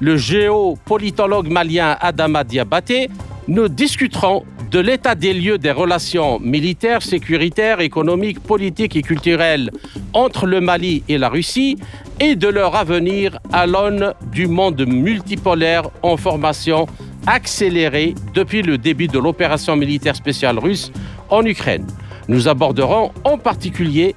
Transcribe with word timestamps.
le 0.00 0.16
géopolitologue 0.16 1.48
malien 1.48 1.96
Adama 2.00 2.44
Diabaté. 2.44 3.08
Nous 3.48 3.68
discuterons 3.68 4.44
de 4.70 4.80
l'état 4.80 5.14
des 5.14 5.32
lieux 5.32 5.58
des 5.58 5.70
relations 5.70 6.40
militaires, 6.40 7.02
sécuritaires, 7.02 7.80
économiques, 7.80 8.40
politiques 8.40 8.96
et 8.96 9.02
culturelles 9.02 9.70
entre 10.12 10.46
le 10.46 10.60
Mali 10.60 11.04
et 11.08 11.18
la 11.18 11.28
Russie 11.28 11.78
et 12.18 12.34
de 12.34 12.48
leur 12.48 12.74
avenir 12.74 13.38
à 13.52 13.66
l'aune 13.66 14.12
du 14.32 14.48
monde 14.48 14.84
multipolaire 14.86 15.84
en 16.02 16.16
formation 16.16 16.86
accélérée 17.26 18.14
depuis 18.34 18.62
le 18.62 18.78
début 18.78 19.06
de 19.08 19.18
l'opération 19.18 19.76
militaire 19.76 20.16
spéciale 20.16 20.58
russe 20.58 20.90
en 21.30 21.44
Ukraine. 21.44 21.86
Nous 22.28 22.48
aborderons 22.48 23.12
en 23.24 23.38
particulier 23.38 24.14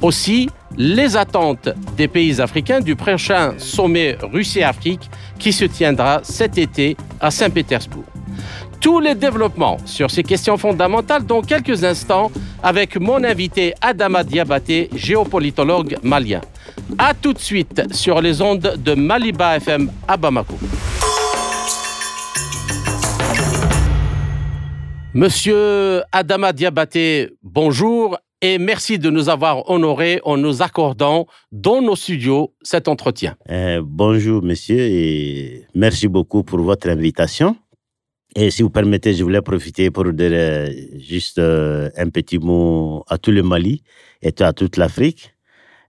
aussi 0.00 0.48
les 0.76 1.16
attentes 1.16 1.68
des 1.96 2.08
pays 2.08 2.40
africains 2.40 2.80
du 2.80 2.96
prochain 2.96 3.54
sommet 3.58 4.16
Russie-Afrique 4.22 5.10
qui 5.38 5.52
se 5.52 5.64
tiendra 5.64 6.20
cet 6.22 6.58
été 6.58 6.96
à 7.20 7.30
Saint-Pétersbourg. 7.30 8.04
Tous 8.80 8.98
les 8.98 9.14
développements 9.14 9.76
sur 9.84 10.10
ces 10.10 10.22
questions 10.22 10.56
fondamentales 10.56 11.26
dans 11.26 11.42
quelques 11.42 11.84
instants 11.84 12.30
avec 12.62 12.98
mon 12.98 13.22
invité 13.24 13.74
Adama 13.80 14.24
Diabaté, 14.24 14.88
géopolitologue 14.94 15.98
malien. 16.02 16.40
A 16.98 17.12
tout 17.12 17.34
de 17.34 17.38
suite 17.38 17.92
sur 17.94 18.20
les 18.22 18.40
ondes 18.40 18.76
de 18.78 18.94
Maliba 18.94 19.56
FM 19.56 19.90
à 20.08 20.16
Bamako. 20.16 20.58
Monsieur 25.12 26.02
Adama 26.12 26.52
Diabaté, 26.52 27.30
bonjour 27.42 28.16
et 28.42 28.58
merci 28.58 28.98
de 28.98 29.10
nous 29.10 29.28
avoir 29.28 29.68
honorés 29.70 30.20
en 30.24 30.36
nous 30.36 30.62
accordant 30.62 31.26
dans 31.52 31.82
nos 31.82 31.96
studios 31.96 32.54
cet 32.62 32.88
entretien. 32.88 33.36
Euh, 33.50 33.82
bonjour 33.84 34.42
monsieur 34.42 34.78
et 34.78 35.66
merci 35.74 36.08
beaucoup 36.08 36.42
pour 36.42 36.60
votre 36.60 36.88
invitation. 36.88 37.56
Et 38.36 38.50
si 38.50 38.62
vous 38.62 38.70
permettez, 38.70 39.12
je 39.12 39.24
voulais 39.24 39.42
profiter 39.42 39.90
pour 39.90 40.10
dire 40.12 40.30
euh, 40.32 40.70
juste 40.98 41.38
euh, 41.38 41.90
un 41.96 42.08
petit 42.08 42.38
mot 42.38 43.04
à 43.08 43.18
tout 43.18 43.32
le 43.32 43.42
Mali 43.42 43.82
et 44.22 44.32
à 44.40 44.52
toute 44.52 44.76
l'Afrique. 44.76 45.34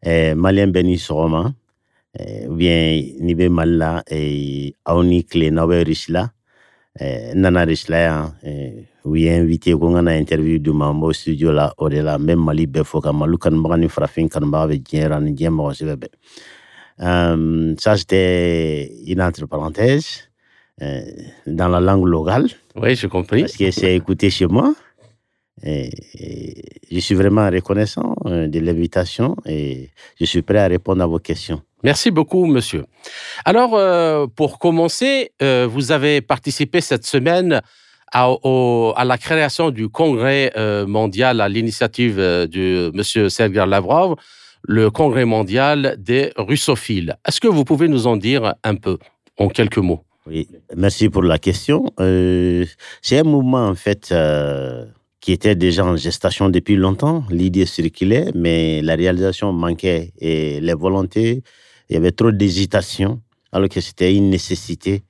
Malien 0.03 0.65
béni 0.65 0.97
Soroma, 0.97 1.53
ou 2.47 2.55
bien 2.55 3.03
Nibe 3.19 3.51
Malla 3.51 4.03
et 4.09 4.75
Aoni 4.83 5.23
Kle 5.25 5.53
Rishla, 5.85 6.31
Nana 7.35 7.65
Rishla, 7.65 8.33
u 9.05 9.15
ye 9.15 9.35
invité 9.35 9.73
ko 9.73 9.89
n 9.89 10.07
interview 10.07 10.59
du 10.59 10.73
ma 10.73 10.91
n 10.91 11.13
studio 11.13 11.51
la 11.51 11.73
o 11.77 11.89
de 11.89 12.01
la 12.01 12.17
n 12.17 12.25
bɛ 12.25 12.35
mali 12.35 12.65
bɛɛ 12.67 12.83
fo 12.83 13.01
ka 13.01 13.11
malu 13.11 13.37
kanubaga 13.37 13.77
ni 13.77 13.87
farafin 13.87 14.29
kanubaga 14.29 14.73
bɛ 14.73 14.83
diɲɛ 14.83 15.07
ra 15.09 15.19
ni 15.19 15.31
diɲɛ 15.33 15.49
mɔgɔ 15.49 15.73
si 15.75 15.85
bɛɛ 15.85 16.07
euh, 17.01 17.73
ça 17.79 17.97
c'était 17.97 18.91
une 19.07 19.21
entre 19.21 19.47
parenthèses 19.47 20.29
euh, 20.81 21.01
dans 21.47 21.67
la 21.67 21.79
langue 21.79 22.05
locale. 22.05 22.47
Oui 22.75 22.95
j'ai 22.95 23.07
compris. 23.07 23.41
Parce 23.41 23.57
que 23.57 23.71
c'est 23.71 23.95
écouté 23.95 24.29
chez 24.29 24.45
moi. 24.47 24.73
Et, 25.63 25.91
et 26.15 26.63
je 26.91 26.99
suis 26.99 27.13
vraiment 27.13 27.47
reconnaissant 27.49 28.15
euh, 28.25 28.47
de 28.47 28.59
l'invitation 28.59 29.35
et 29.45 29.89
je 30.19 30.25
suis 30.25 30.41
prêt 30.41 30.57
à 30.57 30.67
répondre 30.67 31.03
à 31.03 31.05
vos 31.05 31.19
questions. 31.19 31.61
Merci 31.83 32.09
beaucoup, 32.09 32.45
monsieur. 32.45 32.85
Alors, 33.45 33.75
euh, 33.75 34.27
pour 34.27 34.57
commencer, 34.59 35.31
euh, 35.41 35.67
vous 35.69 35.91
avez 35.91 36.21
participé 36.21 36.81
cette 36.81 37.05
semaine 37.05 37.61
à, 38.11 39.03
la 39.05 39.17
création 39.17 39.71
du 39.71 39.89
congrès 39.89 40.51
euh, 40.57 40.85
mondial 40.85 41.41
à 41.41 41.49
l'initiative 41.49 42.19
euh, 42.19 42.47
de 42.47 42.91
M. 42.93 43.29
Sergei 43.29 43.65
Lavrov, 43.65 44.15
le 44.63 44.89
congrès 44.91 45.25
mondial 45.25 45.95
des 45.97 46.31
russophiles. 46.37 47.17
Est-ce 47.27 47.39
que 47.39 47.47
vous 47.47 47.63
pouvez 47.63 47.87
nous 47.87 48.07
en 48.07 48.17
dire 48.17 48.53
un 48.63 48.75
peu, 48.75 48.97
en 49.37 49.47
quelques 49.47 49.77
mots? 49.77 50.03
Oui, 50.27 50.47
merci 50.75 51.09
pour 51.09 51.23
la 51.23 51.39
question. 51.39 51.85
Euh, 51.99 52.65
c'est 53.01 53.19
un 53.19 53.23
mouvement, 53.23 53.67
en 53.67 53.75
fait, 53.75 54.13
qui 55.19 55.31
était 55.31 55.55
déjà 55.55 55.83
en 55.83 55.95
gestation 55.95 56.49
depuis 56.49 56.75
longtemps. 56.75 57.23
L'idée 57.31 57.65
circulait, 57.65 58.29
mais 58.35 58.81
la 58.83 58.95
réalisation 58.95 59.51
manquait 59.51 60.13
et 60.19 60.59
les 60.59 60.73
volontés, 60.73 61.41
il 61.89 61.95
y 61.95 61.97
avait 61.97 62.11
trop 62.11 62.31
d'hésitation, 62.31 63.19
alors 63.51 63.67
que 63.67 63.81
c'était 63.81 64.13
une 64.13 64.29
nécessité 64.29 65.01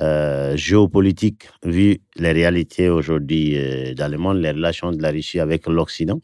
euh, 0.00 0.56
géopolitique, 0.56 1.48
vu 1.64 1.98
les 2.14 2.30
réalités 2.30 2.88
aujourd'hui 2.88 3.56
euh, 3.56 3.94
dans 3.94 4.08
le 4.08 4.16
monde, 4.16 4.38
les 4.38 4.52
relations 4.52 4.92
de 4.92 5.02
la 5.02 5.10
Russie 5.10 5.40
avec 5.40 5.66
l'Occident, 5.66 6.20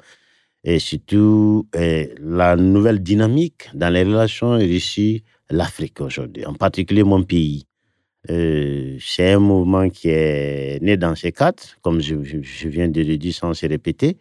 et 0.63 0.79
surtout 0.79 1.67
euh, 1.75 2.07
la 2.21 2.55
nouvelle 2.55 3.03
dynamique 3.03 3.69
dans 3.75 3.93
les 3.93 4.05
relations 4.05 4.51
Russie-L'Afrique 4.53 6.01
aujourd'hui, 6.01 6.47
en 6.47 6.55
particulier 6.55 7.03
mon 7.03 7.25
pays. 7.25 7.67
c'est 8.29 9.33
un 9.33 9.41
mouvement 9.41 9.91
qui 9.91 10.09
est 10.09 10.81
né 10.81 10.97
dans 10.97 11.17
ces 11.17 11.33
quatre, 11.33 11.77
comme 11.83 12.01
je, 12.01 12.15
je 12.23 12.69
viens 12.69 12.89
de 12.89 13.03
le 13.03 13.17
dire 13.19 13.35
sans 13.35 13.55
se 13.55 13.67
répéter. 13.67 14.19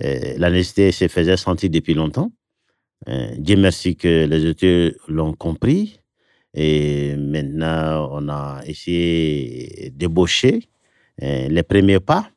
la 0.00 0.50
nécessité 0.50 0.92
se 0.92 1.08
faisait 1.08 1.36
sentir 1.36 1.68
depuis 1.70 1.94
longtemps. 1.94 2.32
Dieu 3.38 3.56
merci 3.56 3.96
que 3.96 4.26
les 4.26 4.46
auteurs 4.46 4.92
l'ont 5.08 5.34
compris 5.34 6.00
et 6.54 7.16
maintenant, 7.16 8.08
on 8.12 8.28
a 8.28 8.60
essayé 8.64 9.90
d'ébaucher 9.92 10.68
euh, 11.22 11.48
les 11.48 11.62
premiers 11.64 12.00
pas. 12.00 12.28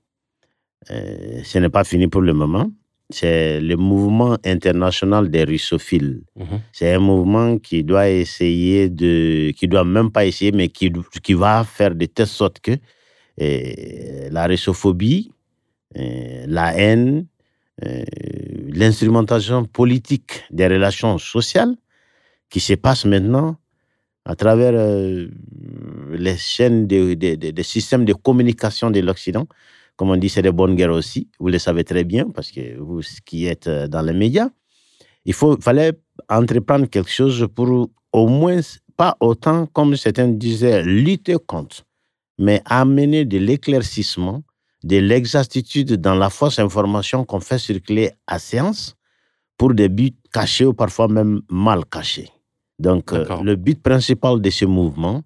Euh, 0.89 1.41
ce 1.43 1.59
n'est 1.59 1.69
pas 1.69 1.83
fini 1.83 2.07
pour 2.07 2.21
le 2.21 2.33
moment. 2.33 2.71
C'est 3.09 3.61
le 3.61 3.77
mouvement 3.77 4.37
international 4.43 5.29
des 5.29 5.43
russophiles. 5.43 6.23
Mhm. 6.35 6.59
C'est 6.73 6.93
un 6.93 6.99
mouvement 6.99 7.57
qui 7.59 7.83
doit 7.83 8.09
essayer 8.09 8.89
de, 8.89 9.51
qui 9.51 9.67
doit 9.67 9.85
même 9.85 10.11
pas 10.11 10.25
essayer, 10.25 10.51
mais 10.51 10.67
qui, 10.67 10.91
qui 11.23 11.33
va 11.33 11.63
faire 11.63 11.93
de 11.95 12.05
telle 12.05 12.27
sorte 12.27 12.59
que 12.59 12.71
euh, 13.39 14.29
la 14.31 14.47
russophobie, 14.47 15.31
la 15.95 16.77
haine, 16.77 17.25
l'instrumentation 18.69 19.65
politique 19.65 20.43
des 20.51 20.67
relations 20.67 21.17
sociales 21.17 21.75
qui 22.49 22.59
se 22.59 22.73
passe 22.73 23.05
maintenant 23.05 23.57
à 24.27 24.35
travers 24.35 24.73
euh, 24.75 25.29
les 26.11 26.37
chaînes 26.37 26.85
des 26.85 27.63
systèmes 27.63 28.03
de 28.03 28.13
communication 28.13 28.91
de 28.91 28.99
l'Occident. 28.99 29.47
Comme 29.95 30.09
on 30.11 30.17
dit, 30.17 30.27
c'est 30.29 30.41
des 30.41 30.51
bonnes 30.51 30.75
guerres 30.75 30.91
aussi. 30.91 31.29
Vous 31.39 31.47
le 31.47 31.57
savez 31.57 31.85
très 31.85 32.03
bien, 32.03 32.29
parce 32.29 32.51
que 32.51 32.77
vous 32.77 32.99
qui 33.25 33.45
êtes 33.47 33.67
euh, 33.67 33.87
dans 33.87 34.01
les 34.01 34.13
médias. 34.13 34.49
Il 35.25 35.33
faut, 35.33 35.57
fallait 35.59 35.93
entreprendre 36.29 36.87
quelque 36.87 37.09
chose 37.09 37.47
pour 37.55 37.89
au 38.11 38.27
moins, 38.27 38.59
pas 38.97 39.15
autant, 39.21 39.65
comme 39.67 39.95
certains 39.95 40.27
disaient, 40.27 40.83
lutter 40.83 41.37
contre, 41.45 41.83
mais 42.37 42.61
amener 42.65 43.23
de 43.23 43.37
l'éclaircissement, 43.37 44.43
de 44.83 44.97
l'exactitude 44.97 45.93
dans 45.93 46.15
la 46.15 46.29
fausse 46.29 46.59
information 46.59 47.23
qu'on 47.23 47.39
fait 47.39 47.59
circuler 47.59 48.11
à 48.27 48.39
séance 48.39 48.95
pour 49.57 49.73
des 49.73 49.89
buts 49.89 50.15
cachés 50.33 50.65
ou 50.65 50.73
parfois 50.73 51.07
même 51.07 51.41
mal 51.49 51.85
cachés. 51.85 52.29
Donc, 52.79 53.11
euh, 53.13 53.25
le 53.43 53.55
but 53.55 53.81
principal 53.81 54.41
de 54.41 54.49
ce 54.49 54.65
mouvement, 54.65 55.23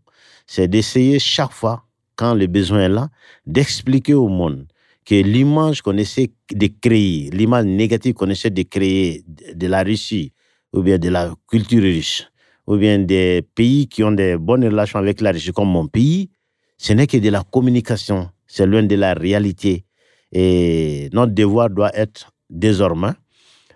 c'est 0.48 0.68
d'essayer 0.68 1.20
chaque 1.20 1.52
fois, 1.52 1.84
quand 2.16 2.34
le 2.34 2.48
besoin 2.48 2.82
est 2.82 2.90
là, 2.90 3.10
d'expliquer 3.46 4.14
au 4.14 4.28
monde 4.28 4.68
que 5.06 5.16
l'image 5.16 5.82
qu'on 5.82 5.98
essaie 5.98 6.32
de 6.52 6.70
créer, 6.82 7.30
l'image 7.32 7.66
négative 7.66 8.14
qu'on 8.14 8.30
essaie 8.30 8.52
de 8.52 8.62
créer 8.64 9.24
de 9.28 9.68
la 9.68 9.84
Russie, 9.84 10.32
ou 10.74 10.82
bien 10.82 10.98
de 10.98 11.10
la 11.10 11.34
culture 11.50 11.82
russe, 11.82 12.32
ou 12.68 12.78
bien 12.78 13.00
des 13.00 13.42
pays 13.56 13.88
qui 13.88 14.04
ont 14.04 14.12
des 14.12 14.38
bonnes 14.38 14.64
relations 14.64 15.00
avec 15.00 15.20
la 15.22 15.32
Russie, 15.32 15.52
comme 15.52 15.70
mon 15.70 15.88
pays, 15.88 16.30
ce 16.78 16.94
n'est 16.94 17.08
que 17.08 17.18
de 17.18 17.30
la 17.30 17.44
communication, 17.44 18.30
c'est 18.48 18.66
loin 18.66 18.84
de 18.84 18.96
la 18.96 19.14
réalité. 19.14 19.86
Et 20.32 21.10
notre 21.12 21.34
devoir 21.34 21.70
doit 21.70 21.92
être 21.94 22.32
désormais 22.50 23.12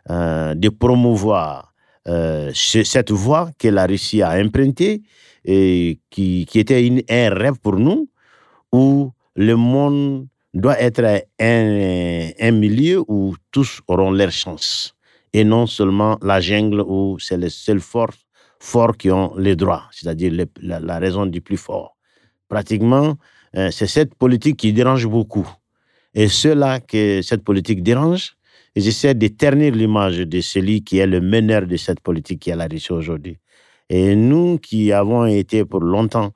euh, 0.10 0.56
de 0.56 0.70
promouvoir 0.70 1.74
euh, 2.08 2.52
cette 2.54 3.12
voie 3.12 3.52
que 3.58 3.68
la 3.68 3.86
Russie 3.86 4.22
a 4.22 4.32
empruntée 4.40 5.02
et 5.44 6.00
qui, 6.10 6.46
qui 6.46 6.60
était 6.60 7.04
un 7.10 7.30
rêve 7.30 7.60
pour 7.62 7.78
nous, 7.78 8.10
où 8.72 9.12
le 9.36 9.56
monde 9.56 10.28
doit 10.54 10.80
être 10.80 11.04
un, 11.40 12.30
un 12.40 12.52
milieu 12.52 13.04
où 13.08 13.36
tous 13.52 13.82
auront 13.88 14.12
leur 14.12 14.32
chance 14.32 14.96
et 15.36 15.44
non 15.44 15.68
seulement 15.68 16.18
la 16.22 16.40
jungle 16.40 16.82
où 16.82 17.18
c'est 17.20 17.38
les 17.38 17.50
seuls 17.50 17.82
forts, 17.82 18.16
forts 18.60 18.96
qui 18.96 19.12
ont 19.12 19.36
les 19.36 19.58
droits, 19.58 19.84
c'est-à-dire 19.92 20.32
la, 20.62 20.80
la, 20.80 20.98
raison 20.98 21.26
du 21.26 21.42
plus 21.42 21.58
fort. 21.58 21.98
pratiquement, 22.48 23.18
euh, 23.58 23.70
c'est 23.70 23.88
cette 23.88 24.16
politique 24.16 24.58
qui 24.58 24.72
dérange 24.72 25.06
beaucoup. 25.08 25.48
Et 26.14 26.30
ceux-là 26.30 26.80
que 26.80 27.22
cette 27.22 27.44
politique 27.44 27.84
dérange, 27.84 28.38
ils 28.76 28.88
essaient 28.88 29.16
de 29.16 29.28
ternir 29.28 29.74
l'image 29.74 30.20
de 30.20 30.42
celui 30.42 30.84
qui 30.84 30.98
est 30.98 31.08
le 31.08 31.22
meneur 31.22 31.66
de 31.66 31.78
cette 31.78 32.02
politique 32.02 32.42
qui 32.42 32.50
est 32.50 32.56
la 32.56 32.68
Russie 32.68 32.92
aujourd'hui. 32.92 33.38
Et 33.90 34.16
nous 34.16 34.58
qui 34.58 34.92
avons 34.92 35.26
été 35.26 35.64
pour 35.64 35.80
longtemps, 35.80 36.34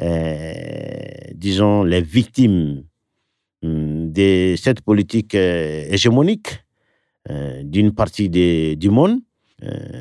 euh, 0.00 0.52
disons, 1.34 1.82
les 1.82 2.00
victimes 2.00 2.84
hum, 3.62 4.12
de 4.12 4.54
cette 4.56 4.82
politique 4.82 5.34
euh, 5.34 5.84
hégémonique 5.90 6.64
euh, 7.28 7.62
d'une 7.64 7.92
partie 7.92 8.28
du 8.28 8.90
monde, 8.90 9.20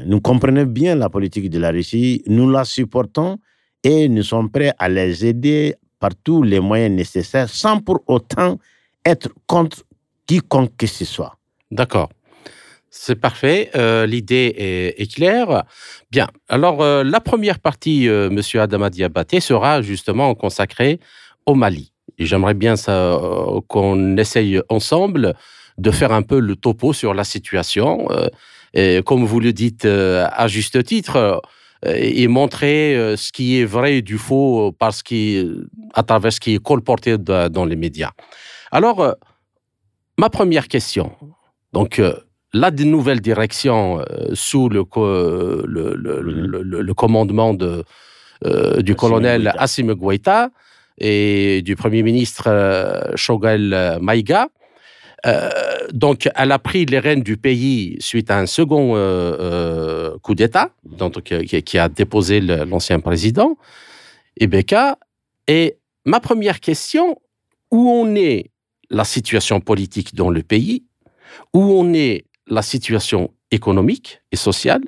nous 0.05 0.21
comprenons 0.21 0.63
bien 0.63 0.95
la 0.95 1.09
politique 1.09 1.49
de 1.49 1.59
la 1.59 1.71
Russie, 1.71 2.23
nous 2.27 2.49
la 2.49 2.63
supportons 2.63 3.39
et 3.83 4.07
nous 4.07 4.23
sommes 4.23 4.49
prêts 4.49 4.71
à 4.79 4.87
les 4.87 5.25
aider 5.25 5.75
par 5.99 6.11
tous 6.15 6.43
les 6.43 6.61
moyens 6.61 6.95
nécessaires 6.95 7.49
sans 7.49 7.79
pour 7.81 8.01
autant 8.07 8.57
être 9.05 9.29
contre 9.47 9.83
quiconque 10.25 10.77
que 10.77 10.87
ce 10.87 11.03
soit. 11.03 11.38
D'accord. 11.71 12.09
C'est 12.89 13.15
parfait. 13.15 13.69
Euh, 13.75 14.05
L'idée 14.07 14.53
est, 14.97 15.13
claire. 15.13 15.63
Bien. 16.11 16.27
Alors, 16.47 16.81
euh, 16.81 17.03
la 17.03 17.19
première 17.19 17.59
partie, 17.59 18.07
euh, 18.09 18.29
Monsieur 18.31 18.61
Adama 18.61 18.89
sera 19.39 19.81
justement 19.81 20.33
consacrée 20.33 20.99
au 21.45 21.53
Mali. 21.53 21.91
J'aimerais 22.17 22.55
bien 22.55 22.73
euh, 22.89 23.61
qu'on 23.67 24.17
essaye 24.17 24.59
ensemble 24.69 25.35
de 25.77 25.91
faire 25.91 26.11
un 26.11 26.23
peu 26.23 26.39
le 26.39 26.55
topo 26.55 26.91
sur 26.93 27.13
la 27.13 27.23
situation. 27.23 28.07
et 28.73 29.01
comme 29.05 29.23
vous 29.23 29.39
le 29.39 29.53
dites 29.53 29.85
à 29.85 30.47
juste 30.47 30.83
titre, 30.83 31.41
et 31.85 32.27
montrer 32.27 33.13
ce 33.15 33.31
qui 33.31 33.59
est 33.59 33.63
vrai 33.63 33.97
et 33.97 34.01
du 34.01 34.17
faux 34.17 34.73
parce 34.73 35.01
à 35.93 36.03
travers 36.03 36.33
ce 36.33 36.41
qui 36.41 36.55
est 36.55 36.61
colporté 36.63 37.17
da- 37.17 37.47
dans 37.47 37.63
les 37.63 37.77
médias. 37.77 38.11
Alors, 38.71 39.15
ma 40.17 40.29
première 40.29 40.67
question. 40.67 41.13
Donc, 41.73 41.99
euh, 41.99 42.13
la 42.53 42.71
nouvelle 42.71 43.21
direction 43.21 43.99
euh, 43.99 44.03
sous 44.33 44.69
le, 44.69 44.83
co- 44.83 45.05
le, 45.05 45.93
le- 45.95 46.21
le- 46.21 46.63
le- 46.63 46.81
le 46.81 46.93
commandement 46.93 47.53
de, 47.53 47.83
du 48.81 48.95
colonel. 48.95 49.43
Assimi 49.59 49.95
Goïta 49.95 50.49
et 50.97 51.61
du 51.61 51.75
premier 51.75 52.03
ministre 52.03 52.45
euh, 52.47 53.15
Shogel 53.15 53.97
Maïga. 54.01 54.47
Euh, 55.25 55.49
donc, 55.91 56.29
elle 56.35 56.51
a 56.51 56.59
pris 56.59 56.85
les 56.85 56.99
rênes 56.99 57.21
du 57.23 57.35
pays 57.37 57.97
suite 57.99 58.31
à 58.31 58.39
un 58.39 58.45
second 58.45 58.95
euh, 58.95 58.99
euh, 59.39 60.17
coup 60.19 60.33
d'État, 60.33 60.71
euh, 61.31 61.41
qui, 61.43 61.61
qui 61.63 61.77
a 61.77 61.89
déposé 61.89 62.39
l'ancien 62.41 62.99
président, 63.01 63.57
Ibeka. 64.39 64.97
Et 65.47 65.77
ma 66.05 66.19
première 66.19 66.59
question, 66.61 67.17
où 67.71 67.89
on 67.89 68.15
est 68.15 68.51
la 68.89 69.03
situation 69.03 69.59
politique 69.59 70.15
dans 70.15 70.29
le 70.29 70.41
pays, 70.41 70.83
où 71.53 71.61
on 71.61 71.93
est 71.93 72.25
la 72.47 72.61
situation 72.61 73.31
économique 73.51 74.21
et 74.31 74.35
sociale, 74.35 74.83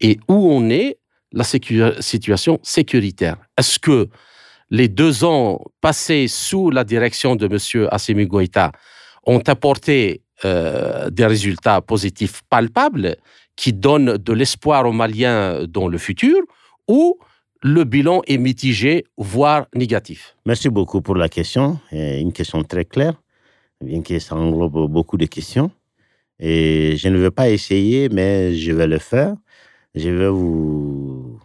et 0.00 0.18
où 0.28 0.50
on 0.50 0.70
est 0.70 0.98
la 1.32 1.44
situation 1.44 2.58
sécuritaire. 2.62 3.36
Est-ce 3.56 3.78
que 3.78 4.08
les 4.70 4.88
deux 4.88 5.24
ans 5.24 5.60
passés 5.80 6.26
sous 6.28 6.70
la 6.70 6.84
direction 6.84 7.36
de 7.36 7.46
M. 7.46 7.88
Assimi 7.90 8.26
Goïta 8.26 8.72
ont 9.26 9.42
apporté 9.46 10.22
euh, 10.44 11.10
des 11.10 11.26
résultats 11.26 11.80
positifs 11.80 12.42
palpables 12.48 13.16
qui 13.56 13.72
donnent 13.72 14.16
de 14.16 14.32
l'espoir 14.32 14.86
aux 14.86 14.92
Maliens 14.92 15.64
dans 15.66 15.88
le 15.88 15.98
futur, 15.98 16.36
ou 16.86 17.18
le 17.62 17.84
bilan 17.84 18.22
est 18.26 18.38
mitigé, 18.38 19.04
voire 19.16 19.66
négatif? 19.74 20.36
Merci 20.46 20.68
beaucoup 20.68 21.02
pour 21.02 21.16
la 21.16 21.28
question. 21.28 21.80
Euh, 21.92 22.20
Une 22.20 22.32
question 22.32 22.62
très 22.62 22.84
claire, 22.84 23.20
bien 23.84 24.00
que 24.00 24.18
ça 24.18 24.36
englobe 24.36 24.90
beaucoup 24.90 25.16
de 25.16 25.26
questions. 25.26 25.70
Et 26.40 26.96
je 26.96 27.08
ne 27.08 27.18
vais 27.18 27.30
pas 27.30 27.50
essayer, 27.50 28.08
mais 28.08 28.54
je 28.54 28.72
vais 28.72 28.86
le 28.86 28.98
faire. 28.98 29.34
Je 29.94 30.10
vais 30.10 30.28
vous 30.28 31.40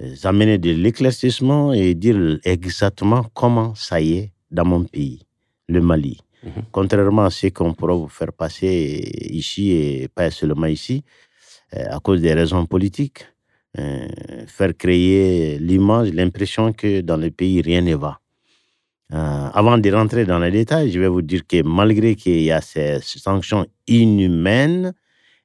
euh, 0.00 0.14
amener 0.24 0.58
de 0.58 0.70
l'éclaircissement 0.70 1.72
et 1.72 1.94
dire 1.94 2.38
exactement 2.44 3.24
comment 3.34 3.74
ça 3.74 4.00
y 4.00 4.14
est 4.18 4.32
dans 4.50 4.64
mon 4.64 4.84
pays, 4.84 5.26
le 5.68 5.80
Mali. 5.80 6.18
Mhm. 6.42 6.64
Contrairement 6.72 7.24
à 7.24 7.30
ce 7.30 7.48
qu'on 7.48 7.74
pourra 7.74 7.94
vous 7.94 8.08
faire 8.08 8.32
passer 8.32 9.10
ici 9.30 9.70
et 9.72 10.08
pas 10.08 10.30
seulement 10.30 10.66
ici, 10.66 11.04
euh, 11.76 11.84
à 11.90 12.00
cause 12.00 12.20
des 12.20 12.32
raisons 12.34 12.66
politiques, 12.66 13.26
euh, 13.78 14.08
faire 14.46 14.76
créer 14.76 15.58
l'image, 15.58 16.12
l'impression 16.12 16.72
que 16.72 17.00
dans 17.00 17.16
le 17.16 17.30
pays, 17.30 17.62
rien 17.62 17.80
ne 17.80 17.94
va. 17.94 18.21
Euh, 19.12 19.50
avant 19.52 19.76
de 19.76 19.90
rentrer 19.92 20.24
dans 20.24 20.38
les 20.38 20.50
détails, 20.50 20.90
je 20.90 20.98
vais 20.98 21.08
vous 21.08 21.20
dire 21.20 21.46
que 21.46 21.62
malgré 21.62 22.14
qu'il 22.14 22.42
y 22.42 22.50
a 22.50 22.62
ces 22.62 22.98
sanctions 23.02 23.66
inhumaines, 23.86 24.94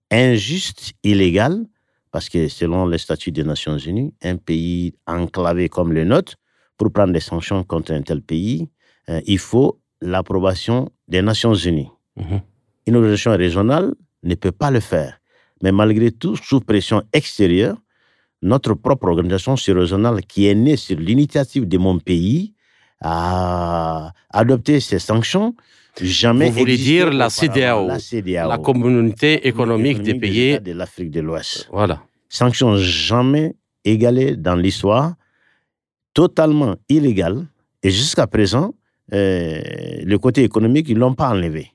injustes, 0.10 0.94
illégales, 1.04 1.66
parce 2.12 2.30
que 2.30 2.48
selon 2.48 2.88
les 2.88 2.98
statuts 2.98 3.32
des 3.32 3.44
Nations 3.44 3.78
Unies, 3.78 4.14
un 4.24 4.38
pays 4.38 4.94
enclavé 5.06 5.68
comme 5.68 5.92
le 5.92 6.06
nôtre, 6.06 6.36
pour 6.78 6.92
prendre 6.94 7.12
des 7.12 7.20
sanctions 7.20 7.64
contre 7.64 7.92
un 7.92 8.02
tel 8.02 8.22
pays, 8.22 8.70
euh, 9.10 9.20
il 9.26 9.40
faut 9.40 9.82
l'approbation 10.02 10.90
des 11.08 11.22
Nations 11.22 11.54
Unies. 11.54 11.90
Mhm. 12.16 12.42
Une 12.86 12.96
organisation 12.96 13.32
régionale 13.32 13.94
ne 14.24 14.36
peut 14.36 14.52
pas 14.54 14.72
le 14.72 14.80
faire. 14.80 15.20
Mais 15.62 15.74
malgré 15.74 16.12
tout, 16.12 16.38
sous 16.38 16.62
pression 16.62 17.04
extérieure, 17.12 17.78
notre 18.42 18.76
propre 18.76 19.08
organisation 19.08 19.56
régionale, 19.56 20.22
qui 20.22 20.48
est 20.48 20.56
née 20.56 20.78
sur 20.78 20.98
l'initiative 20.98 21.68
de 21.68 21.78
mon 21.78 22.00
pays, 22.00 22.54
a 23.02 24.12
adopté 24.30 24.80
ces 24.80 25.00
sanctions. 25.00 25.56
Jamais 26.02 26.50
Vous 26.50 26.60
voulez 26.60 26.78
dire 26.78 27.12
la. 27.12 27.30
CEDEAO, 27.30 27.88
La 27.88 28.00
CEDEAO. 28.00 28.50
La 28.50 28.58
communauté 28.58 29.48
économique 29.48 30.02
des 30.02 30.14
des 30.14 30.20
pays. 30.20 30.60
De 30.60 30.74
l'Afrique 30.74 31.12
de 31.12 31.22
l'Ouest. 31.22 31.68
Voilà. 31.72 32.04
Sanctions 32.30 32.78
jamais 32.78 33.56
égalées 33.84 34.36
dans 34.36 34.56
l'histoire, 34.56 35.16
totalement 36.14 36.76
illégales. 36.90 37.48
Et 37.82 37.90
jusqu'à 37.90 38.28
présent, 38.28 38.74
euh, 39.14 39.62
le 40.04 40.18
côté 40.18 40.44
économique, 40.44 40.88
ils 40.90 40.96
ne 40.96 41.00
l'ont 41.00 41.14
pas 41.14 41.30
enlevé. 41.30 41.72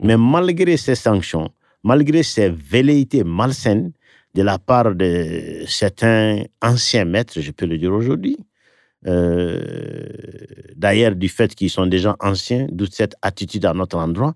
Mais 0.00 0.16
malgré 0.16 0.76
ces 0.76 0.94
sanctions, 0.94 1.50
malgré 1.82 2.22
ces 2.22 2.48
velléités 2.50 3.24
malsaines 3.24 3.92
de 4.34 4.42
la 4.42 4.58
part 4.58 4.94
de 4.94 5.64
certains 5.66 6.42
anciens 6.62 7.04
maîtres, 7.04 7.40
je 7.40 7.50
peux 7.50 7.66
le 7.66 7.78
dire 7.78 7.92
aujourd'hui, 7.92 8.36
euh, 9.06 10.08
d'ailleurs 10.74 11.14
du 11.14 11.28
fait 11.28 11.54
qu'ils 11.54 11.70
sont 11.70 11.86
déjà 11.86 12.16
anciens, 12.20 12.66
d'où 12.70 12.86
cette 12.86 13.14
attitude 13.22 13.64
à 13.64 13.74
notre 13.74 13.98
endroit, 13.98 14.34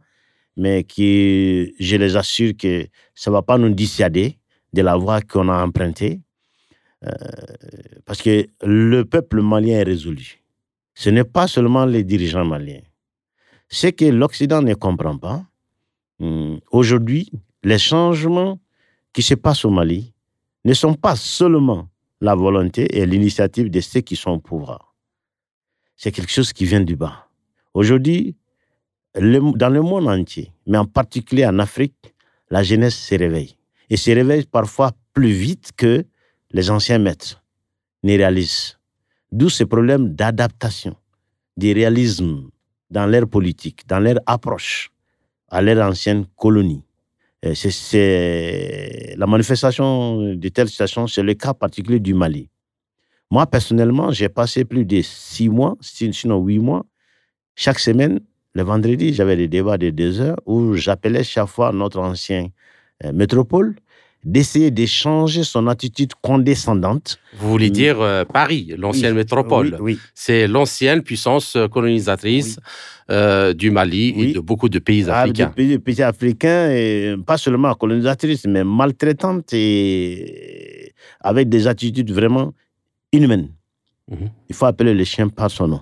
mais 0.56 0.84
qui, 0.84 1.74
je 1.78 1.96
les 1.96 2.16
assure 2.16 2.52
que 2.58 2.86
ça 3.14 3.30
ne 3.30 3.36
va 3.36 3.42
pas 3.42 3.58
nous 3.58 3.70
dissuader 3.70 4.38
de 4.72 4.82
la 4.82 4.96
voie 4.96 5.20
qu'on 5.20 5.48
a 5.48 5.64
empruntée, 5.64 6.20
euh, 7.04 7.10
parce 8.04 8.22
que 8.22 8.46
le 8.62 9.04
peuple 9.04 9.40
malien 9.40 9.78
est 9.78 9.84
résolu. 9.84 10.42
Ce 10.94 11.08
n'est 11.10 11.24
pas 11.24 11.46
seulement 11.46 11.86
les 11.86 12.04
dirigeants 12.04 12.44
maliens. 12.44 12.82
Ce 13.68 13.86
que 13.86 14.04
l'Occident 14.04 14.62
ne 14.62 14.74
comprend 14.74 15.16
pas, 15.16 15.44
hum, 16.18 16.60
aujourd'hui, 16.70 17.30
les 17.62 17.78
changements 17.78 18.58
qui 19.12 19.22
se 19.22 19.34
passent 19.34 19.64
au 19.64 19.70
Mali 19.70 20.12
ne 20.64 20.74
sont 20.74 20.94
pas 20.94 21.16
seulement 21.16 21.88
la 22.20 22.34
volonté 22.34 22.98
et 22.98 23.06
l'initiative 23.06 23.70
de 23.70 23.80
ceux 23.80 24.00
qui 24.00 24.16
sont 24.16 24.32
au 24.32 24.38
pouvoir. 24.38 24.94
C'est 25.96 26.12
quelque 26.12 26.32
chose 26.32 26.52
qui 26.52 26.64
vient 26.64 26.80
du 26.80 26.96
bas. 26.96 27.28
Aujourd'hui, 27.74 28.36
dans 29.14 29.72
le 29.72 29.82
monde 29.82 30.08
entier, 30.08 30.52
mais 30.66 30.78
en 30.78 30.86
particulier 30.86 31.46
en 31.46 31.58
Afrique, 31.58 32.14
la 32.50 32.62
jeunesse 32.62 32.96
se 32.96 33.14
réveille. 33.14 33.56
Et 33.88 33.96
se 33.96 34.10
réveille 34.10 34.44
parfois 34.46 34.92
plus 35.12 35.32
vite 35.32 35.70
que 35.76 36.04
les 36.52 36.70
anciens 36.70 36.98
maîtres 36.98 37.42
ne 38.02 38.16
réalisent. 38.16 38.78
D'où 39.32 39.48
ce 39.48 39.64
problème 39.64 40.14
d'adaptation, 40.14 40.96
de 41.56 41.74
réalisme 41.74 42.50
dans 42.90 43.06
leur 43.06 43.28
politique, 43.28 43.86
dans 43.86 44.00
leur 44.00 44.16
approche 44.26 44.90
à 45.48 45.62
leur 45.62 45.88
ancienne 45.88 46.26
colonie. 46.36 46.84
Et 47.42 47.54
C'est, 47.54 49.14
la 49.16 49.26
manifestation 49.26 50.34
de 50.34 50.48
telles 50.48 50.68
situations, 50.68 51.06
c'est 51.06 51.22
le 51.22 51.34
cas 51.34 51.54
particulier 51.54 51.98
du 52.00 52.12
Mali. 52.14 52.50
Moi, 53.30 53.46
personnellement, 53.46 54.10
j'ai 54.12 54.28
passé 54.28 54.64
plus 54.64 54.84
de 54.84 55.00
six 55.02 55.48
mois, 55.48 55.76
si- 55.80 56.12
sinon 56.12 56.44
huit 56.44 56.58
mois. 56.58 56.84
Chaque 57.56 57.78
semaine, 57.78 58.20
le 58.54 58.62
vendredi, 58.62 59.14
j'avais 59.14 59.36
des 59.36 59.48
débats 59.48 59.78
de 59.78 59.90
deux 59.90 60.20
heures 60.20 60.38
où 60.46 60.74
j'appelais 60.74 61.24
chaque 61.24 61.48
fois 61.48 61.72
notre 61.72 62.00
ancien 62.00 62.48
euh, 63.04 63.12
métropole 63.12 63.76
d'essayer 64.24 64.70
de 64.70 64.84
changer 64.86 65.44
son 65.44 65.66
attitude 65.66 66.12
condescendante. 66.20 67.18
Vous 67.38 67.48
voulez 67.50 67.66
Oui. 67.66 67.70
dire 67.72 68.00
euh, 68.00 68.24
Paris, 68.24 68.74
l'ancienne 68.76 69.12
Oui, 69.12 69.18
métropole. 69.18 69.76
Oui, 69.80 69.94
oui. 69.94 69.98
C'est 70.14 70.46
l'ancienne 70.46 71.02
puissance 71.02 71.56
euh, 71.56 71.68
colonisatrice 71.68 72.58
euh, 73.10 73.54
du 73.54 73.70
Mali 73.70 74.08
et 74.16 74.32
de 74.34 74.40
beaucoup 74.40 74.68
de 74.68 74.78
pays 74.78 75.06
Ah, 75.08 75.22
africains. 75.22 75.46
Des 75.48 75.52
pays, 75.54 75.68
des 75.68 75.78
pays 75.78 76.02
africains, 76.02 76.70
et 76.70 77.16
pas 77.26 77.38
seulement 77.38 77.74
colonisatrices, 77.74 78.46
mais 78.46 78.62
maltraitantes 78.62 79.52
et 79.54 80.92
avec 81.20 81.48
des 81.48 81.66
attitudes 81.66 82.12
vraiment 82.12 82.52
inhumaines. 83.12 83.48
Mhm. 84.10 84.30
Il 84.48 84.54
faut 84.54 84.66
appeler 84.66 84.92
le 84.92 85.04
chien 85.04 85.28
par 85.28 85.50
son 85.50 85.68
nom. 85.68 85.80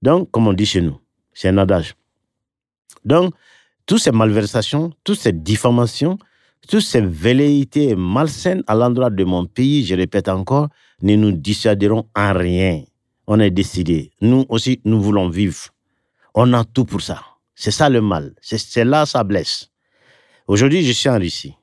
Donc, 0.00 0.30
comme 0.30 0.48
on 0.48 0.52
dit 0.54 0.66
chez 0.66 0.80
nous, 0.80 0.98
c'est 1.34 1.48
un 1.48 1.58
adage. 1.58 1.94
Donc, 3.04 3.34
toutes 3.84 3.98
ces 4.00 4.10
malversations, 4.12 4.92
toutes 5.04 5.18
ces 5.18 5.32
diffamations, 5.32 6.18
toutes 6.68 6.80
ces 6.80 7.00
velléités 7.00 7.96
malsaines 7.96 8.62
à 8.66 8.74
l'endroit 8.74 9.10
de 9.10 9.24
mon 9.24 9.46
pays, 9.46 9.84
je 9.84 9.94
répète 9.94 10.28
encore, 10.28 10.68
ne 11.02 11.16
nous 11.16 11.32
dissuaderont 11.32 12.06
en 12.14 12.32
rien. 12.32 12.82
On 13.26 13.40
est 13.40 13.50
décidé. 13.50 14.10
Nous 14.20 14.44
aussi, 14.48 14.80
nous 14.84 15.00
voulons 15.00 15.28
vivre. 15.28 15.68
On 16.34 16.52
a 16.52 16.64
tout 16.64 16.84
pour 16.84 17.00
ça. 17.00 17.20
C'est 17.54 17.70
ça 17.70 17.88
le 17.88 18.00
mal. 18.00 18.34
C'est 18.40 18.84
là 18.84 19.06
ça 19.06 19.22
blesse. 19.24 19.70
Aujourd'hui, 20.46 20.84
je 20.84 20.92
suis 20.92 21.08
en 21.08 21.18
Russie. 21.18 21.54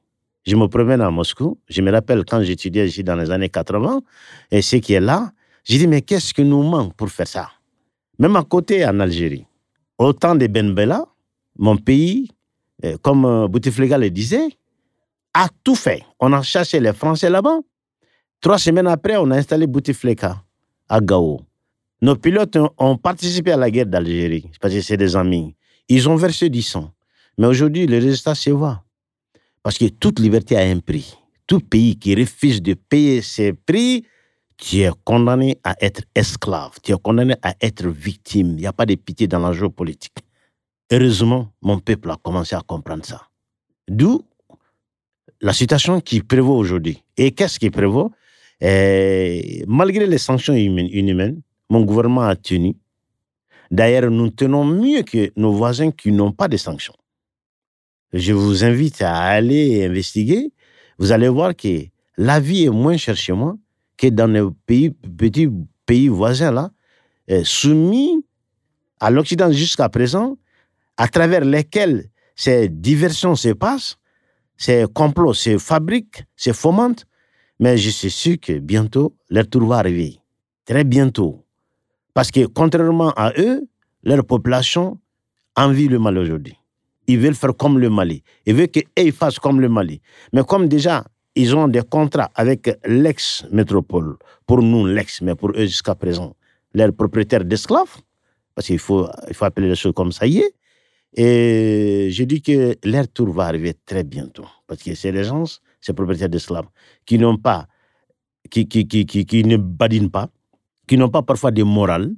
Je 0.46 0.56
me 0.56 0.68
promène 0.68 1.02
à 1.02 1.12
Moscou. 1.12 1.60
Je 1.68 1.82
me 1.82 1.92
rappelle 1.92 2.24
quand 2.26 2.42
j'étudiais 2.42 2.88
ici 2.88 3.04
dans 3.04 3.16
les 3.16 3.30
années 3.30 3.50
80, 3.50 4.02
et 4.52 4.62
ce 4.62 4.78
qui 4.78 4.94
est 4.94 5.00
là, 5.00 5.32
j'ai 5.64 5.78
dit, 5.78 5.88
mais 5.88 6.02
qu'est-ce 6.02 6.34
que 6.34 6.42
nous 6.42 6.64
manque 6.64 6.96
pour 6.96 7.10
faire 7.10 7.28
ça? 7.28 7.50
Même 8.18 8.36
à 8.36 8.44
côté, 8.44 8.86
en 8.86 9.00
Algérie, 9.00 9.46
au 9.98 10.14
temps 10.14 10.36
de 10.36 10.48
Ben 10.48 10.74
Bella, 10.74 11.06
mon 11.58 11.78
pays, 11.78 12.30
euh, 12.86 12.98
comme 13.02 13.26
euh, 13.26 13.48
Bouteflika 13.48 13.98
le 13.98 14.10
disait, 14.10 14.48
a 15.40 15.48
tout 15.64 15.76
fait. 15.76 16.04
On 16.20 16.34
a 16.34 16.42
cherché 16.42 16.80
les 16.82 16.92
Français 16.92 17.30
là-bas. 17.30 17.60
Trois 18.42 18.60
semaines 18.60 18.88
après, 18.88 19.16
on 19.16 19.32
a 19.32 19.38
installé 19.38 19.68
Bouteflika 19.68 20.44
à 20.90 21.00
Gao. 21.00 21.40
Nos 22.02 22.16
pilotes 22.16 22.58
ont 22.78 22.98
participé 22.98 23.54
à 23.54 23.58
la 23.58 23.72
guerre 23.72 23.86
d'Algérie, 23.86 24.50
parce 24.60 24.74
que 24.74 24.82
c'est 24.82 24.98
des 24.98 25.16
amis. 25.16 25.56
Ils 25.88 26.10
ont 26.10 26.16
versé 26.16 26.50
du 26.50 26.62
sang. 26.62 26.92
Mais 27.38 27.48
aujourd'hui, 27.48 27.88
le 27.88 28.00
résultat 28.00 28.36
se 28.36 28.50
voit. 28.50 28.84
Parce 29.64 29.78
que 29.78 29.86
toute 29.86 30.20
liberté 30.20 30.58
a 30.58 30.62
un 30.62 30.80
prix. 30.80 31.18
Tout 31.48 31.62
pays 31.62 31.98
qui 31.98 32.16
refuse 32.16 32.62
de 32.62 32.74
payer 32.74 33.22
ses 33.22 33.54
prix, 33.54 34.06
tu 34.58 34.82
es 34.82 34.92
condamné 35.06 35.58
à 35.64 35.76
être 35.80 36.02
esclave, 36.16 36.78
tu 36.84 36.92
es 36.92 36.98
condamné 37.02 37.36
à 37.42 37.56
être 37.62 37.88
victime. 37.88 38.52
Il 38.52 38.56
n'y 38.58 38.68
a 38.68 38.74
pas 38.74 38.86
de 38.86 38.96
pitié 38.96 39.28
dans 39.28 39.40
la 39.40 39.54
géopolitique. 39.54 40.18
Heureusement, 40.92 41.48
mon 41.62 41.80
peuple 41.80 42.12
a 42.12 42.18
commencé 42.22 42.56
à 42.56 42.62
comprendre 42.62 43.06
ça. 43.06 43.22
D'où 43.88 44.22
la 45.42 45.54
situation 45.54 46.02
qui 46.02 46.22
prévaut 46.22 46.58
aujourd'hui. 46.58 47.04
Et 47.18 47.32
qu'est-ce 47.32 47.60
qui 47.60 47.70
prévaut? 47.70 48.12
Malgré 48.62 50.06
les 50.06 50.18
sanctions 50.18 50.54
inhumaines, 50.54 51.42
mon 51.70 51.82
gouvernement 51.82 52.24
a 52.24 52.36
tenu. 52.36 52.76
D'ailleurs, 53.72 54.10
nous 54.10 54.30
tenons 54.30 54.66
mieux 54.66 55.04
que 55.04 55.32
nos 55.36 55.54
voisins 55.54 55.92
qui 55.92 56.12
n'ont 56.12 56.32
pas 56.32 56.48
de 56.48 56.58
sanctions. 56.58 56.96
Je 58.12 58.34
vous 58.34 58.64
invite 58.64 59.02
à 59.04 59.16
aller 59.18 59.86
investiguer. 59.86 60.52
Vous 60.98 61.12
allez 61.12 61.30
voir 61.30 61.56
que 61.56 61.86
la 62.18 62.40
vie 62.40 62.66
est 62.66 62.70
moins 62.72 62.98
chère 62.98 63.16
chez 63.16 63.34
moi 63.34 63.56
que 63.96 64.08
dans 64.08 64.28
nos 64.28 64.52
pays, 64.52 64.90
petits 64.90 65.48
pays 65.86 66.08
voisins 66.08 66.52
là, 66.52 66.72
eh, 67.28 67.44
soumis 67.44 68.26
à 69.00 69.12
l'Occident 69.12 69.52
jusqu'à 69.52 69.90
présent, 69.90 70.38
à 70.98 71.08
travers 71.08 71.46
lesquels 71.46 72.10
ces 72.36 72.68
diversions 72.70 73.36
se 73.36 73.50
passent, 73.50 73.99
ces 74.60 74.86
complots 74.94 75.34
se 75.34 75.58
fabriquent, 75.58 76.26
se 76.36 76.52
fomentent. 76.52 77.06
Mais 77.60 77.78
je 77.78 77.90
suis 77.90 78.12
sûr 78.12 78.36
que 78.40 78.60
bientôt, 78.60 79.16
leur 79.30 79.48
tour 79.48 79.66
va 79.66 79.78
arriver. 79.78 80.20
Très 80.66 80.84
bientôt. 80.84 81.46
Parce 82.14 82.30
que 82.30 82.46
contrairement 82.46 83.12
à 83.16 83.34
eux, 83.38 83.68
leur 84.04 84.24
population 84.26 85.00
envie 85.56 85.88
le 85.88 85.98
Mali 85.98 86.20
aujourd'hui. 86.20 86.56
Ils 87.08 87.20
veulent 87.20 87.36
faire 87.36 87.56
comme 87.56 87.80
le 87.80 87.90
Mali. 87.90 88.22
Ils 88.46 88.54
veulent 88.54 88.68
qu'ils 88.68 89.12
fassent 89.14 89.40
comme 89.40 89.60
le 89.62 89.70
Mali. 89.70 90.02
Mais 90.34 90.44
comme 90.44 90.68
déjà, 90.68 91.06
ils 91.36 91.56
ont 91.56 91.68
des 91.68 91.82
contrats 91.82 92.30
avec 92.36 92.70
l'ex-métropole, 92.86 94.18
pour 94.46 94.62
nous 94.62 94.86
l'ex, 94.86 95.22
mais 95.22 95.36
pour 95.36 95.52
eux 95.52 95.66
jusqu'à 95.66 95.96
présent, 95.96 96.36
leurs 96.74 96.94
propriétaires 96.94 97.46
d'esclaves, 97.46 97.96
parce 98.54 98.68
qu'il 98.68 98.80
faut, 98.80 99.08
il 99.28 99.34
faut 99.34 99.46
appeler 99.46 99.70
les 99.70 99.76
choses 99.76 99.94
comme 99.96 100.12
ça 100.12 100.28
y 100.28 100.40
est, 100.40 100.54
et 101.14 102.10
je 102.12 102.24
dis 102.24 102.42
que 102.42 102.76
leur 102.84 103.08
tour 103.08 103.32
va 103.34 103.46
arriver 103.46 103.74
très 103.86 104.04
bientôt. 104.04 104.46
Parce 104.68 104.84
que 104.84 104.94
c'est 104.96 105.12
les 105.12 105.24
gens, 105.24 105.44
ces 105.82 105.94
propriétaires 105.94 106.30
d'esclaves, 106.30 106.68
qui 107.06 107.18
n'ont 107.18 107.38
pas, 107.38 107.68
qui, 108.50 108.68
qui, 108.68 108.88
qui, 108.88 109.06
qui, 109.06 109.44
ne 109.44 109.58
badinent 109.58 110.12
pas, 110.12 110.30
qui 110.88 110.98
n'ont 110.98 111.10
pas 111.10 111.24
parfois 111.24 111.52
de 111.52 111.64
morale, 111.64 112.14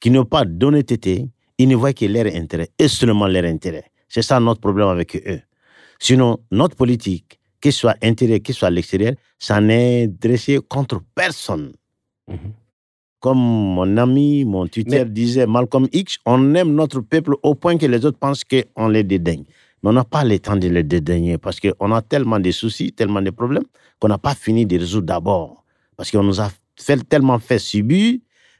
qui 0.00 0.10
n'ont 0.10 0.24
pas 0.24 0.44
d'honnêteté, 0.44 1.28
ils 1.58 1.68
ne 1.68 1.76
voient 1.76 1.92
que 1.92 2.06
leur 2.06 2.26
intérêt, 2.26 2.70
et 2.78 2.88
seulement 2.88 3.28
leur 3.28 3.44
intérêt. 3.44 3.84
C'est 4.08 4.22
ça 4.22 4.40
notre 4.40 4.60
problème 4.60 4.88
avec 4.88 5.16
eux. 5.16 5.40
Sinon, 6.00 6.38
notre 6.50 6.76
politique, 6.76 7.38
qu'il 7.60 7.72
soit 7.72 7.96
intérieur, 8.02 8.40
qu'il 8.42 8.54
soit 8.54 8.68
à 8.68 8.70
l'extérieur, 8.70 9.14
ça 9.38 9.60
n'est 9.60 10.08
dressé 10.08 10.58
contre 10.68 11.00
personne. 11.14 11.72
Mm 12.28 12.34
-hmm 12.34 12.63
comme 13.24 13.38
mon 13.38 13.96
ami, 13.96 14.44
mon 14.44 14.66
tuteur 14.66 15.06
disait, 15.06 15.46
Malcolm 15.46 15.88
X, 15.94 16.18
on 16.26 16.54
aime 16.54 16.74
notre 16.74 17.00
peuple 17.00 17.36
au 17.42 17.54
point 17.54 17.78
que 17.78 17.86
les 17.86 18.04
autres 18.04 18.18
pensent 18.18 18.44
qu'on 18.44 18.88
les 18.88 19.02
dédaigne. 19.02 19.44
Mais 19.82 19.88
on 19.88 19.92
n'a 19.94 20.04
pas 20.04 20.24
le 20.24 20.38
temps 20.38 20.56
de 20.56 20.68
les 20.68 20.82
dédaigner 20.82 21.38
parce 21.38 21.58
qu'on 21.58 21.90
a 21.92 22.02
tellement 22.02 22.38
de 22.38 22.50
soucis, 22.50 22.92
tellement 22.92 23.22
de 23.22 23.30
problèmes 23.30 23.64
qu'on 23.98 24.08
n'a 24.08 24.18
pas 24.18 24.34
fini 24.34 24.66
de 24.66 24.78
résoudre 24.78 25.06
d'abord. 25.06 25.64
Parce 25.96 26.10
qu'on 26.10 26.22
nous 26.22 26.38
a 26.38 26.50
fait, 26.78 27.02
tellement 27.08 27.38
fait 27.38 27.58
subir 27.58 28.18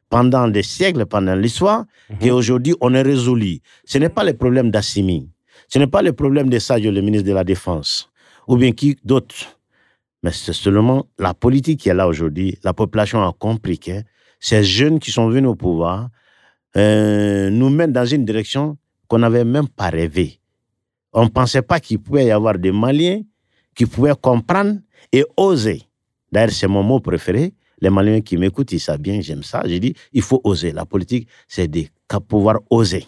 pendant 0.09 0.49
des 0.49 0.63
siècles, 0.63 1.05
pendant 1.05 1.35
l'histoire, 1.35 1.85
mhm. 2.09 2.17
qu'aujourd'hui, 2.21 2.75
on 2.81 2.95
est 2.95 3.03
résolu. 3.03 3.59
Ce 3.85 3.99
n'est 3.99 4.09
pas 4.09 4.25
le 4.25 4.33
problème 4.33 4.71
d'Assimi. 4.71 5.29
Ce 5.69 5.79
n'est 5.79 5.89
pas 5.89 6.01
le 6.01 6.15
problème 6.15 6.49
de 6.49 6.59
Sadio, 6.59 6.91
le 6.91 7.03
ministre 7.03 7.29
de 7.29 7.35
la 7.35 7.45
Défense, 7.45 8.09
ou 8.49 8.57
bien 8.57 8.73
qui 8.73 8.97
d'autres. 9.05 9.59
Mais 10.23 10.31
c'est 10.33 10.55
seulement 10.55 11.05
la 11.19 11.35
politique 11.35 11.81
qui 11.81 11.91
est 11.91 11.95
là 11.95 12.09
aujourd'hui. 12.09 12.57
La 12.65 12.73
population 12.73 13.23
a 13.23 13.35
compris 13.39 13.79
que 13.79 14.03
ces 14.45 14.63
jeunes 14.63 14.99
qui 14.99 15.11
sont 15.11 15.31
venus 15.31 15.49
au 15.49 15.55
pouvoir 15.55 16.11
euh, 16.77 17.49
nous 17.49 17.71
mènent 17.71 17.93
dans 17.93 18.05
une 18.05 18.27
direction 18.27 18.77
qu'on 19.09 19.21
n'avait 19.21 19.43
même 19.43 19.69
pas 19.69 19.89
rêvé. 19.89 20.39
On 21.15 21.25
ne 21.25 21.29
pensait 21.31 21.63
pas 21.63 21.81
qu'il 21.81 21.99
pouvait 21.99 22.27
y 22.27 22.31
avoir 22.31 22.59
des 22.59 22.71
Maliens 22.71 23.23
qui 23.75 23.87
pouvaient 23.87 24.13
comprendre 24.21 24.81
et 25.11 25.25
oser. 25.39 25.85
D'ailleurs, 26.31 26.51
c'est 26.51 26.67
mon 26.67 26.83
mot 26.83 27.01
préféré. 27.01 27.55
Les 27.81 27.89
Maliens 27.89 28.21
qui 28.21 28.37
m'écoutent, 28.37 28.71
ils 28.73 28.81
savent 28.81 28.99
bien, 29.01 29.19
j'aime 29.23 29.43
ça. 29.43 29.63
J'ai 29.65 29.81
dit, 29.81 29.95
il 30.13 30.21
faut 30.21 30.43
oser. 30.45 30.73
La 30.73 30.85
politique, 30.85 31.27
c'est 31.49 31.67
de 31.67 31.87
pouvoir 32.29 32.59
oser. 32.69 33.07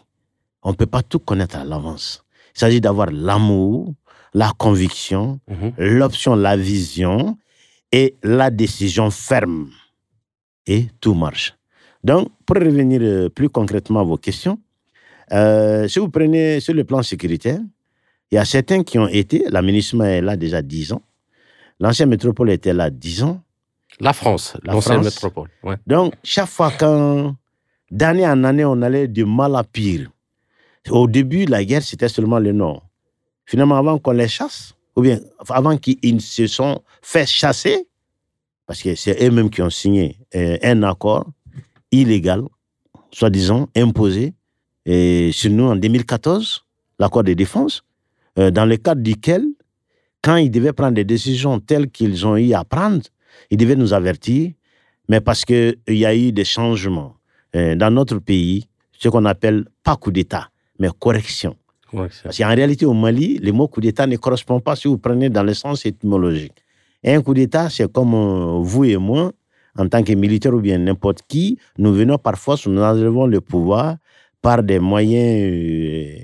On 0.62 0.70
ne 0.70 0.74
peut 0.74 0.86
pas 0.86 1.02
tout 1.02 1.18
connaître 1.18 1.56
à 1.58 1.64
l'avance. 1.64 2.24
Il 2.54 2.60
s'agit 2.60 2.80
d'avoir 2.80 3.10
l'amour, 3.10 3.92
la 4.32 4.52
conviction, 4.56 5.38
mhm. 5.48 5.72
l'option, 5.76 6.34
la 6.34 6.56
vision 6.56 7.36
et 7.92 8.14
la 8.22 8.50
décision 8.50 9.10
ferme 9.10 9.68
et 10.66 10.86
tout 11.00 11.14
marche. 11.14 11.54
Donc, 12.02 12.28
pour 12.44 12.56
revenir 12.56 13.00
euh, 13.02 13.28
plus 13.28 13.48
concrètement 13.48 14.00
à 14.00 14.04
vos 14.04 14.16
questions, 14.16 14.58
euh, 15.32 15.88
si 15.88 15.98
vous 15.98 16.08
prenez 16.08 16.60
sur 16.60 16.74
le 16.74 16.84
plan 16.84 17.02
sécuritaire, 17.02 17.58
il 18.30 18.36
y 18.36 18.38
a 18.38 18.44
certains 18.44 18.82
qui 18.82 18.98
ont 18.98 19.08
été, 19.08 19.44
l'administration 19.48 20.04
est 20.04 20.20
là 20.20 20.36
déjà 20.36 20.62
10 20.62 20.92
ans, 20.92 21.02
l'ancienne 21.80 22.08
métropole 22.08 22.50
était 22.50 22.72
là 22.72 22.90
10 22.90 23.22
ans. 23.24 23.40
La 24.00 24.12
France, 24.12 24.56
l'ancienne 24.62 25.02
métropole. 25.02 25.48
Ouais. 25.62 25.76
Donc, 25.86 26.14
chaque 26.22 26.48
fois 26.48 26.72
quand, 26.78 27.34
d'année 27.90 28.26
en 28.26 28.44
année, 28.44 28.64
on 28.64 28.82
allait 28.82 29.08
de 29.08 29.24
mal 29.24 29.56
à 29.56 29.64
pire. 29.64 30.10
Au 30.90 31.08
début, 31.08 31.46
la 31.46 31.64
guerre, 31.64 31.82
c'était 31.82 32.08
seulement 32.08 32.38
le 32.38 32.52
Nord. 32.52 32.86
Finalement, 33.46 33.76
avant 33.76 33.98
qu'on 33.98 34.12
les 34.12 34.28
chasse, 34.28 34.74
ou 34.94 35.02
bien 35.02 35.18
avant 35.48 35.76
qu'ils 35.76 36.20
se 36.20 36.46
sont 36.46 36.82
fait 37.02 37.26
chasser, 37.26 37.86
parce 38.66 38.82
que 38.82 38.94
c'est 38.94 39.24
eux-mêmes 39.24 39.50
qui 39.50 39.62
ont 39.62 39.70
signé 39.70 40.18
euh, 40.34 40.58
un 40.62 40.82
accord 40.82 41.26
illégal, 41.92 42.42
soi-disant 43.12 43.68
imposé, 43.76 44.34
et 44.84 45.30
sur 45.32 45.50
nous 45.50 45.64
en 45.64 45.76
2014, 45.76 46.64
l'accord 46.98 47.24
de 47.24 47.32
défense, 47.32 47.82
euh, 48.38 48.50
dans 48.50 48.66
le 48.66 48.76
cadre 48.76 49.02
duquel, 49.02 49.44
quand 50.22 50.36
ils 50.36 50.50
devaient 50.50 50.72
prendre 50.72 50.94
des 50.94 51.04
décisions 51.04 51.60
telles 51.60 51.90
qu'ils 51.90 52.26
ont 52.26 52.36
eu 52.36 52.52
à 52.52 52.64
prendre, 52.64 53.02
ils 53.50 53.56
devaient 53.56 53.76
nous 53.76 53.94
avertir, 53.94 54.50
mais 55.08 55.20
parce 55.20 55.44
qu'il 55.44 55.76
y 55.88 56.04
a 56.04 56.14
eu 56.14 56.32
des 56.32 56.44
changements 56.44 57.14
euh, 57.54 57.76
dans 57.76 57.92
notre 57.92 58.18
pays, 58.18 58.66
ce 58.98 59.08
qu'on 59.08 59.24
appelle 59.24 59.66
pas 59.84 59.96
coup 59.96 60.10
d'État, 60.10 60.50
mais 60.80 60.88
correction. 60.98 61.56
Parce 61.92 62.36
qu'en 62.36 62.54
réalité, 62.54 62.84
au 62.84 62.94
Mali, 62.94 63.38
le 63.38 63.52
mot 63.52 63.68
coup 63.68 63.80
d'État 63.80 64.06
ne 64.08 64.16
correspond 64.16 64.58
pas 64.58 64.74
si 64.74 64.88
vous 64.88 64.98
prenez 64.98 65.30
dans 65.30 65.44
le 65.44 65.54
sens 65.54 65.86
étymologique 65.86 66.65
un 67.14 67.22
coup 67.22 67.34
d'État, 67.34 67.70
c'est 67.70 67.90
comme 67.90 68.14
euh, 68.14 68.58
vous 68.60 68.84
et 68.84 68.96
moi, 68.96 69.32
en 69.76 69.88
tant 69.88 70.02
que 70.02 70.12
militaire 70.12 70.54
ou 70.54 70.60
bien 70.60 70.78
n'importe 70.78 71.20
qui, 71.28 71.58
nous 71.78 71.92
venons 71.92 72.18
parfois, 72.18 72.56
nous 72.66 72.80
enlevons 72.80 73.26
le 73.26 73.40
pouvoir 73.40 73.96
par 74.42 74.62
des 74.62 74.78
moyens 74.78 75.52
euh, 75.52 76.14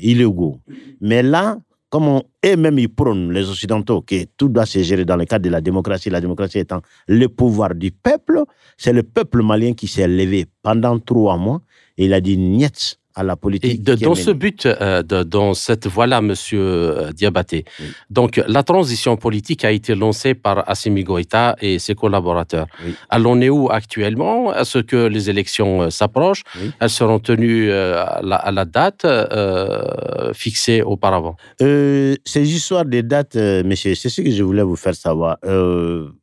illégaux. 0.00 0.58
Mais 1.00 1.22
là, 1.22 1.58
comme 1.88 2.22
eux-mêmes 2.44 2.78
ils 2.78 2.88
prônent, 2.88 3.32
les 3.32 3.48
Occidentaux, 3.48 4.02
que 4.02 4.24
tout 4.36 4.48
doit 4.48 4.66
se 4.66 4.82
gérer 4.82 5.04
dans 5.04 5.16
le 5.16 5.24
cadre 5.24 5.44
de 5.44 5.50
la 5.50 5.60
démocratie, 5.60 6.10
la 6.10 6.20
démocratie 6.20 6.58
étant 6.58 6.80
le 7.06 7.26
pouvoir 7.28 7.74
du 7.74 7.90
peuple, 7.90 8.42
c'est 8.76 8.92
le 8.92 9.02
peuple 9.02 9.42
malien 9.42 9.74
qui 9.74 9.88
s'est 9.88 10.08
levé 10.08 10.46
pendant 10.62 10.98
trois 10.98 11.36
mois 11.36 11.60
et 11.98 12.06
il 12.06 12.14
a 12.14 12.20
dit 12.20 12.38
niet 12.38 12.98
à 13.14 13.22
la 13.22 13.36
politique. 13.36 13.72
Et 13.72 13.78
de, 13.78 13.94
dans 13.94 14.14
ce 14.14 14.30
but, 14.30 14.66
euh, 14.66 15.02
de, 15.02 15.22
dans 15.22 15.54
cette 15.54 15.86
voie-là, 15.86 16.20
Monsieur 16.20 16.60
euh, 16.60 17.12
Diabaté, 17.12 17.64
oui. 17.80 17.86
donc 18.10 18.42
la 18.46 18.62
transition 18.62 19.16
politique 19.16 19.64
a 19.64 19.72
été 19.72 19.94
lancée 19.94 20.34
par 20.34 20.68
Assimi 20.68 21.04
Goïta 21.04 21.56
et 21.60 21.78
ses 21.78 21.94
collaborateurs. 21.94 22.66
Oui. 22.84 22.94
Alors, 23.08 23.32
on 23.32 23.40
est 23.40 23.48
où 23.48 23.68
actuellement? 23.70 24.54
Est-ce 24.54 24.78
que 24.78 25.06
les 25.06 25.30
élections 25.30 25.82
euh, 25.82 25.90
s'approchent? 25.90 26.42
Oui. 26.60 26.70
Elles 26.80 26.90
seront 26.90 27.18
tenues 27.18 27.70
euh, 27.70 28.02
à, 28.02 28.20
la, 28.22 28.36
à, 28.36 28.50
la, 28.50 28.64
date 28.64 29.04
euh, 29.04 30.32
fixée 30.32 30.82
auparavant? 30.82 31.36
Ces 31.60 32.20
histoires 32.56 32.84
de 32.84 33.00
dates, 33.00 33.36
monsieur, 33.36 33.94
c'est 33.94 34.08
ce 34.08 34.20
que 34.22 34.30
je 34.30 34.42
voulais 34.42 34.62
vous 34.62 34.76
faire 34.76 34.94
savoir. 34.94 35.36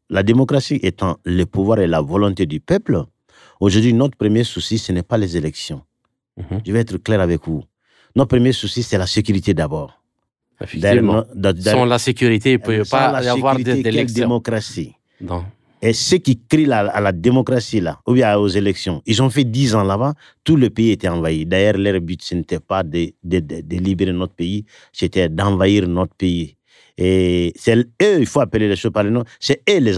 la 0.10 0.24
démocratie 0.24 0.80
étant 0.82 1.18
le 1.24 1.46
pouvoir 1.46 1.80
et 1.80 1.88
la 1.88 2.02
volonté 2.02 2.46
du 2.46 2.60
peuple, 2.60 3.04
aujourd'hui, 3.60 3.94
notre 3.94 4.18
premier 4.18 4.44
souci, 4.44 4.78
ce 4.78 4.92
n'est 4.92 5.04
pas 5.04 5.18
les 5.18 5.38
élections. 5.38 5.82
Mmh. 6.38 6.44
Je 6.66 6.72
vais 6.72 6.80
être 6.80 6.98
clair 6.98 7.22
avec 7.22 7.46
vous. 7.48 7.64
Notre 8.16 8.30
premier 8.30 8.54
souci, 8.54 8.84
c'est 8.84 8.98
la 8.98 9.08
sécurité 9.08 9.54
d'abord. 9.54 10.00
Effectivement. 10.62 11.24
Sans 11.62 11.86
la 11.86 12.00
sécurité, 12.00 12.52
il 12.52 12.60
ne 12.60 12.64
peut 12.64 12.84
pas 12.90 13.22
y 13.24 13.28
avoir 13.28 13.56
d'élection. 13.58 14.24
démocratie? 14.24 14.94
Non. 15.22 15.46
Et 15.82 15.94
ceux 15.94 16.18
qui 16.18 16.38
crient 16.38 16.72
à, 16.72 16.80
à 16.80 17.00
la 17.00 17.14
démocratie, 17.14 17.80
là, 17.80 18.00
ou 18.06 18.14
bien 18.14 18.36
aux 18.38 18.50
élections, 18.50 19.02
ils 19.06 19.22
ont 19.24 19.30
fait 19.30 19.46
dix 19.46 19.76
ans 19.76 19.84
là-bas, 19.84 20.14
tout 20.44 20.58
le 20.58 20.70
pays 20.70 20.92
était 20.92 21.08
envahi. 21.08 21.46
D'ailleurs, 21.46 21.78
leur 21.78 22.02
but, 22.02 22.22
ce 22.22 22.36
n'était 22.36 22.60
pas 22.60 22.84
de, 22.84 23.14
de, 23.24 23.40
de, 23.40 23.62
de, 23.62 23.78
libérer 23.78 24.12
notre 24.12 24.34
pays, 24.34 24.66
c'était 24.92 25.30
d'envahir 25.30 25.88
notre 25.88 26.16
pays. 26.16 26.58
Et 26.98 27.54
c'est 27.56 27.78
eux, 27.78 28.20
il 28.20 28.26
faut 28.26 28.42
appeler 28.42 28.68
les 28.68 28.76
choses 28.76 28.92
par 28.92 29.04
le 29.04 29.10
nom, 29.10 29.24
c'est 29.40 29.62
eux 29.70 29.80
les, 29.80 29.96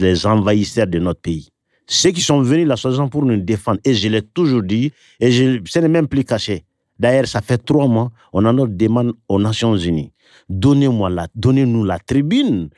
les 0.00 0.26
envahisseurs 0.26 0.86
de 0.86 0.98
notre 0.98 1.20
pays 1.20 1.50
ceux 1.86 2.10
qui 2.10 2.20
sont 2.20 2.40
venus 2.42 2.66
la 2.66 2.76
soi 2.76 3.08
pour 3.08 3.24
nous 3.24 3.36
défendre, 3.36 3.80
et 3.84 3.94
je 3.94 4.08
l'ai 4.08 4.22
toujours 4.22 4.62
dit, 4.62 4.92
et 5.20 5.30
je, 5.30 5.60
ce 5.66 5.78
n'est 5.80 5.88
même 5.88 6.08
plus 6.08 6.24
caché. 6.24 6.64
D'ailleurs, 6.98 7.26
ça 7.26 7.40
fait 7.40 7.58
trois 7.58 7.88
mois, 7.88 8.10
on 8.32 8.44
a 8.44 8.52
notre 8.52 8.72
demande 8.72 9.14
aux 9.28 9.40
Nations 9.40 9.76
Unies. 9.76 10.12
Donnez-moi 10.48 11.10
la, 11.10 11.26
donnez-nous 11.34 11.84
la 11.84 11.98
tribune. 11.98 12.68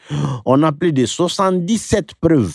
On 0.44 0.62
a 0.62 0.72
plus 0.72 0.92
de 0.92 1.04
77 1.04 2.14
preuves 2.20 2.54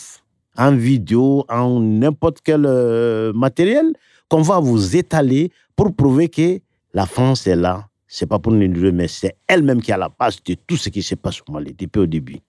en 0.57 0.75
vidéo, 0.75 1.45
en 1.49 1.79
n'importe 1.79 2.39
quel 2.43 2.65
euh, 2.65 3.31
matériel 3.33 3.93
qu'on 4.29 4.41
va 4.41 4.59
vous 4.59 4.95
étaler 4.95 5.51
pour 5.75 5.93
prouver 5.95 6.29
que 6.29 6.59
la 6.93 7.05
France 7.05 7.47
est 7.47 7.55
là. 7.55 7.87
C'est 8.07 8.25
pas 8.25 8.39
pour 8.39 8.51
nous 8.51 8.67
dire, 8.67 8.91
mais 8.93 9.07
c'est 9.07 9.35
elle-même 9.47 9.81
qui 9.81 9.91
a 9.91 9.97
la 9.97 10.09
base 10.09 10.37
de 10.43 10.55
tout 10.67 10.77
ce 10.77 10.89
qui 10.89 11.01
se 11.01 11.15
passe 11.15 11.41
au 11.47 11.51
Mali 11.51 11.73
depuis 11.77 11.99
au 12.01 12.05
début. 12.05 12.39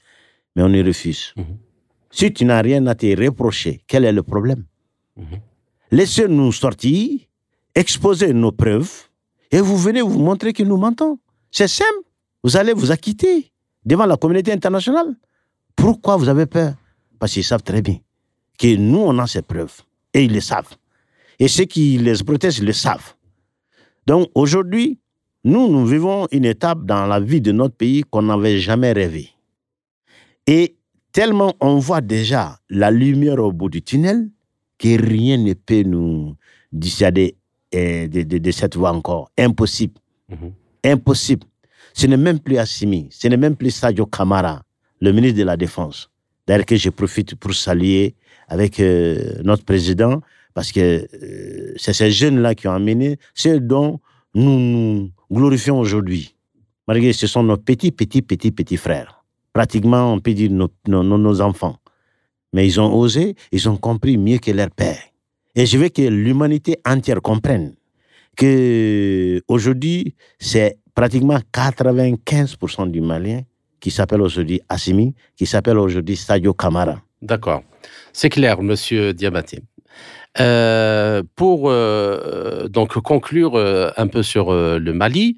Mais 0.56 0.62
on 0.62 0.68
y 0.68 0.82
refuse. 0.82 1.32
-hmm. 1.36 1.71
Si 2.12 2.32
tu 2.32 2.44
n'as 2.44 2.62
rien 2.62 2.86
à 2.86 2.94
te 2.94 3.06
reprocher, 3.20 3.82
quel 3.88 4.04
est 4.04 4.12
le 4.12 4.22
problème? 4.22 4.64
-hmm. 5.18 5.40
Laissez-nous 5.90 6.52
sortir, 6.52 7.20
exposer 7.74 8.32
nos 8.32 8.52
preuves, 8.52 8.92
et 9.50 9.60
vous 9.60 9.76
venez 9.76 10.02
vous 10.02 10.18
montrer 10.18 10.52
que 10.52 10.62
nous 10.62 10.78
mentons. 10.78 11.18
C'est 11.50 11.68
simple. 11.68 12.04
Vous 12.42 12.56
allez 12.56 12.72
vous 12.72 12.90
acquitter 12.90 13.52
devant 13.84 14.06
la 14.06 14.16
communauté 14.16 14.52
internationale. 14.52 15.14
Pourquoi 15.76 16.16
vous 16.16 16.28
avez 16.28 16.46
peur? 16.46 16.74
Parce 17.18 17.32
qu'ils 17.32 17.44
savent 17.44 17.62
très 17.62 17.82
bien 17.82 17.98
que 18.58 18.74
nous, 18.76 19.04
on 19.10 19.18
a 19.18 19.26
ces 19.26 19.42
preuves. 19.42 19.76
Et 20.14 20.24
ils 20.24 20.32
le 20.32 20.40
savent. 20.40 20.74
Et 21.38 21.48
ceux 21.48 21.64
qui 21.64 21.98
les 21.98 22.22
protègent 22.24 22.62
le 22.62 22.72
savent. 22.72 23.14
Donc 24.06 24.30
aujourd'hui, 24.34 24.98
nous, 25.44 25.68
nous 25.68 25.84
vivons 25.86 26.26
une 26.30 26.44
étape 26.44 26.84
dans 26.84 27.06
la 27.06 27.20
vie 27.20 27.40
de 27.40 27.52
notre 27.52 27.76
pays 27.76 28.02
qu'on 28.10 28.22
n'avait 28.22 28.58
jamais 28.58 28.92
rêvé. 28.92 29.30
Et 30.46 30.76
tellement 31.12 31.54
on 31.60 31.78
voit 31.78 32.00
déjà 32.00 32.58
la 32.70 32.90
lumière 32.90 33.38
au 33.38 33.52
bout 33.52 33.68
du 33.68 33.82
tunnel 33.82 34.30
que 34.78 35.00
rien 35.00 35.36
ne 35.36 35.52
peut 35.54 35.82
nous 35.82 36.34
dissuader 36.72 37.36
de, 37.72 38.06
de, 38.22 38.38
de 38.38 38.50
cette 38.50 38.76
voie 38.76 38.92
encore. 38.92 39.30
Impossible. 39.38 39.94
Mm 40.28 40.34
-hmm. 40.34 40.92
Impossible. 40.92 41.46
Ce 41.94 42.06
n'est 42.06 42.16
même 42.16 42.40
plus 42.40 42.58
Assimi, 42.58 43.08
ce 43.10 43.28
n'est 43.28 43.36
même 43.36 43.54
plus 43.56 43.70
Sadio 43.70 44.06
Kamara, 44.06 44.62
le 45.00 45.12
ministre 45.12 45.38
de 45.38 45.44
la 45.44 45.56
Défense. 45.56 46.08
D'ailleurs 46.46 46.66
que 46.66 46.76
je 46.76 46.90
profite 46.90 47.34
pour 47.36 47.54
saluer 47.54 48.14
avec 48.48 48.80
euh, 48.80 49.40
notre 49.44 49.64
président, 49.64 50.20
parce 50.54 50.72
que 50.72 50.80
euh, 50.80 51.72
c'est 51.76 51.92
ces 51.92 52.10
jeunes-là 52.10 52.54
qui 52.54 52.66
ont 52.68 52.72
amené 52.72 53.18
ce 53.34 53.58
dont 53.58 54.00
nous 54.34 54.58
nous 54.58 55.10
glorifions 55.30 55.78
aujourd'hui. 55.78 56.34
Malgré 56.88 57.12
ce 57.12 57.26
sont 57.26 57.42
nos 57.42 57.56
petits, 57.58 57.92
petits, 57.92 58.22
petits, 58.22 58.50
petits 58.50 58.76
frères 58.76 59.21
pratiquement, 59.52 60.12
on 60.12 60.20
peut 60.20 60.34
dire, 60.34 60.50
nos, 60.50 61.40
enfants. 61.40 61.76
Mais 62.52 62.66
ils 62.66 62.80
ont 62.80 62.94
osé, 62.94 63.34
ils 63.50 63.68
ont 63.68 63.76
compris 63.76 64.18
mieux 64.18 64.38
que 64.38 64.50
leur 64.50 64.70
père. 64.70 64.98
Et 65.54 65.66
je 65.66 65.78
veux 65.78 65.88
que 65.88 66.02
l'humanité 66.02 66.78
entière 66.86 67.20
comprenne 67.20 67.74
que 68.36 69.42
aujourd'hui, 69.48 70.14
c'est 70.38 70.78
pratiquement 70.94 71.38
95% 71.52 72.90
du 72.90 73.00
Malien 73.00 73.42
qui 73.80 73.90
s'appelle 73.90 74.22
aujourd'hui 74.22 74.60
Assimi, 74.68 75.14
qui 75.36 75.44
s'appelle 75.44 75.78
aujourd'hui 75.78 76.16
Sadio 76.16 76.54
Kamara. 76.54 77.00
D'accord. 77.20 77.62
C'est 78.12 78.28
clair, 78.28 78.62
monsieur 78.62 79.12
Diabaté. 79.12 79.62
Euh, 80.40 81.22
pour 81.36 81.68
euh, 81.68 82.66
donc 82.68 82.94
conclure 83.00 83.54
euh, 83.54 83.90
un 83.98 84.06
peu 84.06 84.22
sur 84.22 84.52
le 84.52 84.92
Mali, 84.92 85.36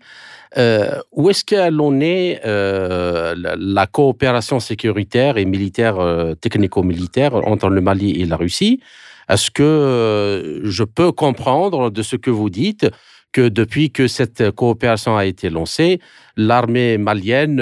euh, 0.57 1.01
où 1.11 1.31
est-ce 1.31 1.45
qu'elle 1.45 1.81
en 1.81 2.01
est 2.01 2.41
euh, 2.45 3.35
la, 3.37 3.87
coopération 3.87 4.61
sécuritaire 4.61 5.37
et 5.37 5.45
militaire, 5.45 5.99
euh, 5.99 6.35
technico-militaire 6.35 7.35
entre 7.35 7.69
le 7.69 7.81
Mali 7.81 8.21
et 8.21 8.25
la 8.25 8.37
Russie? 8.37 8.81
Est-ce 9.29 9.51
que 9.51 10.61
je 10.63 10.85
peux 10.85 11.11
comprendre 11.11 11.91
de 11.91 12.03
ce 12.03 12.17
que 12.17 12.31
vous 12.31 12.51
dites 12.51 12.87
que 13.33 13.49
depuis 13.49 13.91
que 13.91 14.07
cette 14.07 14.51
coopération 14.53 15.17
a 15.17 15.25
été 15.25 15.51
lancée, 15.51 15.99
l'armée 16.37 16.99
malienne 16.99 17.61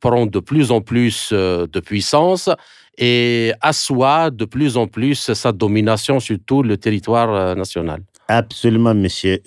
prend 0.00 0.26
de 0.26 0.40
plus 0.40 0.72
en 0.72 0.80
plus 0.80 1.32
de 1.32 1.80
puissance 1.80 2.48
et 2.96 3.52
assoit 3.60 4.30
de 4.30 4.46
plus 4.46 4.76
en 4.76 4.86
plus 4.86 5.32
sa 5.34 5.52
domination 5.52 6.20
sur 6.20 6.38
tout 6.44 6.62
le 6.62 6.78
territoire 6.78 7.54
national? 7.54 8.00
Absolument, 8.28 8.94
monsieur. 8.94 9.38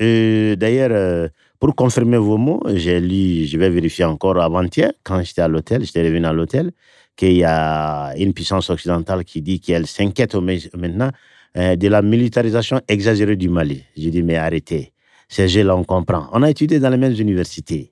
D'ailleurs, 0.55 1.29
pour 1.59 1.75
confirmer 1.75 2.17
vos 2.17 2.37
mots, 2.37 2.61
j'ai 2.73 2.99
lu, 2.99 3.45
je 3.45 3.57
vais 3.57 3.69
vérifier 3.69 4.05
encore 4.05 4.39
avant-hier, 4.39 4.91
quand 5.03 5.21
j'étais 5.23 5.41
à 5.41 5.47
l'hôtel, 5.47 5.83
j'étais 5.85 6.03
revenu 6.03 6.25
à 6.25 6.33
l'hôtel, 6.33 6.71
qu'il 7.15 7.33
y 7.33 7.43
a 7.43 8.13
une 8.15 8.33
puissance 8.33 8.69
occidentale 8.69 9.25
qui 9.25 9.41
dit 9.41 9.59
qu'elle 9.59 9.87
s'inquiète 9.87 10.35
maintenant 10.35 11.09
euh, 11.57 11.75
de 11.75 11.87
la 11.87 12.01
militarisation 12.03 12.79
exagérée 12.87 13.35
du 13.35 13.49
Mali. 13.49 13.83
J'ai 13.95 14.11
dit, 14.11 14.21
mais 14.21 14.35
arrêtez. 14.35 14.93
Ces 15.27 15.47
jeux-là, 15.47 15.75
on 15.75 15.83
comprend. 15.83 16.29
On 16.31 16.43
a 16.43 16.49
étudié 16.49 16.79
dans 16.79 16.89
les 16.89 16.97
mêmes 16.97 17.19
universités 17.19 17.91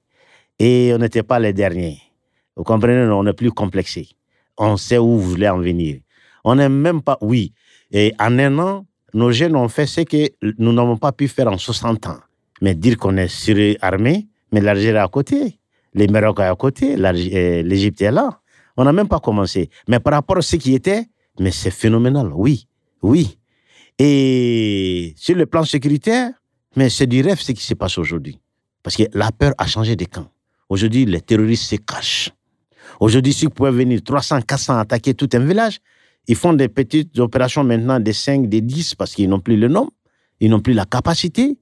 et 0.60 0.91
on 0.93 0.99
n'était 0.99 1.23
pas 1.23 1.39
les 1.39 1.51
derniers. 1.51 1.99
Vous 2.56 2.63
comprenez, 2.63 3.12
on 3.12 3.23
n'est 3.23 3.34
plus 3.34 3.51
complexé. 3.51 4.10
On 4.58 4.78
sait 4.78 4.99
où 4.99 5.17
vous 5.17 5.30
voulez 5.32 5.49
en 5.49 5.58
venir. 5.58 5.97
On 6.43 6.56
n'est 6.56 6.69
même 6.69 7.01
pas, 7.01 7.17
oui. 7.21 7.54
Et 7.91 8.13
en 8.19 8.38
un 8.38 8.60
an, 8.60 8.86
nos 9.13 9.32
jeunes 9.32 9.56
ont 9.56 9.67
fait 9.67 9.88
ce 9.88 10.01
que 10.01 10.30
nous 10.60 10.71
n'avons 10.71 10.97
pas 10.97 11.12
pu 11.12 11.28
faire 11.28 11.47
en 11.47 11.58
60 11.58 12.08
ans. 12.08 12.19
Mais 12.62 12.76
dire 12.76 12.98
qu'on 12.98 13.18
est 13.18 13.28
surarmé, 13.28 14.28
mais 14.52 14.62
l'Algérie 14.62 14.98
est 14.98 15.00
à 15.00 15.08
côté, 15.08 15.60
les 15.94 16.08
Maroc 16.08 16.39
est 16.39 16.44
à 16.44 16.56
côté, 16.56 16.96
l'Égypte 16.96 18.02
est 18.02 18.12
là. 18.12 18.39
On 18.78 18.84
n'a 18.84 18.94
même 18.94 19.08
pas 19.08 19.20
commencé. 19.20 19.70
Mais 19.88 20.00
par 20.00 20.13
rapport 20.13 20.38
à 20.38 20.41
ce 20.41 20.56
qui 20.58 20.74
était, 20.74 21.06
mais 21.39 21.52
c'est 21.52 21.72
phénoménal, 21.72 22.32
oui, 22.34 22.68
oui. 23.02 23.38
Et 23.98 25.13
sur 25.18 25.36
le 25.36 25.46
plan 25.46 25.63
sécuritaire, 25.63 26.32
mais 26.76 26.89
c'est 26.89 27.08
du 27.08 27.22
rêve 27.22 27.39
ce 27.39 27.54
qui 27.54 27.63
se 27.63 27.74
passe 27.74 27.98
aujourd'hui. 27.98 28.39
Parce 28.84 28.98
que 28.98 29.04
la 29.13 29.32
peur 29.32 29.54
a 29.58 29.65
changé 29.65 29.96
de 29.96 30.06
camp. 30.06 30.28
Aujourd'hui, 30.68 31.06
les 31.06 31.22
terroristes 31.22 31.63
se 31.63 31.76
cachent. 31.78 32.32
Aujourd'hui, 33.00 33.34
s'ils 33.34 33.50
pouvaient 33.50 33.72
venir 33.72 34.02
300, 34.04 34.41
400 34.41 34.78
attaquer 34.78 35.13
tout 35.13 35.30
un 35.34 35.39
village, 35.39 35.80
ils 36.28 36.36
font 36.36 36.54
des 36.54 36.68
petites 36.68 37.18
opérations 37.20 37.63
maintenant 37.63 38.00
des 38.00 38.13
5, 38.13 38.50
des 38.50 38.62
10 38.62 38.96
parce 38.96 39.13
qu'ils 39.13 39.30
n'ont 39.30 39.39
plus 39.39 39.58
le 39.58 39.68
nom, 39.68 39.89
ils 40.39 40.50
n'ont 40.50 40.60
plus 40.60 40.74
la 40.74 40.86
capacité. 40.86 41.58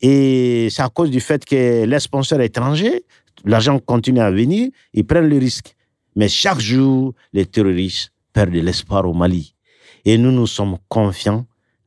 Et 0.00 0.68
c'est 0.70 0.82
à 0.82 0.88
cause 0.88 1.10
du 1.10 1.20
fait 1.20 1.44
que 1.44 1.84
les 1.84 2.00
sponsors 2.00 2.40
étrangers, 2.40 3.04
l'argent 3.44 3.78
continue 3.78 4.20
à 4.20 4.30
venir, 4.30 4.70
ils 4.92 5.04
prennent 5.04 5.28
le 5.28 5.38
risque. 5.38 5.74
Mais 6.14 6.28
chaque 6.28 6.60
jour, 6.60 7.14
les 7.32 7.46
terroristes 7.46 8.12
perdent 8.32 8.52
de 8.52 8.60
l'espoir 8.60 9.06
au 9.08 9.12
Mali. 9.12 9.54
Et 10.04 10.16
nous, 10.18 10.32
nous 10.32 10.46
sommes 10.46 10.78
confiants 10.88 11.46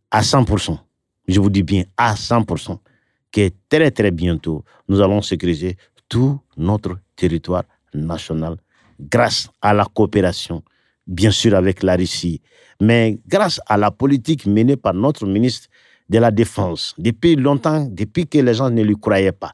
à 0.10 0.22
100%. 0.22 0.78
Je 1.28 1.40
vous 1.40 1.50
dis 1.50 1.64
bien 1.64 1.84
à 1.98 2.16
100% 2.16 2.78
que 3.32 3.50
très, 3.70 3.92
très 3.92 4.12
bientôt, 4.12 4.64
nous 4.90 5.00
allons 5.00 5.22
sécuriser 5.22 5.78
tout 6.10 6.40
notre 6.58 7.00
territoire 7.16 7.64
national 7.94 8.58
grâce 9.00 9.50
à 9.62 9.74
la 9.74 9.86
coopération, 9.86 10.64
bien 11.08 11.32
sûr 11.32 11.56
avec 11.56 11.82
la 11.84 11.96
Russie, 11.96 12.42
mais 12.80 13.18
grâce 13.28 13.60
à 13.68 13.78
la 13.78 13.92
politique 13.92 14.46
menée 14.46 14.76
par 14.76 14.94
notre 14.94 15.26
ministre 15.26 15.68
de 16.10 16.20
la 16.20 16.32
défense, 16.32 16.94
depuis 16.98 17.36
longtemps, 17.36 17.88
depuis 17.90 18.28
que 18.28 18.38
les 18.40 18.54
gens 18.54 18.70
ne 18.70 18.84
lui 18.84 18.96
croyaient 18.96 19.32
pas. 19.32 19.52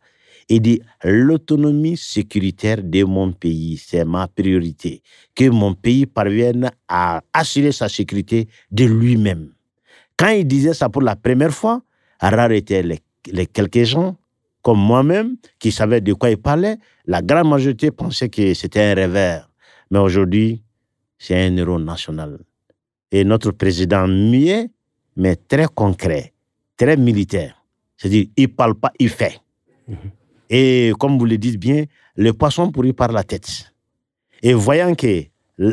Il 0.49 0.61
dit 0.61 0.81
l'autonomie 1.03 1.97
sécuritaire 1.97 2.81
de 2.81 3.03
mon 3.03 3.33
pays, 3.33 3.77
c'est 3.77 4.05
ma 4.05 4.27
priorité. 4.27 5.01
Que 5.35 5.49
mon 5.49 5.73
pays 5.73 6.05
parvienne 6.05 6.71
à 6.87 7.21
assurer 7.33 7.73
sa 7.73 7.89
sécurité 7.89 8.47
de 8.71 8.85
lui-même. 8.85 9.49
Quand 10.15 10.29
il 10.29 10.47
disait 10.47 10.73
ça 10.73 10.89
pour 10.89 11.01
la 11.01 11.15
première 11.15 11.53
fois, 11.53 11.81
rares 12.19 12.51
étaient 12.51 12.81
les, 12.81 12.99
les 13.31 13.45
quelques 13.45 13.83
gens, 13.83 14.15
comme 14.61 14.79
moi-même, 14.79 15.35
qui 15.59 15.71
savaient 15.71 16.01
de 16.01 16.13
quoi 16.13 16.29
ils 16.29 16.37
parlaient, 16.37 16.77
la 17.05 17.21
grande 17.21 17.49
majorité 17.49 17.91
pensait 17.91 18.29
que 18.29 18.53
c'était 18.53 18.81
un 18.81 18.93
rêveur. 18.95 19.49
Mais 19.91 19.99
aujourd'hui, 19.99 20.63
c'est 21.17 21.35
un 21.35 21.55
héros 21.57 21.79
national. 21.79 22.39
Et 23.11 23.23
notre 23.23 23.51
président 23.51 24.07
muet, 24.07 24.69
mais 25.15 25.35
très 25.35 25.67
concret, 25.67 26.33
très 26.77 26.95
militaire. 26.97 27.63
C'est-à-dire, 27.97 28.27
il 28.37 28.47
parle 28.49 28.75
pas, 28.75 28.91
il 28.99 29.09
fait. 29.09 29.39
Et 30.49 30.93
comme 30.99 31.17
vous 31.17 31.25
le 31.25 31.37
dites 31.37 31.57
bien, 31.59 31.85
le 32.15 32.31
poisson 32.33 32.71
pourrit 32.71 32.93
par 32.93 33.11
la 33.11 33.23
tête. 33.23 33.73
Et 34.43 34.53
voyant 34.53 34.93
que 34.95 35.23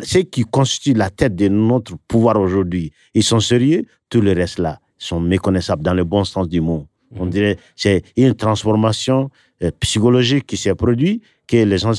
ce 0.02 0.18
qui 0.18 0.42
constitue 0.42 0.94
la 0.94 1.10
tête 1.10 1.36
de 1.36 1.48
notre 1.48 1.96
pouvoir 2.08 2.40
aujourd'hui, 2.40 2.90
ils 3.12 3.22
sont 3.22 3.40
sérieux, 3.40 3.84
tout 4.08 4.20
le 4.20 4.32
reste 4.32 4.58
là 4.58 4.80
sont 4.98 5.20
méconnaissables 5.20 5.82
dans 5.82 5.92
le 5.92 6.04
bon 6.04 6.24
sens 6.24 6.48
du 6.48 6.60
mot. 6.62 6.86
On 7.16 7.26
dirait 7.26 7.58
c'est 7.76 8.02
une 8.16 8.34
transformation 8.34 9.30
euh, 9.62 9.70
psychologique 9.80 10.46
qui 10.46 10.56
s'est 10.56 10.74
produite 10.74 11.22
que 11.46 11.58
les 11.58 11.76
gens 11.78 11.92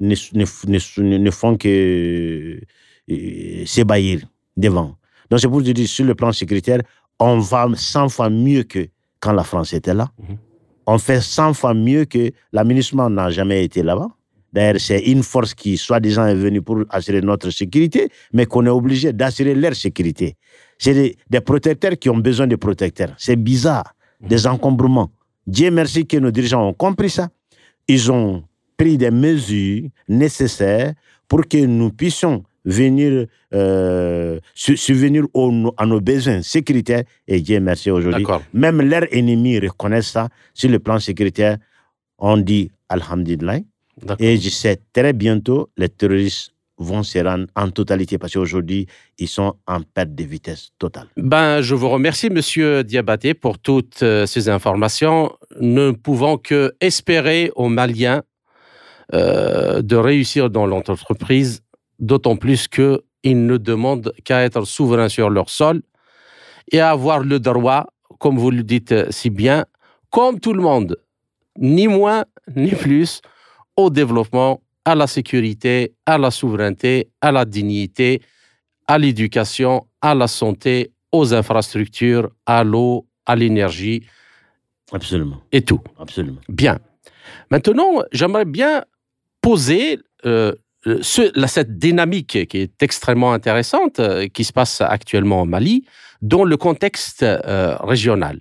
ne, 0.00 0.14
ne- 0.32 0.72
ne- 0.72 1.18
ne 1.18 1.30
font 1.30 1.56
que 1.58 2.58
euh, 3.10 3.66
s'ébahir 3.66 4.20
devant. 4.56 4.96
Donc 5.28 5.40
c'est 5.40 5.48
pour 5.48 5.60
dire 5.60 5.74
sur 5.86 6.04
le 6.06 6.14
plan 6.14 6.32
sécuritaire, 6.32 6.80
on 7.18 7.38
va 7.38 7.68
100 7.74 8.08
fois 8.08 8.30
mieux 8.30 8.62
que 8.62 8.88
quand 9.20 9.32
la 9.32 9.44
France 9.44 9.72
était 9.72 9.94
là. 9.94 10.08
Mhm. 10.18 10.36
On 10.86 10.98
fait 10.98 11.20
100 11.20 11.54
fois 11.54 11.74
mieux 11.74 12.04
que 12.04 12.30
l'aménagement 12.52 13.10
n'a 13.10 13.30
jamais 13.30 13.64
été 13.64 13.82
là-bas. 13.82 14.08
D'ailleurs, 14.52 14.80
c'est 14.80 15.00
une 15.00 15.22
force 15.22 15.52
qui, 15.52 15.76
soi-disant, 15.76 16.26
est 16.26 16.34
venue 16.34 16.62
pour 16.62 16.78
assurer 16.90 17.20
notre 17.20 17.50
sécurité, 17.50 18.08
mais 18.32 18.46
qu'on 18.46 18.64
est 18.64 18.70
obligé 18.70 19.12
d'assurer 19.12 19.54
leur 19.54 19.74
sécurité. 19.74 20.36
C'est 20.78 20.94
des, 20.94 21.16
des 21.28 21.40
protecteurs 21.40 21.98
qui 21.98 22.08
ont 22.08 22.16
besoin 22.16 22.46
de 22.46 22.56
protecteurs. 22.56 23.14
C'est 23.18 23.36
bizarre, 23.36 23.94
des 24.20 24.46
encombrements. 24.46 25.10
Dieu 25.46 25.70
merci 25.70 26.06
que 26.06 26.16
nos 26.16 26.30
dirigeants 26.30 26.68
ont 26.68 26.72
compris 26.72 27.10
ça. 27.10 27.28
Ils 27.88 28.10
ont 28.10 28.44
pris 28.76 28.96
des 28.96 29.10
mesures 29.10 29.88
nécessaires 30.08 30.94
pour 31.28 31.46
que 31.46 31.58
nous 31.66 31.90
puissions 31.90 32.42
venir 32.66 33.26
euh, 33.54 34.38
su- 34.54 34.76
subvenir 34.76 35.24
aux- 35.32 35.72
à 35.78 35.86
nos 35.86 36.00
besoins 36.00 36.42
sécuritaires. 36.42 37.04
Et 37.26 37.40
Dieu 37.40 37.58
merci 37.60 37.90
aujourd'hui. 37.90 38.24
Même 38.52 38.82
leurs 38.82 39.06
ennemis 39.12 39.58
reconnaissent 39.58 40.10
ça. 40.10 40.28
Sur 40.52 40.68
le 40.70 40.78
plan 40.78 40.98
sécuritaire, 40.98 41.56
on 42.18 42.36
dit 42.36 42.70
Alhamdulillah. 42.90 43.60
Et 44.18 44.36
je 44.36 44.50
sais 44.50 44.78
très 44.92 45.14
bientôt, 45.14 45.70
les 45.78 45.88
terroristes 45.88 46.52
vont 46.78 47.02
se 47.02 47.18
rendre 47.20 47.46
en 47.56 47.70
totalité 47.70 48.18
parce 48.18 48.34
qu'aujourd'hui, 48.34 48.86
ils 49.18 49.28
sont 49.28 49.54
en 49.66 49.80
perte 49.80 50.14
de 50.14 50.24
vitesse 50.24 50.68
totale. 50.78 51.06
Ben, 51.16 51.62
je 51.62 51.74
vous 51.74 51.88
remercie, 51.88 52.28
Monsieur 52.28 52.84
Diabaté, 52.84 53.32
pour 53.32 53.58
toutes 53.58 54.02
euh, 54.02 54.26
ces 54.26 54.50
informations. 54.50 55.32
Nous 55.58 55.86
ne 55.86 55.90
pouvons 55.92 56.36
que 56.36 56.74
espérer 56.82 57.50
aux 57.56 57.70
Maliens 57.70 58.22
euh, 59.14 59.80
de 59.82 59.96
réussir 59.96 60.50
dans 60.50 60.66
leur 60.66 60.78
entreprise, 60.78 61.62
d'autant 61.98 62.36
plus 62.36 62.68
qu'ils 62.68 63.46
ne 63.46 63.56
demandent 63.56 64.12
qu'à 64.24 64.42
être 64.42 64.64
souverains 64.64 65.08
sur 65.08 65.30
leur 65.30 65.50
sol 65.50 65.82
et 66.72 66.80
à 66.80 66.90
avoir 66.90 67.20
le 67.20 67.38
droit, 67.40 67.86
comme 68.18 68.38
vous 68.38 68.50
le 68.50 68.62
dites 68.62 68.92
euh, 68.92 69.06
si 69.10 69.30
bien, 69.30 69.64
comme 70.10 70.40
tout 70.40 70.52
le 70.52 70.62
monde, 70.62 70.96
ni 71.58 71.86
moins 71.88 72.24
ni 72.54 72.70
plus, 72.70 73.20
au 73.76 73.90
développement, 73.90 74.60
à 74.84 74.94
la 74.94 75.06
sécurité, 75.06 75.94
à 76.06 76.16
la 76.16 76.30
souveraineté, 76.30 77.08
à 77.20 77.32
la 77.32 77.44
dignité, 77.44 78.22
à 78.86 78.98
l'éducation, 78.98 79.86
à 80.00 80.14
la 80.14 80.28
santé, 80.28 80.92
aux 81.10 81.34
infrastructures, 81.34 82.30
à 82.46 82.62
l'eau, 82.62 83.06
à 83.26 83.34
l'énergie 83.34 84.06
Absolument, 84.92 85.42
et 85.50 85.62
tout. 85.62 85.80
absolument. 85.98 86.40
Bien. 86.48 86.78
Maintenant, 87.50 88.02
j'aimerais 88.12 88.44
bien 88.44 88.84
poser 89.40 89.98
euh, 90.24 90.52
la- 91.34 91.48
cette 91.48 91.78
dynamique 91.78 92.46
qui 92.48 92.58
est 92.58 92.82
extrêmement 92.82 93.32
intéressante, 93.32 93.98
euh, 94.00 94.26
qui 94.28 94.44
se 94.44 94.52
passe 94.52 94.80
actuellement 94.80 95.42
au 95.42 95.44
Mali, 95.44 95.84
dans 96.22 96.44
le 96.44 96.56
contexte 96.56 97.22
euh, 97.22 97.76
régional. 97.80 98.40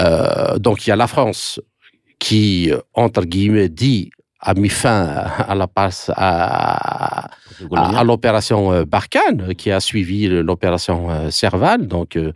Euh, 0.00 0.58
donc, 0.58 0.86
il 0.86 0.90
y 0.90 0.92
a 0.92 0.96
la 0.96 1.06
France 1.06 1.60
qui, 2.18 2.70
euh, 2.70 2.78
entre 2.94 3.22
guillemets, 3.24 3.68
dit 3.68 4.10
a 4.40 4.54
mis 4.54 4.68
fin 4.68 5.02
à 5.48 5.54
la 5.56 5.66
passe 5.66 6.12
à, 6.14 7.28
à, 7.74 8.04
l'opération 8.04 8.72
euh, 8.72 8.84
Barkhane, 8.84 9.54
qui 9.56 9.72
a 9.72 9.80
suivi 9.80 10.28
l'opération 10.28 11.10
euh, 11.10 11.30
Serval. 11.30 11.88
Donc, 11.88 12.16
euh, 12.16 12.32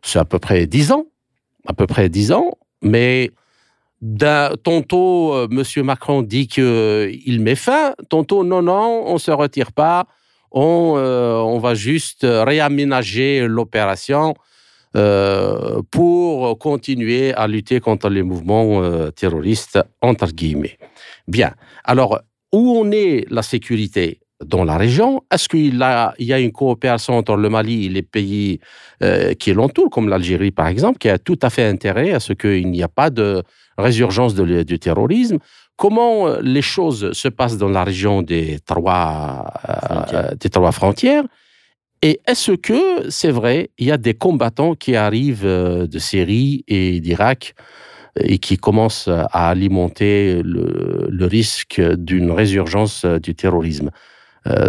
c'est 0.00 0.18
à 0.18 0.24
peu 0.24 0.38
près 0.38 0.66
dix 0.66 0.92
ans. 0.92 1.04
À 1.66 1.74
peu 1.74 1.86
près 1.86 2.08
dix 2.08 2.32
ans. 2.32 2.52
Mais 2.80 3.30
tantôt, 4.62 5.34
euh, 5.34 5.48
M. 5.50 5.84
Macron 5.84 6.22
dit 6.22 6.48
qu'il 6.48 7.40
met 7.40 7.54
fin. 7.54 7.94
Tantôt, 8.08 8.44
non, 8.44 8.62
non, 8.62 9.04
on 9.06 9.14
ne 9.14 9.18
se 9.18 9.30
retire 9.30 9.72
pas. 9.72 10.06
On, 10.50 10.94
euh, 10.96 11.36
on 11.36 11.58
va 11.58 11.74
juste 11.74 12.26
réaménager 12.28 13.46
l'opération 13.46 14.34
euh, 14.94 15.80
pour 15.90 16.58
continuer 16.58 17.32
à 17.32 17.46
lutter 17.46 17.80
contre 17.80 18.10
les 18.10 18.22
mouvements 18.22 18.82
euh, 18.82 19.10
terroristes, 19.10 19.78
entre 20.02 20.26
guillemets. 20.26 20.76
Bien. 21.26 21.54
Alors, 21.84 22.20
où 22.52 22.78
en 22.78 22.90
est 22.90 23.24
la 23.30 23.42
sécurité? 23.42 24.20
Dans 24.44 24.64
la 24.64 24.76
région. 24.76 25.22
Est-ce 25.32 25.48
qu'il 25.48 25.76
y 25.76 26.32
a 26.32 26.40
une 26.40 26.52
coopération 26.52 27.16
entre 27.16 27.36
le 27.36 27.48
Mali 27.48 27.86
et 27.86 27.88
les 27.88 28.02
pays 28.02 28.60
euh, 29.02 29.34
qui 29.34 29.52
l'entourent, 29.52 29.90
comme 29.90 30.08
l'Algérie 30.08 30.50
par 30.50 30.68
exemple, 30.68 30.98
qui 30.98 31.08
a 31.08 31.18
tout 31.18 31.38
à 31.42 31.50
fait 31.50 31.64
intérêt 31.64 32.12
à 32.12 32.20
ce 32.20 32.32
qu'il 32.32 32.70
n'y 32.70 32.82
a 32.82 32.88
pas 32.88 33.10
de 33.10 33.42
résurgence 33.78 34.34
de 34.34 34.62
du 34.62 34.78
terrorisme? 34.78 35.38
Comment 35.76 36.28
euh, 36.28 36.40
les 36.42 36.62
choses 36.62 37.12
se 37.12 37.28
passent 37.28 37.58
dans 37.58 37.68
la 37.68 37.84
région 37.84 38.22
des 38.22 38.58
trois, 38.64 39.52
euh, 39.68 39.74
Frontières. 39.74 40.36
des 40.36 40.50
trois 40.50 40.72
frontières? 40.72 41.24
Et 42.02 42.20
est-ce 42.26 42.52
que, 42.52 43.08
c'est 43.10 43.30
vrai, 43.30 43.70
il 43.78 43.86
y 43.86 43.92
a 43.92 43.96
des 43.96 44.14
combattants 44.14 44.74
qui 44.74 44.96
arrivent 44.96 45.46
de 45.46 45.98
Syrie 45.98 46.64
et 46.66 47.00
d'Irak 47.00 47.54
et 48.18 48.38
qui 48.38 48.56
commencent 48.56 49.08
à 49.08 49.50
alimenter 49.50 50.42
le, 50.42 51.06
le 51.08 51.26
risque 51.26 51.80
d'une 51.80 52.32
résurgence 52.32 53.04
du 53.04 53.34
terrorisme? 53.36 53.90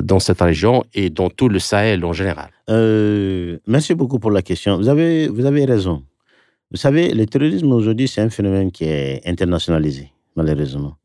Dans 0.03 0.19
cette 0.19 0.41
région 0.41 0.83
et 0.93 1.09
dans 1.09 1.29
tout 1.29 1.49
le 1.49 1.59
Sahel 1.59 2.05
en 2.05 2.13
général 2.13 2.49
Euh, 2.69 3.57
merci 3.67 3.93
beaucoup 3.93 4.19
pour 4.19 4.31
la 4.31 4.41
question. 4.41 4.77
Vous 4.77 4.87
avez, 4.87 5.27
vous 5.27 5.45
avez 5.45 5.65
raison. 5.65 6.03
Vous 6.71 6.77
savez, 6.77 7.13
le 7.13 7.25
terrorisme 7.25 7.71
aujourd'hui, 7.71 8.07
c'est 8.07 8.21
un 8.21 8.29
phénomène 8.29 8.71
qui 8.71 8.85
est 8.85 9.21
internationalisé, 9.27 10.11
malheureusement. 10.35 10.95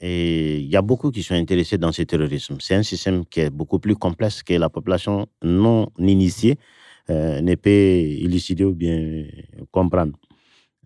Et 0.00 0.58
il 0.58 0.66
y 0.66 0.76
a 0.76 0.82
beaucoup 0.82 1.10
qui 1.10 1.22
sont 1.22 1.34
intéressés 1.34 1.78
dans 1.78 1.92
ce 1.92 2.02
terrorisme. 2.02 2.56
C'est 2.60 2.74
un 2.74 2.82
système 2.82 3.24
qui 3.24 3.40
est 3.40 3.50
beaucoup 3.50 3.78
plus 3.78 3.96
complexe 3.96 4.42
que 4.42 4.54
la 4.54 4.68
population 4.68 5.26
non 5.42 5.88
initiée 5.98 6.56
euh, 7.10 7.40
ne 7.40 7.54
peut 7.54 7.70
élucider 7.70 8.64
ou 8.64 8.74
bien 8.74 9.24
comprendre. 9.70 10.12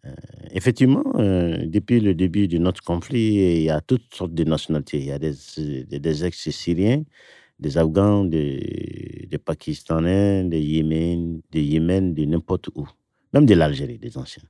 Euh, 0.06 0.14
effectivement, 0.52 1.04
euh, 1.16 1.66
depuis 1.66 2.00
le 2.00 2.14
début 2.14 2.48
de 2.48 2.58
notre 2.58 2.82
conflit, 2.82 3.34
il 3.58 3.62
y 3.62 3.70
a 3.70 3.80
toutes 3.80 4.14
sortes 4.14 4.34
de 4.34 4.44
nationalités. 4.44 4.98
Il 4.98 5.06
y 5.06 5.12
a 5.12 5.18
des, 5.18 5.34
des, 5.84 6.24
ex-syriens, 6.24 7.02
des 7.58 7.76
Afghans, 7.76 8.24
des, 8.24 9.26
des 9.30 9.38
Pakistanais, 9.38 10.44
des 10.44 10.60
Yémen, 10.60 11.40
des 11.50 11.62
Yémen, 11.62 12.14
de 12.14 12.24
n'importe 12.24 12.68
où. 12.74 12.88
Même 13.34 13.46
de 13.46 13.54
l'Algérie, 13.54 13.98
des 13.98 14.16
anciens. 14.16 14.42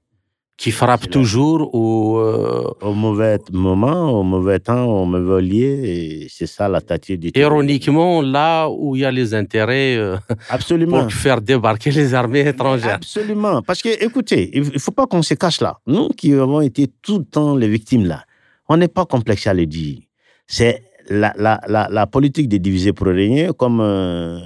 Qui 0.60 0.70
là. 0.78 0.98
toujours 0.98 1.74
ou 1.74 2.18
euh, 2.18 2.70
Au 2.82 2.92
mauvais 2.92 3.38
moment, 3.50 4.10
au 4.20 4.22
mauvais 4.22 4.58
temps, 4.60 4.84
au 4.84 5.06
mauvais 5.06 5.40
lieu, 5.40 5.84
et 5.86 6.26
c'est 6.28 6.46
ça 6.46 6.68
la 6.68 6.82
tactique 6.82 7.18
du 7.18 7.32
terrorisme. 7.32 7.54
ironiquement 7.54 8.20
là 8.20 8.68
où 8.68 8.94
il 8.94 9.00
y 9.00 9.04
a 9.06 9.10
les 9.10 9.32
intérêts 9.32 9.96
euh, 9.96 10.18
Absolument. 10.50 11.00
pour 11.00 11.12
faire 11.12 11.40
débarquer 11.40 11.90
les 11.90 12.12
armées 12.12 12.46
étrangères. 12.46 12.96
Absolument. 12.96 13.62
Parce 13.62 13.80
que, 13.80 13.88
écoutez, 14.04 14.50
il 14.52 14.64
ne 14.74 14.78
faut 14.78 14.90
pas 14.90 15.06
qu'on 15.06 15.22
se 15.22 15.32
cache 15.32 15.62
là. 15.62 15.78
Nous 15.86 16.08
qui 16.10 16.34
avons 16.34 16.60
été 16.60 16.88
tout 17.00 17.20
le 17.20 17.24
temps 17.24 17.56
les 17.56 17.68
victimes 17.68 18.04
là, 18.04 18.24
on 18.68 18.76
n'est 18.76 18.88
pas 18.88 19.06
complexé 19.06 19.48
à 19.48 19.54
le 19.54 19.64
dire. 19.64 20.00
C'est 20.46 20.82
la, 21.08 21.32
la, 21.38 21.58
la, 21.68 21.88
la 21.90 22.06
politique 22.06 22.48
de 22.50 22.58
diviser 22.58 22.92
pour 22.92 23.06
régner, 23.06 23.48
comme 23.56 23.80
euh, 23.80 24.38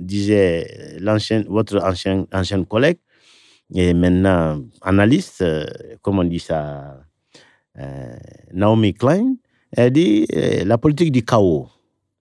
disait 0.00 0.98
l'ancien, 0.98 1.44
votre 1.48 1.78
ancien, 1.84 2.26
ancien 2.32 2.64
collègue, 2.64 2.98
et 3.74 3.94
maintenant 3.94 4.60
analyste, 4.82 5.42
euh, 5.42 5.66
comme 6.02 6.18
on 6.18 6.24
dit 6.24 6.38
ça, 6.40 7.00
euh, 7.78 8.16
Naomi 8.52 8.94
Klein, 8.94 9.36
elle 9.72 9.92
dit 9.92 10.26
euh, 10.34 10.64
la 10.64 10.78
politique 10.78 11.12
du 11.12 11.22
chaos, 11.24 11.68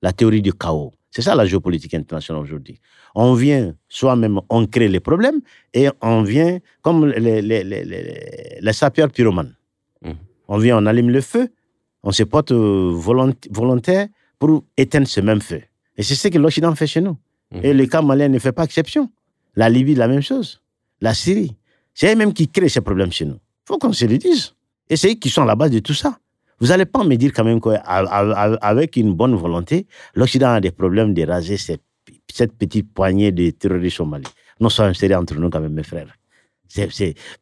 la 0.02 0.12
théorie 0.14 0.42
du 0.42 0.54
chaos. 0.54 0.92
C'est 1.10 1.22
ça 1.22 1.36
la 1.36 1.46
géopolitique 1.46 1.94
internationale 1.94 2.42
aujourd'hui. 2.42 2.80
On 3.16 3.34
vient, 3.34 3.76
soi-même, 3.90 4.40
on 4.50 4.66
crée 4.66 4.88
les 4.88 5.02
problèmes 5.02 5.42
et 5.74 5.90
on 6.02 6.22
vient 6.24 6.60
comme 6.82 7.06
les, 7.08 7.42
les, 7.42 7.64
les, 7.64 7.84
les, 7.84 8.58
les 8.62 8.74
sapeurs 8.74 9.10
pyromanes. 9.10 9.54
Mhm. 10.06 10.16
On 10.48 10.58
vient, 10.58 10.78
on 10.82 10.86
allume 10.86 11.10
le 11.10 11.20
feu, 11.20 11.50
on 12.04 12.12
se 12.12 12.24
porte 12.24 12.54
euh, 12.54 12.92
volont- 12.94 13.36
volontaire 13.50 14.08
pour 14.40 14.64
éteindre 14.78 15.08
ce 15.08 15.20
même 15.20 15.42
feu. 15.42 15.62
Et 15.98 16.04
c'est 16.04 16.16
ce 16.16 16.30
que 16.30 16.38
l'Occident 16.38 16.74
fait 16.76 16.88
chez 16.88 17.02
nous. 17.02 17.18
Mhm. 17.52 17.60
Et 17.64 17.74
le 17.74 17.86
cas 17.88 18.02
malien 18.02 18.30
ne 18.30 18.40
fait 18.40 18.54
pas 18.54 18.64
exception. 18.64 19.12
La 19.58 19.68
Libye, 19.70 19.96
la 19.96 20.08
même 20.08 20.22
chose. 20.22 20.61
La 21.02 21.14
Syrie. 21.14 21.56
C'est 21.94 22.14
eux-mêmes 22.14 22.34
qui 22.34 22.48
créent 22.48 22.70
ces 22.70 22.82
problèmes 22.82 23.12
chez 23.12 23.26
nous. 23.26 23.36
Il 23.36 23.68
faut 23.68 23.78
qu'on 23.78 23.94
se 23.94 24.06
le 24.06 24.18
dise. 24.18 24.54
Et 24.90 24.96
c'est 24.96 25.12
eux 25.12 25.16
qui 25.16 25.30
sont 25.30 25.42
à 25.42 25.46
la 25.46 25.56
base 25.56 25.72
de 25.72 25.80
tout 25.80 25.94
ça. 25.94 26.18
Vous 26.60 26.68
n'allez 26.68 26.86
pas 26.86 27.04
me 27.04 27.16
dire 27.16 27.32
quand 27.34 27.44
même 27.44 27.60
qu'avec 27.60 28.96
une 28.96 29.14
bonne 29.16 29.36
volonté, 29.36 29.88
l'Occident 30.14 30.54
a 30.54 30.62
des 30.62 30.72
problèmes 30.72 31.14
de 31.14 31.26
raser 31.26 31.58
cette, 31.58 31.82
petite 32.58 32.94
poignée 32.94 33.32
de 33.32 33.50
terroristes 33.50 34.00
au 34.00 34.06
Mali. 34.06 34.28
Non, 34.60 34.70
soyons 34.70 34.94
sérieux 34.94 35.18
entre 35.18 35.36
nous 35.36 35.50
quand 35.50 35.60
même, 35.60 35.74
mes 35.74 35.84
frères. 35.84 36.16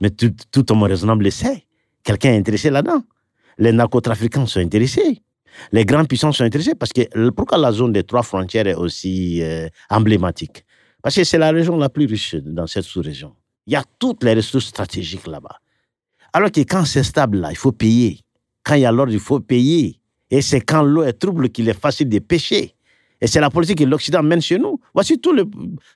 mais 0.02 0.10
tout, 0.12 0.34
tout 0.52 0.72
homme 0.72 0.84
raisonnable 0.84 1.26
le 1.26 1.32
sait. 1.32 1.66
Quelqu'un 2.04 2.34
est 2.34 2.38
intéressé 2.38 2.70
là-dedans. 2.70 3.04
Les 3.58 3.74
narcotrafiquants 3.74 4.46
sont 4.46 4.62
intéressés. 4.62 5.22
Les 5.74 5.84
grandes 5.84 6.08
puissances 6.08 6.38
sont 6.38 6.46
intéressées 6.46 6.76
parce 6.76 6.94
que 6.94 7.30
pourquoi 7.32 7.58
la 7.58 7.74
zone 7.74 7.92
des 7.92 8.04
trois 8.04 8.24
frontières 8.24 8.68
est 8.68 8.76
aussi 8.76 9.42
euh, 9.42 9.68
emblématique? 9.90 10.64
Parce 11.02 11.16
que 11.16 11.24
c'est 11.26 11.38
la 11.38 11.52
région 11.52 11.78
la 11.78 11.90
plus 11.90 12.06
riche 12.06 12.36
dans 12.36 12.68
cette 12.68 12.86
sous-région. 12.86 13.36
Il 13.68 13.74
y 13.74 13.76
a 13.76 13.84
toutes 14.00 14.24
les 14.24 14.34
ressources 14.34 14.66
stratégiques 14.66 15.28
là-bas. 15.28 15.60
Alors 16.34 16.52
que 16.52 16.62
quand 16.62 16.86
c'est 16.86 17.04
stable 17.04 17.40
là, 17.40 17.52
il 17.52 17.58
faut 17.58 17.72
payer. 17.72 18.20
Quand 18.64 18.76
il 18.76 18.82
y 18.82 18.86
a 18.86 18.92
l'ordre, 18.92 19.12
il 19.12 19.20
faut 19.20 19.40
payer. 19.40 20.00
Et 20.30 20.42
c'est 20.42 20.62
quand 20.62 20.84
l'eau 20.84 21.04
est 21.04 21.14
trouble 21.14 21.50
qu'il 21.50 21.68
est 21.70 21.80
facile 21.80 22.10
de 22.10 22.20
pêcher. 22.20 22.76
Et 23.22 23.28
c'est 23.28 23.42
la 23.42 23.50
politique 23.50 23.80
que 23.80 23.84
l'Occident 23.84 24.24
mène 24.24 24.42
chez 24.42 24.58
nous. 24.58 24.80
Voici 24.94 25.20
tout 25.20 25.34
le, 25.34 25.46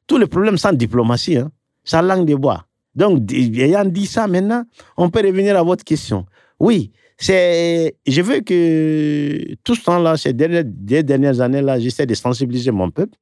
tout 0.08 0.18
le 0.18 0.28
problème 0.28 0.58
sans 0.58 0.74
diplomatie, 0.74 1.38
hein. 1.38 1.52
sans 1.84 2.02
langue 2.02 2.26
de 2.26 2.36
bois. 2.36 2.66
Donc, 2.96 3.32
ayant 3.32 3.86
dit 3.86 4.06
ça 4.06 4.28
maintenant, 4.28 4.64
on 4.98 5.10
peut 5.10 5.22
revenir 5.26 5.58
à 5.58 5.64
votre 5.64 5.84
question. 5.84 6.26
Oui, 6.60 6.92
c'est, 7.18 7.96
je 8.06 8.22
veux 8.22 8.42
que 8.42 9.56
tout 9.64 9.76
ce 9.76 9.84
temps-là, 9.84 10.18
ces 10.18 10.34
dernières, 10.34 11.42
années-là, 11.42 11.80
j'essaie 11.80 12.06
de 12.06 12.14
sensibiliser 12.14 12.72
mon 12.72 12.92
peuple, 12.92 13.18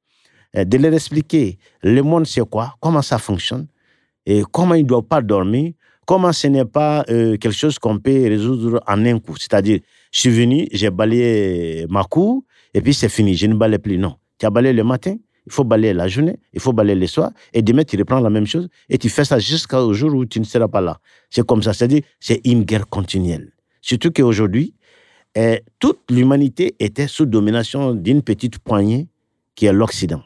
euh, 0.56 0.64
de 0.64 0.76
leur 0.78 0.92
expliquer 0.92 1.58
le 1.82 2.02
monde 2.02 2.26
c'est 2.26 2.46
quoi, 2.48 2.74
comment 2.80 3.02
ça 3.02 3.18
fonctionne, 3.18 3.66
et 4.26 4.42
comment 4.50 4.74
ils 4.74 4.82
ne 4.82 4.88
doivent 4.88 5.02
pas 5.02 5.20
dormir, 5.20 5.72
comment 6.06 6.32
ce 6.32 6.46
n'est 6.46 6.64
pas 6.64 7.04
euh, 7.08 7.36
quelque 7.36 7.54
chose 7.54 7.78
qu'on 7.78 7.98
peut 7.98 8.28
résoudre 8.28 8.82
en 8.86 9.04
un 9.04 9.18
coup. 9.18 9.36
C'est-à-dire, 9.38 9.80
je 10.10 10.20
suis 10.20 10.30
venu, 10.30 10.68
j'ai 10.72 10.90
balayé 10.90 11.86
ma 11.88 12.04
cour, 12.04 12.44
et 12.74 12.80
puis 12.80 12.94
c'est 12.94 13.08
fini, 13.08 13.34
je 13.34 13.46
ne 13.46 13.54
balaye 13.54 13.78
plus. 13.78 13.98
Non. 13.98 14.16
Tu 14.38 14.46
as 14.46 14.50
balayé 14.50 14.72
le 14.74 14.84
matin, 14.84 15.16
il 15.46 15.52
faut 15.52 15.64
balayer 15.64 15.94
la 15.94 16.08
journée, 16.08 16.38
il 16.52 16.60
faut 16.60 16.72
balayer 16.72 16.98
le 16.98 17.06
soir, 17.06 17.30
et 17.52 17.62
demain, 17.62 17.84
tu 17.84 17.96
reprends 17.96 18.20
la 18.20 18.30
même 18.30 18.46
chose, 18.46 18.68
et 18.88 18.98
tu 18.98 19.08
fais 19.08 19.24
ça 19.24 19.38
jusqu'au 19.38 19.92
jour 19.92 20.14
où 20.14 20.24
tu 20.24 20.40
ne 20.40 20.44
seras 20.44 20.68
pas 20.68 20.80
là. 20.80 20.98
C'est 21.30 21.46
comme 21.46 21.62
ça, 21.62 21.72
c'est-à-dire, 21.72 22.02
c'est 22.20 22.40
une 22.44 22.64
guerre 22.64 22.88
continuelle. 22.88 23.52
Surtout 23.80 24.10
qu'aujourd'hui, 24.12 24.74
eh, 25.34 25.62
toute 25.78 26.00
l'humanité 26.10 26.74
était 26.78 27.06
sous 27.06 27.26
domination 27.26 27.94
d'une 27.94 28.22
petite 28.22 28.58
poignée 28.58 29.08
qui 29.54 29.66
est 29.66 29.72
l'Occident. 29.72 30.22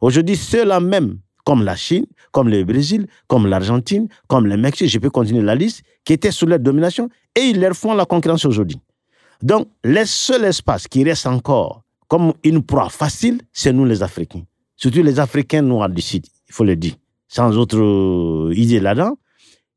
Aujourd'hui, 0.00 0.36
ceux-là 0.36 0.80
même, 0.80 1.18
comme 1.46 1.62
la 1.62 1.76
Chine, 1.76 2.06
comme 2.32 2.48
le 2.48 2.64
Brésil, 2.64 3.06
comme 3.28 3.46
l'Argentine, 3.46 4.08
comme 4.26 4.46
le 4.46 4.56
Mexique, 4.56 4.88
je 4.90 4.98
peux 4.98 5.10
continuer 5.10 5.42
la 5.42 5.54
liste, 5.54 5.84
qui 6.04 6.12
étaient 6.12 6.32
sous 6.32 6.44
leur 6.44 6.58
domination, 6.58 7.08
et 7.36 7.42
ils 7.42 7.60
leur 7.60 7.74
font 7.74 7.94
la 7.94 8.04
concurrence 8.04 8.44
aujourd'hui. 8.44 8.80
Donc, 9.42 9.68
le 9.84 10.04
seul 10.04 10.44
espace 10.44 10.88
qui 10.88 11.04
reste 11.04 11.26
encore 11.26 11.82
comme 12.08 12.32
une 12.42 12.62
proie 12.62 12.88
facile, 12.88 13.40
c'est 13.52 13.72
nous 13.72 13.84
les 13.84 14.02
Africains. 14.02 14.42
Surtout 14.76 15.02
les 15.02 15.20
Africains 15.20 15.62
noirs 15.62 15.88
du 15.88 16.02
Sud, 16.02 16.26
il 16.48 16.52
faut 16.52 16.64
le 16.64 16.74
dire. 16.74 16.94
Sans 17.28 17.56
autre 17.56 18.50
idée 18.52 18.80
là-dedans. 18.80 19.16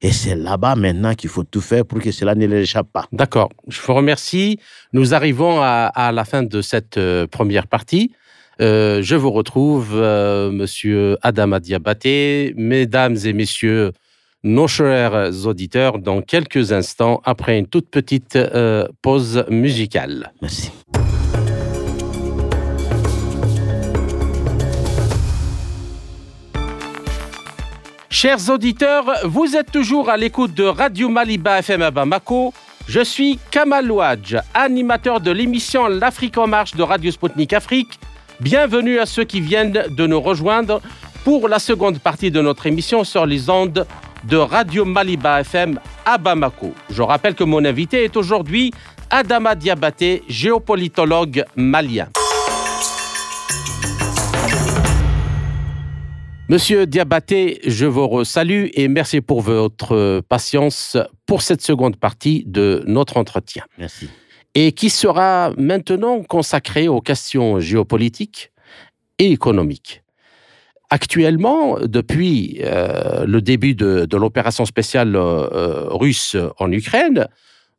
Et 0.02 0.12
c'est 0.12 0.36
là-bas 0.36 0.76
maintenant 0.76 1.14
qu'il 1.14 1.30
faut 1.30 1.44
tout 1.44 1.62
faire 1.62 1.86
pour 1.86 2.00
que 2.00 2.12
cela 2.12 2.34
ne 2.34 2.48
les 2.48 2.62
échappe 2.62 2.88
pas. 2.92 3.06
D'accord. 3.12 3.50
Je 3.68 3.80
vous 3.82 3.94
remercie. 3.94 4.60
Nous 4.94 5.14
arrivons 5.14 5.62
à, 5.62 6.12
la 6.14 6.26
fin 6.26 6.42
de 6.42 6.62
cette 6.62 6.98
euh, 6.98 7.28
première 7.28 7.68
partie. 7.68 8.14
Euh, 8.62 9.02
je 9.02 9.16
vous 9.16 9.32
retrouve, 9.32 9.92
euh, 9.94 10.52
monsieur 10.52 11.18
Adama 11.22 11.60
Diabaté, 11.60 12.54
mesdames 12.58 13.18
et 13.24 13.34
messieurs, 13.34 13.94
nos 14.44 14.68
chers 14.68 15.46
auditeurs, 15.46 16.00
dans 16.00 16.22
quelques 16.22 16.72
instants, 16.72 17.22
après 17.26 17.58
une 17.58 17.68
toute 17.68 17.90
petite 17.90 18.38
pause 19.02 19.46
musicale. 19.50 20.32
Merci. 20.42 20.72
Chers 28.22 28.50
auditeurs, 28.50 29.06
vous 29.24 29.56
êtes 29.56 29.72
toujours 29.72 30.10
à 30.10 30.18
l'écoute 30.18 30.54
de 30.54 30.66
Radio 30.66 31.08
Maliba 31.08 31.60
FM 31.60 31.82
à 31.84 31.90
Bamako. 31.90 32.54
Je 32.86 33.02
suis 33.02 33.40
Kamal 33.50 33.90
Ouadj, 33.90 34.36
animateur 34.54 35.22
de 35.22 35.32
l'émission 35.32 35.88
L'Afrique 35.88 36.38
en 36.38 36.46
marche 36.46 36.76
de 36.76 36.84
Radio 36.84 37.12
Sputnik 37.12 37.54
Afrique. 37.54 38.00
Bienvenue 38.42 39.00
à 39.00 39.06
ceux 39.06 39.26
qui 39.26 39.42
viennent 39.42 39.74
de 39.90 40.08
nous 40.08 40.22
rejoindre 40.22 40.82
pour 41.26 41.50
la 41.50 41.60
seconde 41.60 42.00
partie 42.00 42.32
de 42.32 42.42
notre 42.42 42.68
émission 42.68 43.04
sur 43.04 43.26
les 43.26 43.50
ondes 43.50 43.86
de 44.24 44.38
Radio 44.38 44.86
Maliba 44.86 45.42
FM 45.42 45.78
à 46.06 46.18
Bamako. 46.18 46.74
Je 46.90 47.02
rappelle 47.02 47.36
que 47.36 47.44
mon 47.44 47.66
invité 47.66 48.06
est 48.06 48.16
aujourd'hui 48.16 48.72
Adama 49.10 49.56
Diabaté, 49.56 50.24
géopolitologue 50.30 51.44
malien. 51.58 52.08
Monsieur 56.48 56.88
Diabaté, 56.88 57.60
je 57.66 57.86
vous 57.86 58.24
salue 58.24 58.68
et 58.74 58.88
merci 58.88 59.20
pour 59.20 59.42
votre 59.42 60.22
patience 60.30 60.96
pour 61.26 61.42
cette 61.42 61.62
seconde 61.62 61.98
partie 61.98 62.46
de 62.48 62.84
notre 62.88 63.18
entretien. 63.18 63.64
Merci. 63.78 64.08
Et 64.56 64.72
qui 64.72 64.90
sera 64.90 65.52
maintenant 65.58 66.24
consacrée 66.24 66.88
aux 66.88 67.02
questions 67.02 67.60
géopolitiques 67.60 68.52
et 69.20 69.32
économiques. 69.32 70.02
Actuellement, 70.90 71.78
depuis 71.84 72.62
euh, 72.64 73.26
le 73.26 73.42
début 73.42 73.76
de, 73.76 74.08
l'opération 74.16 74.66
spéciale 74.66 75.16
euh, 75.16 75.88
russe 75.90 76.36
en 76.58 76.72
Ukraine, 76.72 77.28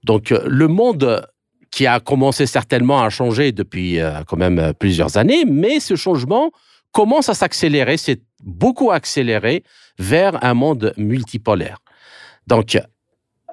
donc 0.05 0.31
le 0.31 0.69
monde 0.69 1.27
qui 1.73 1.87
a 1.87 1.99
commencé 1.99 2.47
certainement 2.47 3.03
à 3.03 3.11
changer 3.11 3.51
depuis 3.51 3.99
euh, 3.99 4.23
quand 4.27 4.37
même 4.37 4.73
plusieurs 4.79 5.17
années, 5.17 5.45
mais 5.45 5.81
ce 5.81 5.97
changement 5.97 6.53
commence 6.93 7.29
à 7.29 7.35
s'accélérer, 7.35 7.97
c'est 7.97 8.23
beaucoup 8.43 8.91
accéléré 8.93 9.65
vers 9.99 10.43
un 10.45 10.55
monde 10.55 10.93
multipolaire. 10.97 11.79
Donc, 12.47 12.79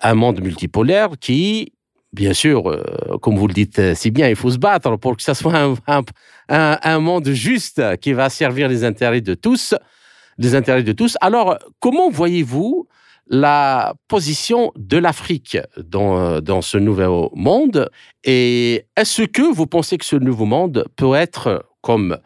un 0.01 0.13
monde 0.13 0.41
multipolaire 0.41 1.09
qui, 1.19 1.73
bien 2.17 2.33
sûr, 2.33 2.69
euh, 2.69 2.83
comme 3.21 3.37
vous 3.37 3.47
le 3.47 3.53
dites 3.53 3.93
si 3.93 4.11
bien, 4.11 4.27
il 4.27 4.35
faut 4.35 4.49
se 4.49 4.57
battre 4.57 4.97
pour 4.97 5.15
que 5.15 5.23
ce 5.23 5.33
soit 5.33 5.55
un, 5.87 6.03
un, 6.49 6.99
monde 6.99 7.29
juste 7.29 7.81
qui 7.97 8.11
va 8.13 8.29
servir 8.29 8.67
les 8.67 8.83
intérêts 8.83 9.21
de 9.21 9.35
tous, 9.35 9.75
les 10.37 10.55
intérêts 10.55 10.83
de 10.83 10.91
tous. 10.93 11.15
Alors, 11.21 11.57
comment 11.79 12.09
voyez-vous 12.09 12.87
la 13.29 13.93
position 14.07 14.71
de 14.75 14.97
l'Afrique 14.97 15.57
dans, 15.77 16.41
dans 16.41 16.61
ce 16.61 16.77
nouveau 16.77 17.31
monde? 17.35 17.89
Et 18.23 18.85
est-ce 18.95 19.23
que 19.23 19.53
vous 19.53 19.67
pensez 19.67 19.97
que 19.97 20.05
ce 20.05 20.15
nouveau 20.15 20.45
monde 20.45 20.85
peut 20.95 21.13
être 21.13 21.65
comme 21.81 22.17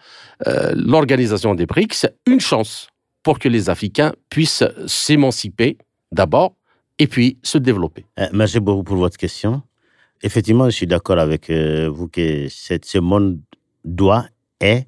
euh, 0.48 0.72
l'organisation 0.76 1.54
des 1.54 1.66
BRICS 1.66 2.08
une 2.26 2.40
chance 2.40 2.88
pour 3.24 3.40
que 3.40 3.50
les 3.50 3.70
Africains 3.70 4.14
puissent 4.30 4.64
s'émanciper 4.88 5.78
d'abord 6.12 6.56
et 6.98 7.08
puis 7.08 7.38
se 7.44 7.58
développer? 7.58 8.06
Euh, 8.20 8.28
merci 8.32 8.60
beaucoup 8.60 8.84
pour 8.84 8.98
votre 8.98 9.18
question. 9.18 9.62
Effectivement, 10.24 10.66
je 10.66 10.76
suis 10.76 10.88
d'accord 10.88 11.20
avec 11.20 11.50
euh, 11.50 11.90
vous 11.90 12.08
que 12.08 12.48
ce 12.50 13.00
monde 13.00 13.40
doit 13.84 14.26
être 14.60 14.88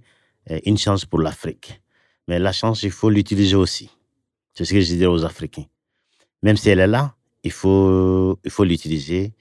une 0.65 0.77
chance 0.77 1.05
pour 1.05 1.19
l'Afrique. 1.19 1.81
Mais 2.27 2.37
la 2.37 2.51
chance, 2.51 2.83
il 2.83 2.91
faut 2.91 3.09
l'utiliser 3.09 3.55
aussi. 3.55 3.89
C'est 4.53 4.65
ce 4.65 4.73
que 4.73 4.81
je 4.81 4.93
dis 4.93 5.05
aux 5.05 5.23
Africains. 5.23 5.65
Même 6.43 6.57
si 6.57 6.69
elle 6.69 6.79
est 6.79 6.87
là, 6.87 7.15
il 7.43 7.51
faut, 7.51 8.37
il 8.43 8.51
faut 8.51 8.65
l'utiliser 8.65 9.31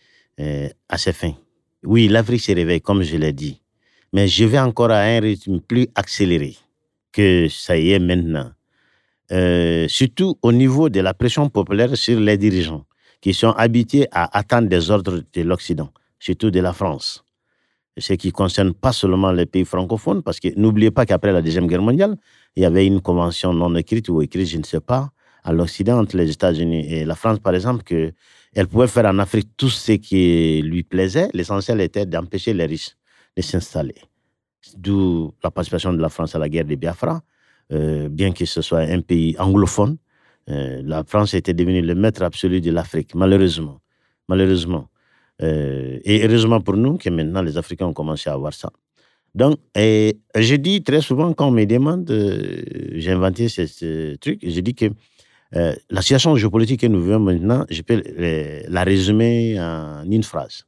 à 0.89 0.99
ses 0.99 1.13
fins. 1.13 1.35
Oui, 1.83 2.09
l'Afrique 2.09 2.41
se 2.41 2.53
réveille, 2.53 2.81
comme 2.81 3.03
je 3.03 3.17
l'ai 3.17 3.33
dit 3.33 3.63
mais 4.13 4.29
je 4.29 4.45
vais 4.45 4.59
encore 4.59 4.91
à 4.91 5.01
un 5.01 5.21
rythme 5.21 5.61
plus 5.61 5.89
accéléré 5.95 6.57
que 7.13 7.49
ça 7.49 7.77
y 7.77 7.93
est 7.93 7.99
maintenant. 7.99 8.51
Euh, 9.31 9.89
surtout 9.89 10.39
au 10.43 10.53
niveau 10.53 10.89
de 10.91 11.01
la 11.01 11.15
pression 11.15 11.49
populaire 11.49 11.97
sur 11.97 12.21
les 12.21 12.37
dirigeants 12.37 12.85
qui 13.23 13.33
sont 13.33 13.53
habitués 13.53 14.09
à 14.11 14.37
attendre 14.37 14.69
des 14.69 14.91
ordres 14.91 15.23
de 15.33 15.43
l'Occident, 15.43 15.91
surtout 16.19 16.51
de 16.51 16.61
la 16.61 16.75
France. 16.75 17.25
Ce 17.97 18.15
qui 18.15 18.33
concerne 18.33 18.75
pas 18.75 18.93
seulement 18.93 19.33
les 19.33 19.47
pays 19.47 19.65
francophones, 19.65 20.23
parce 20.23 20.41
que 20.41 20.49
n'oubliez 20.59 20.91
pas 20.91 21.07
qu'après 21.07 21.33
la 21.33 21.41
Deuxième 21.41 21.67
Guerre 21.67 21.83
mondiale, 21.83 22.17
il 22.57 22.63
y 22.63 22.67
avait 22.67 22.87
une 22.87 23.01
convention 23.01 23.55
non 23.55 23.75
écrite 23.77 24.09
ou 24.09 24.21
écrite, 24.23 24.49
je 24.49 24.59
ne 24.59 24.65
sais 24.65 24.81
pas, 24.81 25.11
à 25.45 25.53
l'Occident 25.53 25.99
entre 25.99 26.17
les 26.17 26.31
États-Unis 26.31 26.93
et 26.93 27.05
la 27.05 27.15
France, 27.15 27.39
par 27.39 27.55
exemple, 27.55 27.83
qu'elle 27.85 28.67
pouvait 28.69 28.89
faire 28.89 29.07
en 29.07 29.19
Afrique 29.19 29.51
tout 29.57 29.69
ce 29.69 29.93
qui 29.93 30.61
lui 30.63 30.83
plaisait. 30.83 31.29
L'essentiel 31.33 31.81
était 31.81 32.07
d'empêcher 32.07 32.55
les 32.55 32.67
riches 32.67 32.97
de 33.37 33.43
s'installer. 33.43 33.97
D'où 34.77 35.33
la 35.43 35.51
participation 35.51 35.93
de 35.93 36.01
la 36.01 36.09
France 36.09 36.35
à 36.35 36.39
la 36.39 36.49
guerre 36.49 36.65
de 36.65 36.75
Biafra, 36.75 37.23
euh, 37.73 38.09
bien 38.09 38.33
que 38.33 38.45
ce 38.45 38.63
soit 38.63 38.81
un 38.81 39.01
pays 39.01 39.37
anglophone. 39.39 39.97
Euh, 40.53 40.83
la 40.85 41.03
France 41.05 41.35
était 41.35 41.55
devenue 41.55 41.83
le 41.83 41.95
maître 41.95 42.23
absolu 42.23 42.61
de 42.61 42.71
l'Afrique, 42.71 43.15
malheureusement. 43.15 43.81
Malheureusement. 44.29 44.89
Euh, 45.43 45.99
et 46.05 46.25
heureusement 46.25 46.61
pour 46.61 46.77
nous 46.77 46.99
que 46.99 47.11
maintenant 47.11 47.43
les 47.43 47.57
Africains 47.57 47.87
ont 47.87 47.93
commencé 47.93 48.31
à 48.31 48.37
voir 48.37 48.53
ça. 48.53 48.71
Donc, 49.35 49.59
je 49.75 50.57
dis 50.57 50.83
très 50.83 51.01
souvent 51.01 51.33
quand 51.33 51.49
on 51.49 51.53
me 51.53 51.65
demande, 51.65 52.07
j'ai 52.95 53.11
inventé 53.11 53.49
ce, 53.49 54.17
truc, 54.17 54.39
je 54.43 54.61
dis 54.61 54.75
que 54.75 54.91
Euh, 55.55 55.75
la 55.91 56.01
situation 56.01 56.35
géopolitique 56.37 56.81
que 56.81 56.87
nous 56.87 57.03
vivons 57.03 57.21
maintenant, 57.21 57.65
je 57.69 57.83
peux 57.83 58.03
euh, 58.07 58.63
la 58.69 58.85
résumer 58.85 59.61
en 59.61 60.11
une 60.11 60.23
phrase. 60.23 60.65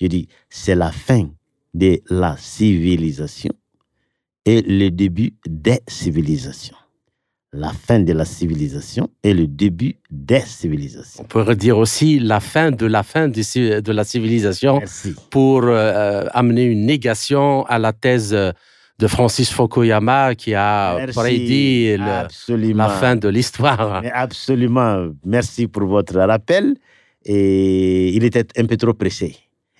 Je 0.00 0.06
dis, 0.06 0.28
c'est 0.48 0.76
la 0.76 0.92
fin 0.92 1.28
de 1.74 2.00
la 2.08 2.36
civilisation 2.36 3.50
et 4.44 4.62
le 4.62 4.90
début 4.90 5.34
des 5.46 5.80
civilisations. 5.88 6.77
La 7.54 7.70
fin 7.72 8.00
de 8.00 8.12
la 8.12 8.26
civilisation 8.26 9.08
et 9.22 9.32
le 9.32 9.46
début 9.46 9.96
des 10.10 10.40
civilisations. 10.40 11.22
On 11.24 11.26
pourrait 11.26 11.56
dire 11.56 11.78
aussi 11.78 12.18
la 12.18 12.40
fin 12.40 12.70
de 12.70 12.84
la 12.84 13.02
fin 13.02 13.26
de, 13.28 13.80
de 13.80 13.92
la 13.92 14.04
civilisation 14.04 14.78
Merci. 14.80 15.14
pour 15.30 15.62
euh, 15.64 16.26
amener 16.34 16.64
une 16.64 16.84
négation 16.84 17.64
à 17.64 17.78
la 17.78 17.94
thèse 17.94 18.32
de 18.98 19.06
Francis 19.06 19.50
Fukuyama 19.50 20.34
qui 20.34 20.52
a 20.54 20.96
Merci. 20.98 21.14
prédit 21.18 21.96
le- 21.96 22.72
la 22.74 22.88
fin 22.90 23.16
de 23.16 23.28
l'histoire. 23.28 24.02
Absolument. 24.12 25.08
Merci 25.24 25.68
pour 25.68 25.86
votre 25.86 26.18
rappel. 26.18 26.76
Et 27.24 28.10
il 28.14 28.24
était 28.24 28.46
un 28.58 28.66
peu 28.66 28.76
trop 28.76 28.92
pressé. 28.92 29.36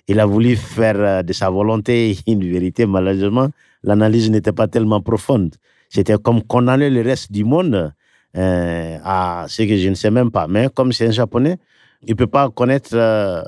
Il 0.07 0.19
a 0.19 0.25
voulu 0.25 0.55
faire 0.55 0.95
euh, 0.99 1.21
de 1.21 1.33
sa 1.33 1.51
volonté 1.51 2.17
une 2.25 2.43
vérité. 2.49 2.87
Malheureusement, 2.87 3.49
l'analyse 3.83 4.31
n'était 4.31 4.51
pas 4.53 4.67
tellement 4.67 5.01
profonde. 5.01 5.53
C'était 5.89 6.17
comme 6.17 6.43
condamner 6.43 6.89
le 6.89 7.01
reste 7.01 7.31
du 7.31 7.43
monde 7.43 7.93
euh, 8.37 8.97
à 9.03 9.45
ce 9.47 9.63
que 9.63 9.75
je 9.75 9.89
ne 9.89 9.95
sais 9.95 10.11
même 10.11 10.31
pas. 10.31 10.47
Mais 10.47 10.69
comme 10.73 10.91
c'est 10.91 11.07
un 11.07 11.11
japonais, 11.11 11.57
il 12.03 12.11
ne 12.11 12.15
peut 12.15 12.27
pas 12.27 12.49
connaître 12.49 12.91
euh, 12.93 13.41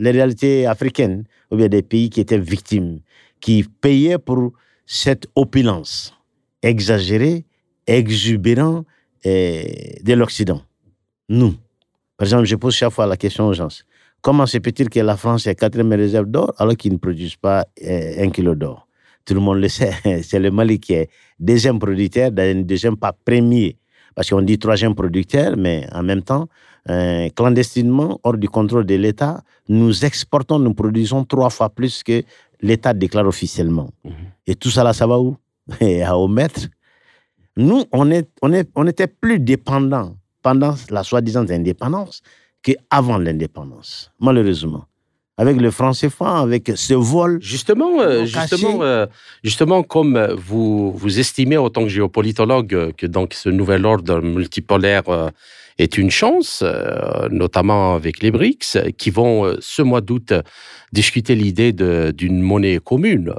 les 0.00 0.10
réalités 0.10 0.66
africaines 0.66 1.24
ou 1.50 1.56
bien 1.56 1.68
des 1.68 1.82
pays 1.82 2.10
qui 2.10 2.20
étaient 2.20 2.38
victimes, 2.38 3.00
qui 3.40 3.64
payaient 3.80 4.18
pour 4.18 4.52
cette 4.86 5.26
opulence 5.34 6.14
exagérée, 6.62 7.44
exubérante 7.86 8.86
euh, 9.26 9.62
de 10.02 10.14
l'Occident. 10.14 10.62
Nous. 11.28 11.54
Par 12.16 12.26
exemple, 12.26 12.44
je 12.44 12.56
pose 12.56 12.74
chaque 12.74 12.92
fois 12.92 13.06
la 13.06 13.16
question 13.16 13.46
aux 13.46 13.52
gens. 13.52 13.68
Comment 14.22 14.46
se 14.46 14.58
peut-il 14.58 14.88
que 14.88 15.00
la 15.00 15.16
France 15.16 15.46
ait 15.46 15.54
quatrième 15.54 15.92
réserve 15.92 16.26
d'or 16.26 16.54
alors 16.58 16.76
qu'ils 16.76 16.92
ne 16.92 16.98
produisent 16.98 17.36
pas 17.36 17.66
euh, 17.84 18.24
un 18.24 18.30
kilo 18.30 18.54
d'or? 18.54 18.85
Tout 19.26 19.34
le 19.34 19.40
monde 19.40 19.58
le 19.58 19.68
sait. 19.68 19.92
C'est 20.22 20.38
le 20.38 20.50
Mali 20.50 20.80
qui 20.80 20.94
est 20.94 21.10
deuxième 21.38 21.78
producteur, 21.78 22.30
deuxième 22.30 22.96
pas 22.96 23.12
premier. 23.12 23.76
Parce 24.14 24.30
qu'on 24.30 24.40
dit 24.40 24.58
troisième 24.58 24.94
producteur, 24.94 25.56
mais 25.58 25.86
en 25.92 26.02
même 26.02 26.22
temps, 26.22 26.48
euh, 26.88 27.28
clandestinement, 27.36 28.18
hors 28.22 28.38
du 28.38 28.48
contrôle 28.48 28.86
de 28.86 28.94
l'État, 28.94 29.42
nous 29.68 30.04
exportons, 30.04 30.58
nous 30.58 30.72
produisons 30.72 31.24
trois 31.24 31.50
fois 31.50 31.68
plus 31.68 32.02
que 32.02 32.22
l'État 32.62 32.94
déclare 32.94 33.26
officiellement. 33.26 33.90
Mhm. 34.04 34.12
Et 34.46 34.54
tout 34.54 34.70
ça 34.70 34.84
là, 34.84 34.92
ça 34.92 35.06
va 35.06 35.18
où? 35.18 35.36
Et 35.80 36.02
à 36.02 36.16
au 36.16 36.28
maître. 36.28 36.68
Nous, 37.56 37.84
on, 37.92 38.10
est, 38.10 38.28
on, 38.42 38.52
est, 38.52 38.70
on 38.74 38.86
était 38.86 39.08
plus 39.08 39.40
dépendants 39.40 40.14
pendant 40.42 40.74
la 40.90 41.02
soi-disant 41.02 41.44
indépendance 41.50 42.22
qu'avant 42.62 43.18
l'indépendance, 43.18 44.12
malheureusement. 44.20 44.84
Avec 45.38 45.60
le 45.60 45.70
franc 45.70 45.92
CFA, 45.92 46.38
avec 46.38 46.72
ce 46.76 46.94
vol. 46.94 47.38
Justement, 47.42 48.00
euh, 48.00 48.24
justement, 48.24 48.82
euh, 48.82 49.04
justement, 49.44 49.82
comme 49.82 50.16
euh, 50.16 50.34
vous, 50.34 50.92
vous 50.92 51.18
estimez, 51.18 51.58
en 51.58 51.68
tant 51.68 51.82
que 51.82 51.90
géopolitologue, 51.90 52.94
que 52.96 53.06
donc 53.06 53.34
ce 53.34 53.50
nouvel 53.50 53.84
ordre 53.84 54.20
multipolaire 54.22 55.02
euh, 55.08 55.28
est 55.78 55.98
une 55.98 56.10
chance, 56.10 56.64
notamment 57.30 57.94
avec 57.96 58.22
les 58.22 58.30
BRICS, 58.30 58.78
qui 58.96 59.10
vont, 59.10 59.54
ce 59.60 59.82
mois 59.82 60.00
d'août, 60.00 60.32
discuter 60.90 61.34
l'idée 61.34 61.74
d'une 61.74 62.40
monnaie 62.40 62.78
commune, 62.82 63.34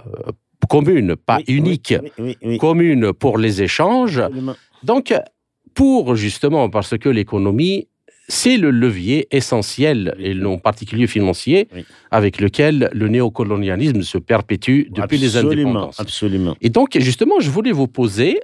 commune, 0.70 1.16
pas 1.16 1.38
Oui, 1.38 1.46
unique, 1.48 1.96
Oui, 2.00 2.12
oui, 2.20 2.38
oui. 2.44 2.58
commune 2.60 3.12
pour 3.14 3.40
les 3.40 3.64
échanges. 3.64 4.20
Absolument. 4.20 4.56
Donc, 4.84 5.16
pour 5.74 6.16
justement, 6.16 6.70
parce 6.70 6.96
que 6.96 7.10
l'économie, 7.10 7.88
c'est 8.28 8.58
le 8.58 8.72
levier 8.72 9.28
essentiel, 9.32 10.16
et 10.20 10.34
en 10.44 10.58
particulier 10.58 11.08
financier, 11.08 11.68
Oui. 11.74 11.86
avec 12.12 12.42
lequel 12.42 12.90
le 12.94 13.08
néocolonialisme 13.08 14.02
se 14.02 14.18
perpétue 14.18 14.88
depuis 14.92 15.18
les 15.18 15.38
indépendances. 15.38 16.00
Absolument. 16.00 16.56
Et 16.62 16.70
donc, 16.70 16.98
justement, 17.00 17.40
je 17.40 17.50
voulais 17.50 17.72
vous 17.72 17.88
poser 17.88 18.40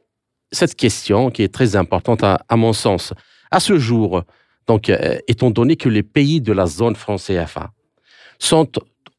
cette 0.52 0.76
question 0.76 1.32
qui 1.32 1.43
est 1.43 1.54
très 1.54 1.76
importante 1.76 2.24
à, 2.24 2.41
à 2.48 2.56
mon 2.56 2.74
sens. 2.74 3.13
À 3.52 3.60
ce 3.60 3.78
jour, 3.78 4.24
donc, 4.67 4.89
euh, 4.89 5.17
étant 5.28 5.50
donné 5.52 5.76
que 5.76 5.89
les 5.89 6.04
pays 6.04 6.39
de 6.39 6.54
la 6.54 6.65
zone 6.65 6.96
franc 6.96 7.17
CFA 7.17 7.72
sont 8.39 8.69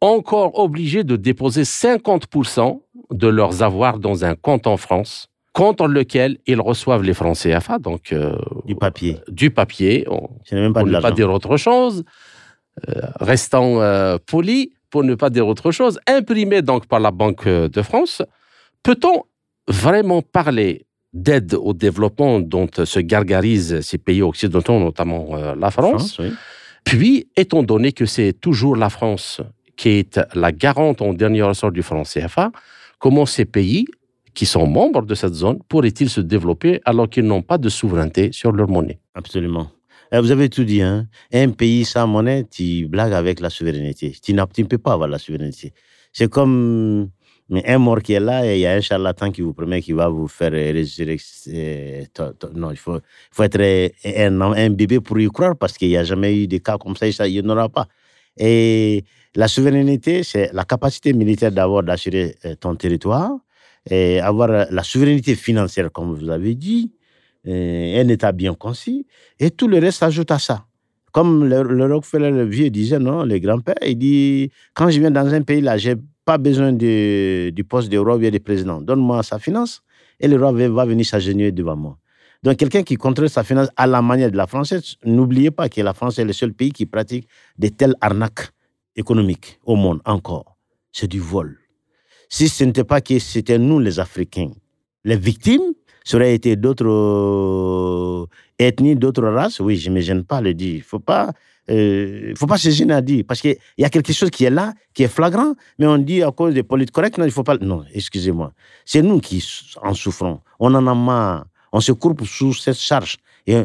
encore 0.00 0.58
obligés 0.58 1.04
de 1.04 1.16
déposer 1.16 1.62
50% 1.64 2.80
de 3.10 3.28
leurs 3.28 3.62
avoirs 3.62 3.98
dans 3.98 4.24
un 4.24 4.34
compte 4.34 4.66
en 4.66 4.76
France, 4.76 5.28
contre 5.54 5.86
lequel 5.88 6.38
ils 6.46 6.60
reçoivent 6.60 7.02
les 7.04 7.14
francs 7.14 7.38
CFA, 7.38 7.78
donc 7.78 8.12
euh, 8.12 8.36
Du 8.66 8.74
papier. 8.74 9.18
du 9.28 9.50
papier, 9.50 10.04
on- 10.10 10.28
pas 10.72 10.82
ne 10.82 11.00
pas 11.00 11.10
dire 11.12 11.30
autre 11.32 11.56
chose, 11.56 12.04
euh, 12.88 13.00
restant 13.20 13.80
euh, 13.80 14.18
poli, 14.26 14.72
pour 14.90 15.04
ne 15.04 15.14
pas 15.14 15.30
dire 15.30 15.46
autre 15.46 15.70
chose, 15.70 15.98
imprimé 16.08 16.60
donc 16.60 16.86
par 16.86 17.00
la 17.00 17.10
Banque 17.12 17.46
de 17.48 17.82
France, 17.82 18.20
peut-on 18.82 19.22
vraiment 19.68 20.22
parler 20.22 20.86
d'aide 21.12 21.54
au 21.54 21.72
développement 21.72 22.40
dont 22.40 22.68
se 22.84 22.98
gargarisent 23.00 23.80
ces 23.80 23.98
pays 23.98 24.22
occidentaux, 24.22 24.78
notamment 24.80 25.36
la 25.54 25.70
France, 25.70 26.14
France, 26.14 26.18
oui. 26.18 26.32
puis, 26.84 27.28
étant 27.36 27.62
donné 27.62 27.92
que 27.92 28.06
c'est 28.06 28.32
toujours 28.32 28.74
la 28.76 28.90
France 28.90 29.40
qui 29.76 29.90
est 29.90 30.20
la 30.34 30.50
garante 30.52 31.00
en 31.02 31.12
dernier 31.12 31.42
ressort 31.42 31.70
du 31.72 31.82
franc 31.82 32.02
CFA, 32.02 32.50
comment 32.98 33.26
ces 33.26 33.44
pays 33.44 33.86
qui 34.34 34.46
sont 34.46 34.66
membres 34.66 35.02
de 35.02 35.14
cette 35.14 35.34
zone 35.34 35.58
pourraient-ils 35.68 36.10
se 36.10 36.20
développer 36.20 36.80
alors 36.84 37.08
qu'ils 37.08 37.24
n'ont 37.24 37.42
pas 37.42 37.58
de 37.58 37.68
souveraineté 37.68 38.32
sur 38.32 38.52
leur 38.52 38.68
monnaie? 38.68 38.98
Absolument. 39.14 39.70
Eh, 40.12 40.18
Vous 40.18 40.30
avez 40.30 40.48
tout 40.48 40.64
dit. 40.64 40.82
Hein? 40.82 41.06
Un 41.32 41.50
pays 41.50 41.84
sans 41.84 42.06
monnaie, 42.06 42.44
tu 42.44 42.86
blagues 42.86 43.12
avec 43.12 43.40
la 43.40 43.50
souveraineté. 43.50 44.14
Tu, 44.22 44.34
ne 44.34 44.44
peux 44.44 44.78
pas 44.78 44.92
avoir 44.92 45.08
la 45.08 45.18
souveraineté. 45.18 45.72
C'est 46.12 46.30
comme 46.30 47.10
un 47.50 47.78
mort 47.78 48.00
qui 48.02 48.14
est 48.14 48.20
là 48.20 48.46
et 48.46 48.56
il 48.56 48.60
y 48.60 48.66
a 48.66 48.72
un 48.72 48.80
charlatan 48.80 49.30
qui 49.30 49.42
vous 49.42 49.52
promet 49.52 49.82
qu'il 49.82 49.94
va 49.94 50.08
vous 50.08 50.28
faire 50.28 50.52
euh, 50.52 50.72
résurrecter. 50.72 52.06
euh, 52.20 52.32
Non, 52.54 52.70
il 52.70 52.76
faut, 52.76 52.98
être 53.38 53.60
euh, 53.60 53.88
un, 54.04 54.70
bébé 54.70 55.00
pour 55.00 55.18
y 55.20 55.28
croire 55.28 55.56
parce 55.56 55.76
qu'il 55.76 55.88
n'y 55.88 55.96
a 55.96 56.04
jamais 56.04 56.34
eu 56.36 56.46
de 56.46 56.58
cas 56.58 56.78
comme 56.78 56.96
ça 56.96 57.06
et 57.06 57.12
ça, 57.12 57.28
il 57.28 57.42
n'y 57.42 57.46
en 57.46 57.50
aura 57.50 57.68
pas. 57.68 57.86
Et 58.36 59.04
la 59.34 59.46
souveraineté, 59.48 60.22
c'est 60.22 60.50
la 60.52 60.64
capacité 60.64 61.12
militaire 61.12 61.52
d'avoir 61.52 61.82
d'assurer 61.82 62.34
ton 62.60 62.74
territoire 62.74 63.30
et 63.90 64.20
avoir 64.20 64.48
la 64.48 64.82
souveraineté 64.82 65.34
financière, 65.34 65.90
comme 65.92 66.14
vous 66.14 66.30
avez 66.30 66.54
dit, 66.54 66.92
un 67.46 68.08
État 68.08 68.32
bien 68.32 68.54
concis, 68.54 69.06
et 69.38 69.50
tout 69.50 69.68
le 69.68 69.78
reste 69.78 69.98
s'ajoute 69.98 70.30
à 70.30 70.38
ça. 70.38 70.66
Comme 71.12 71.44
le, 71.44 71.62
le 71.62 71.92
Rockefeller, 71.92 72.30
le 72.30 72.44
vieux, 72.44 72.70
disait, 72.70 72.98
non, 72.98 73.24
le 73.24 73.38
grand-père, 73.38 73.76
il 73.86 73.96
dit 73.96 74.50
quand 74.72 74.90
je 74.90 74.98
viens 74.98 75.10
dans 75.10 75.32
un 75.32 75.42
pays 75.42 75.60
là, 75.60 75.76
j'ai 75.76 75.94
pas 76.24 76.38
besoin 76.38 76.72
du 76.72 77.64
poste 77.68 77.90
de 77.90 77.98
roi 77.98 78.16
ou 78.16 78.18
de 78.18 78.38
président. 78.38 78.80
Donne-moi 78.80 79.22
sa 79.22 79.38
finance 79.38 79.82
et 80.18 80.26
le 80.26 80.36
roi 80.36 80.52
va 80.52 80.68
va 80.68 80.84
venir 80.86 81.04
s'agenouiller 81.04 81.52
devant 81.52 81.76
moi. 81.76 81.98
Donc, 82.42 82.56
quelqu'un 82.56 82.82
qui 82.82 82.96
contrôle 82.96 83.28
sa 83.30 83.42
finance 83.42 83.68
à 83.76 83.86
la 83.86 84.02
manière 84.02 84.30
de 84.30 84.36
la 84.36 84.46
française, 84.46 84.96
n'oubliez 85.04 85.50
pas 85.50 85.68
que 85.68 85.80
la 85.80 85.94
France 85.94 86.18
est 86.18 86.24
le 86.24 86.32
seul 86.32 86.52
pays 86.52 86.72
qui 86.72 86.84
pratique 86.84 87.26
de 87.58 87.68
telles 87.68 87.94
arnaques 88.00 88.50
économiques 88.96 89.58
au 89.64 89.76
monde 89.76 90.00
encore. 90.04 90.56
C'est 90.92 91.08
du 91.08 91.20
vol. 91.20 91.58
Si 92.36 92.48
ce 92.48 92.64
n'était 92.64 92.82
pas 92.82 93.00
que 93.00 93.16
c'était 93.20 93.60
nous, 93.60 93.78
les 93.78 94.00
Africains, 94.00 94.50
les 95.04 95.16
victimes, 95.16 95.72
aurait 96.14 96.34
été 96.34 96.56
d'autres 96.56 96.84
euh, 96.84 98.26
ethnies, 98.58 98.96
d'autres 98.96 99.22
races. 99.28 99.60
Oui, 99.60 99.76
je 99.76 99.88
ne 99.88 99.94
me 99.94 100.00
gêne 100.00 100.24
pas 100.24 100.40
le 100.40 100.52
dire. 100.52 100.74
Il 100.74 100.78
ne 100.78 100.82
faut 100.82 100.98
pas, 100.98 101.30
euh, 101.70 102.34
faut 102.36 102.48
pas 102.48 102.58
se 102.58 102.70
gêner 102.70 102.92
à 102.92 103.02
dire. 103.02 103.22
Parce 103.24 103.40
qu'il 103.40 103.56
y 103.78 103.84
a 103.84 103.88
quelque 103.88 104.12
chose 104.12 104.30
qui 104.30 104.42
est 104.42 104.50
là, 104.50 104.74
qui 104.94 105.04
est 105.04 105.08
flagrant, 105.08 105.54
mais 105.78 105.86
on 105.86 105.96
dit 105.96 106.24
à 106.24 106.32
cause 106.32 106.54
des 106.54 106.64
politiques 106.64 107.18
non, 107.18 107.24
il 107.24 107.30
faut 107.30 107.44
pas. 107.44 107.56
Non, 107.58 107.84
excusez-moi. 107.94 108.52
C'est 108.84 109.02
nous 109.02 109.20
qui 109.20 109.40
en 109.80 109.94
souffrons. 109.94 110.40
On 110.58 110.74
en 110.74 110.84
a 110.88 110.94
marre. 110.96 111.46
On 111.70 111.78
se 111.78 111.92
courbe 111.92 112.24
sous 112.24 112.52
cette 112.52 112.80
charge. 112.80 113.18
Et, 113.46 113.62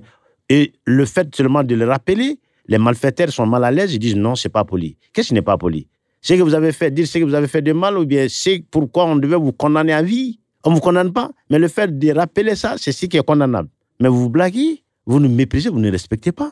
et 0.48 0.74
le 0.86 1.06
fait 1.06 1.36
seulement 1.36 1.64
de 1.64 1.74
le 1.74 1.88
rappeler, 1.88 2.38
les 2.68 2.78
malfaiteurs 2.78 3.32
sont 3.32 3.48
mal 3.48 3.64
à 3.64 3.72
l'aise, 3.72 3.96
ils 3.96 4.00
disent 4.00 4.16
non, 4.16 4.36
c'est 4.36 4.50
pas 4.50 4.64
poli. 4.64 4.96
Qu'est-ce 5.12 5.30
qui 5.30 5.34
n'est 5.34 5.42
pas 5.42 5.58
poli? 5.58 5.88
C'est 6.22 6.38
que 6.38 6.44
vous 6.44 6.54
avez 6.54 6.72
fait, 6.72 6.92
dire 6.92 7.08
ce 7.08 7.18
que 7.18 7.24
vous 7.24 7.34
avez 7.34 7.48
fait 7.48 7.62
de 7.62 7.72
mal, 7.72 7.98
ou 7.98 8.06
bien 8.06 8.28
c'est 8.30 8.64
pourquoi 8.70 9.06
on 9.06 9.16
devait 9.16 9.38
vous 9.38 9.54
condamner 9.54 9.94
à 9.94 10.02
vie. 10.02 10.40
On 10.64 10.72
ne 10.72 10.76
vous 10.76 10.82
condamne 10.82 11.14
pas, 11.14 11.32
mais 11.50 11.58
le 11.58 11.68
fait 11.70 11.98
de 11.98 12.12
rappeler 12.14 12.56
ça, 12.56 12.76
c'est 12.78 12.92
ce 12.92 13.06
qui 13.06 13.18
est 13.18 13.26
condamnable. 13.26 13.70
Mais 14.02 14.10
vous 14.10 14.24
vous 14.24 14.30
blaguez, 14.30 14.84
vous 15.06 15.20
nous 15.20 15.30
méprisez, 15.30 15.70
vous 15.70 15.80
ne 15.80 15.90
respectez 15.90 16.32
pas. 16.32 16.52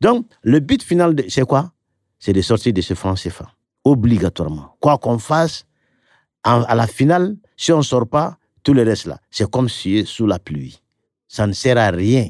Donc, 0.00 0.26
le 0.42 0.60
but 0.60 0.82
final, 0.82 1.14
c'est 1.28 1.44
quoi? 1.44 1.72
C'est 2.18 2.32
de 2.32 2.40
sortir 2.40 2.72
de 2.72 2.80
ce 2.80 2.94
franc 2.94 3.14
CFA. 3.14 3.50
Obligatoirement. 3.84 4.76
Quoi 4.80 4.98
qu'on 4.98 5.18
fasse, 5.18 5.66
à 6.44 6.74
la 6.74 6.86
finale, 6.86 7.36
si 7.56 7.72
on 7.72 7.78
ne 7.78 7.82
sort 7.82 8.06
pas, 8.06 8.38
tout 8.62 8.72
le 8.72 8.82
reste 8.82 9.06
là, 9.06 9.18
c'est 9.30 9.48
comme 9.50 9.68
suer 9.68 10.04
sous 10.04 10.26
la 10.26 10.38
pluie. 10.38 10.80
Ça 11.28 11.46
ne 11.46 11.52
sert 11.52 11.76
à 11.76 11.90
rien. 11.90 12.28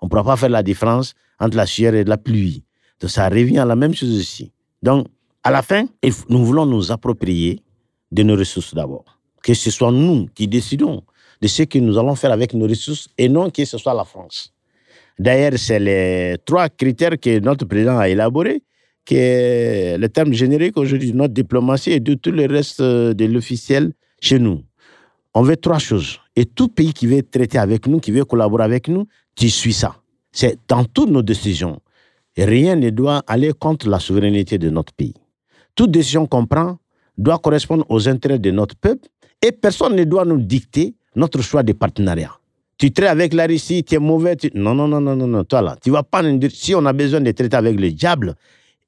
On 0.00 0.06
ne 0.06 0.10
pourra 0.10 0.24
pas 0.24 0.36
faire 0.36 0.48
la 0.48 0.62
différence 0.62 1.14
entre 1.38 1.56
la 1.56 1.66
sueur 1.66 1.94
et 1.94 2.04
la 2.04 2.16
pluie. 2.16 2.64
Donc, 3.00 3.10
ça 3.10 3.28
revient 3.28 3.58
à 3.58 3.64
la 3.64 3.76
même 3.76 3.94
chose 3.94 4.08
ici. 4.08 4.52
Donc, 4.82 5.06
à 5.46 5.50
la 5.52 5.62
fin, 5.62 5.86
nous 6.28 6.44
voulons 6.44 6.66
nous 6.66 6.90
approprier 6.90 7.60
de 8.10 8.24
nos 8.24 8.34
ressources 8.34 8.74
d'abord. 8.74 9.04
Que 9.44 9.54
ce 9.54 9.70
soit 9.70 9.92
nous 9.92 10.26
qui 10.34 10.48
décidons 10.48 11.04
de 11.40 11.46
ce 11.46 11.62
que 11.62 11.78
nous 11.78 11.96
allons 11.96 12.16
faire 12.16 12.32
avec 12.32 12.52
nos 12.52 12.66
ressources 12.66 13.08
et 13.16 13.28
non 13.28 13.48
que 13.50 13.64
ce 13.64 13.78
soit 13.78 13.94
la 13.94 14.02
France. 14.02 14.52
D'ailleurs, 15.16 15.52
c'est 15.56 15.78
les 15.78 16.36
trois 16.44 16.68
critères 16.68 17.16
que 17.20 17.38
notre 17.38 17.64
président 17.64 17.96
a 17.96 18.08
élaborés, 18.08 18.64
qui 19.04 19.14
est 19.14 19.96
le 19.96 20.08
terme 20.08 20.32
générique 20.32 20.76
aujourd'hui 20.76 21.12
de 21.12 21.16
notre 21.16 21.34
diplomatie 21.34 21.92
et 21.92 22.00
de 22.00 22.14
tout 22.14 22.32
le 22.32 22.46
reste 22.46 22.82
de 22.82 23.24
l'officiel 23.26 23.92
chez 24.20 24.40
nous. 24.40 24.64
On 25.32 25.42
veut 25.42 25.56
trois 25.56 25.78
choses. 25.78 26.18
Et 26.34 26.46
tout 26.46 26.66
pays 26.66 26.92
qui 26.92 27.06
veut 27.06 27.22
traiter 27.22 27.58
avec 27.58 27.86
nous, 27.86 28.00
qui 28.00 28.10
veut 28.10 28.24
collaborer 28.24 28.64
avec 28.64 28.88
nous, 28.88 29.06
tu 29.36 29.48
suis 29.48 29.74
ça. 29.74 29.94
C'est 30.32 30.58
dans 30.66 30.84
toutes 30.84 31.10
nos 31.10 31.22
décisions. 31.22 31.78
Rien 32.36 32.74
ne 32.74 32.90
doit 32.90 33.22
aller 33.28 33.52
contre 33.52 33.88
la 33.88 34.00
souveraineté 34.00 34.58
de 34.58 34.70
notre 34.70 34.92
pays. 34.92 35.14
Toute 35.76 35.92
décision 35.92 36.26
qu'on 36.26 36.46
prend 36.46 36.78
doit 37.16 37.38
correspondre 37.38 37.84
aux 37.88 38.08
intérêts 38.08 38.40
de 38.40 38.50
notre 38.50 38.74
peuple 38.74 39.08
et 39.40 39.52
personne 39.52 39.94
ne 39.94 40.04
doit 40.04 40.24
nous 40.24 40.40
dicter 40.40 40.94
notre 41.14 41.40
choix 41.42 41.62
de 41.62 41.72
partenariat. 41.72 42.32
Tu 42.78 42.90
traites 42.90 43.08
avec 43.08 43.32
la 43.32 43.46
Russie, 43.46 43.84
tu 43.84 43.94
es 43.94 43.98
mauvais. 43.98 44.36
Non, 44.54 44.74
non, 44.74 44.88
non, 44.88 45.00
non, 45.00 45.14
non, 45.14 45.26
non, 45.26 45.44
toi 45.44 45.62
là, 45.62 45.76
tu 45.82 45.90
vas 45.90 46.02
pas 46.02 46.22
nous 46.22 46.36
dire, 46.38 46.50
si 46.52 46.74
on 46.74 46.84
a 46.84 46.92
besoin 46.92 47.20
de 47.20 47.30
traiter 47.30 47.56
avec 47.56 47.78
le 47.78 47.90
diable 47.90 48.34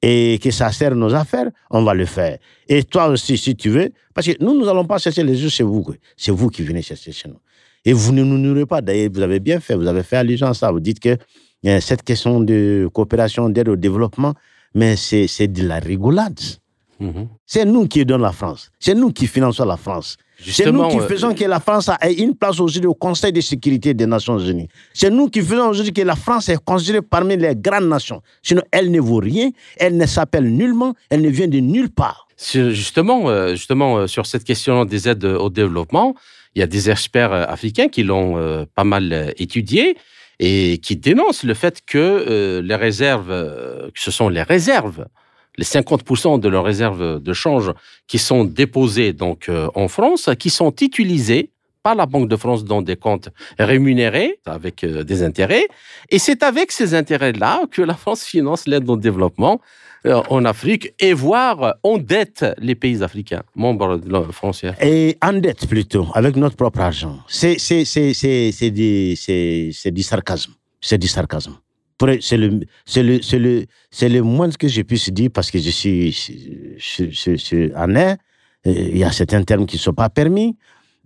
et 0.01 0.39
que 0.41 0.51
ça 0.51 0.71
sert 0.71 0.95
nos 0.95 1.13
affaires, 1.13 1.49
on 1.71 1.83
va 1.83 1.93
le 1.93 2.05
faire. 2.05 2.37
Et 2.67 2.83
toi 2.83 3.07
aussi, 3.07 3.37
si 3.37 3.55
tu 3.55 3.69
veux, 3.69 3.89
parce 4.13 4.27
que 4.27 4.43
nous, 4.43 4.53
nous 4.53 4.65
n'allons 4.65 4.85
pas 4.85 4.97
chercher 4.97 5.23
les 5.23 5.41
yeux 5.41 5.49
chez 5.49 5.63
vous. 5.63 5.85
C'est 6.17 6.31
vous 6.31 6.49
qui 6.49 6.63
venez 6.63 6.81
chercher 6.81 7.11
chez 7.11 7.29
nous. 7.29 7.39
Et 7.85 7.93
vous 7.93 8.11
ne 8.11 8.23
nous 8.23 8.37
nourrissez 8.37 8.65
pas. 8.65 8.81
D'ailleurs, 8.81 9.09
vous 9.13 9.21
avez 9.21 9.39
bien 9.39 9.59
fait, 9.59 9.75
vous 9.75 9.87
avez 9.87 10.03
fait 10.03 10.17
allusion 10.17 10.47
à 10.47 10.53
ça. 10.53 10.71
Vous 10.71 10.79
dites 10.79 10.99
que 10.99 11.17
cette 11.79 12.03
question 12.03 12.39
de 12.41 12.89
coopération, 12.93 13.49
d'aide 13.49 13.69
au 13.69 13.75
développement, 13.75 14.33
mais 14.75 14.95
c'est 14.95 15.47
de 15.47 15.67
la 15.67 15.79
rigolade. 15.79 16.39
Mhm. 16.99 17.29
C'est 17.45 17.65
nous 17.65 17.87
qui 17.87 18.05
donnons 18.05 18.23
la 18.23 18.31
France. 18.31 18.71
C'est 18.79 18.93
nous 18.93 19.11
qui 19.11 19.27
finançons 19.27 19.65
la 19.65 19.77
France. 19.77 20.17
C'est 20.45 20.71
nous 20.71 20.87
qui 20.89 20.99
euh, 20.99 21.07
faisons 21.07 21.33
que 21.33 21.43
la 21.45 21.59
France 21.59 21.89
ait 22.01 22.13
une 22.13 22.35
place 22.35 22.59
aujourd'hui 22.59 22.87
au 22.87 22.93
Conseil 22.93 23.33
de 23.33 23.41
sécurité 23.41 23.93
des 23.93 24.05
Nations 24.05 24.37
Unies. 24.39 24.67
C'est 24.93 25.09
nous 25.09 25.29
qui 25.29 25.41
faisons 25.41 25.69
aujourd'hui 25.69 25.93
que 25.93 26.01
la 26.01 26.15
France 26.15 26.49
est 26.49 26.63
considérée 26.63 27.01
parmi 27.01 27.35
les 27.35 27.55
grandes 27.55 27.87
nations. 27.89 28.21
Sinon, 28.41 28.61
elle 28.71 28.91
ne 28.91 28.99
vaut 28.99 29.17
rien, 29.17 29.49
elle 29.77 29.97
ne 29.97 30.05
s'appelle 30.05 30.49
nullement, 30.49 30.93
elle 31.09 31.21
ne 31.21 31.29
vient 31.29 31.47
de 31.47 31.59
nulle 31.59 31.89
part. 31.89 32.27
Justement, 32.37 33.29
euh, 33.29 33.51
justement 33.51 33.97
euh, 33.97 34.07
sur 34.07 34.25
cette 34.25 34.45
question 34.45 34.85
des 34.85 35.09
aides 35.09 35.25
au 35.25 35.49
développement, 35.49 36.15
il 36.55 36.59
y 36.59 36.63
a 36.63 36.67
des 36.67 36.89
experts 36.89 37.31
africains 37.31 37.89
qui 37.89 38.03
l'ont 38.03 38.65
pas 38.73 38.83
mal 38.83 39.33
étudié 39.37 39.95
et 40.39 40.79
qui 40.79 40.95
dénoncent 40.95 41.43
le 41.43 41.53
fait 41.53 41.79
que 41.85 42.59
les 42.59 42.75
réserves, 42.75 43.27
que 43.27 43.99
ce 43.99 44.09
sont 44.09 44.29
les 44.29 44.41
réserves 44.41 45.05
les 45.57 45.65
50% 45.65 46.39
de 46.39 46.49
leurs 46.49 46.63
réserves 46.63 47.21
de 47.21 47.33
change 47.33 47.73
qui 48.07 48.17
sont 48.17 48.45
déposées 48.45 49.13
donc 49.13 49.49
euh, 49.49 49.67
en 49.75 49.87
France, 49.87 50.29
qui 50.39 50.49
sont 50.49 50.73
utilisées 50.81 51.51
par 51.83 51.95
la 51.95 52.05
Banque 52.05 52.27
de 52.27 52.35
France 52.35 52.63
dans 52.65 52.81
des 52.81 52.95
comptes 52.95 53.29
rémunérés 53.57 54.39
avec 54.45 54.83
euh, 54.83 55.03
des 55.03 55.23
intérêts. 55.23 55.67
Et 56.09 56.19
c'est 56.19 56.43
avec 56.43 56.71
ces 56.71 56.93
intérêts-là 56.93 57.61
que 57.71 57.81
la 57.81 57.95
France 57.95 58.23
finance 58.23 58.67
l'aide 58.67 58.89
au 58.89 58.97
développement 58.97 59.61
euh, 60.05 60.21
en 60.29 60.45
Afrique 60.45 60.93
et 60.99 61.13
voire 61.13 61.75
endette 61.83 62.45
les 62.59 62.75
pays 62.75 63.03
africains, 63.03 63.43
membres 63.55 63.97
de 63.97 64.09
la 64.11 64.23
frontière. 64.23 64.75
Et 64.81 65.17
endette 65.21 65.67
plutôt, 65.67 66.07
avec 66.13 66.35
notre 66.35 66.55
propre 66.55 66.81
argent. 66.81 67.19
C'est 67.27 67.55
du 69.91 70.03
sarcasme. 70.03 70.53
C'est 70.81 70.97
du 70.97 71.07
sarcasme 71.07 71.57
c'est 72.21 72.37
le, 72.37 72.61
c'est 72.85 73.03
le, 73.03 73.21
c'est 73.21 73.39
le, 73.39 73.65
c'est 73.91 74.09
le 74.09 74.21
moins 74.21 74.49
que 74.49 74.67
je 74.67 74.81
puisse 74.81 75.09
dire 75.09 75.29
parce 75.33 75.51
que 75.51 75.59
je 75.59 75.69
suis, 75.69 76.11
je, 76.11 77.35
suis 77.35 77.71
en 77.75 77.95
air. 77.95 78.17
Il 78.65 78.97
y 78.97 79.03
a 79.03 79.11
certains 79.11 79.43
termes 79.43 79.65
qui 79.65 79.75
ne 79.77 79.81
sont 79.81 79.93
pas 79.93 80.09
permis. 80.09 80.57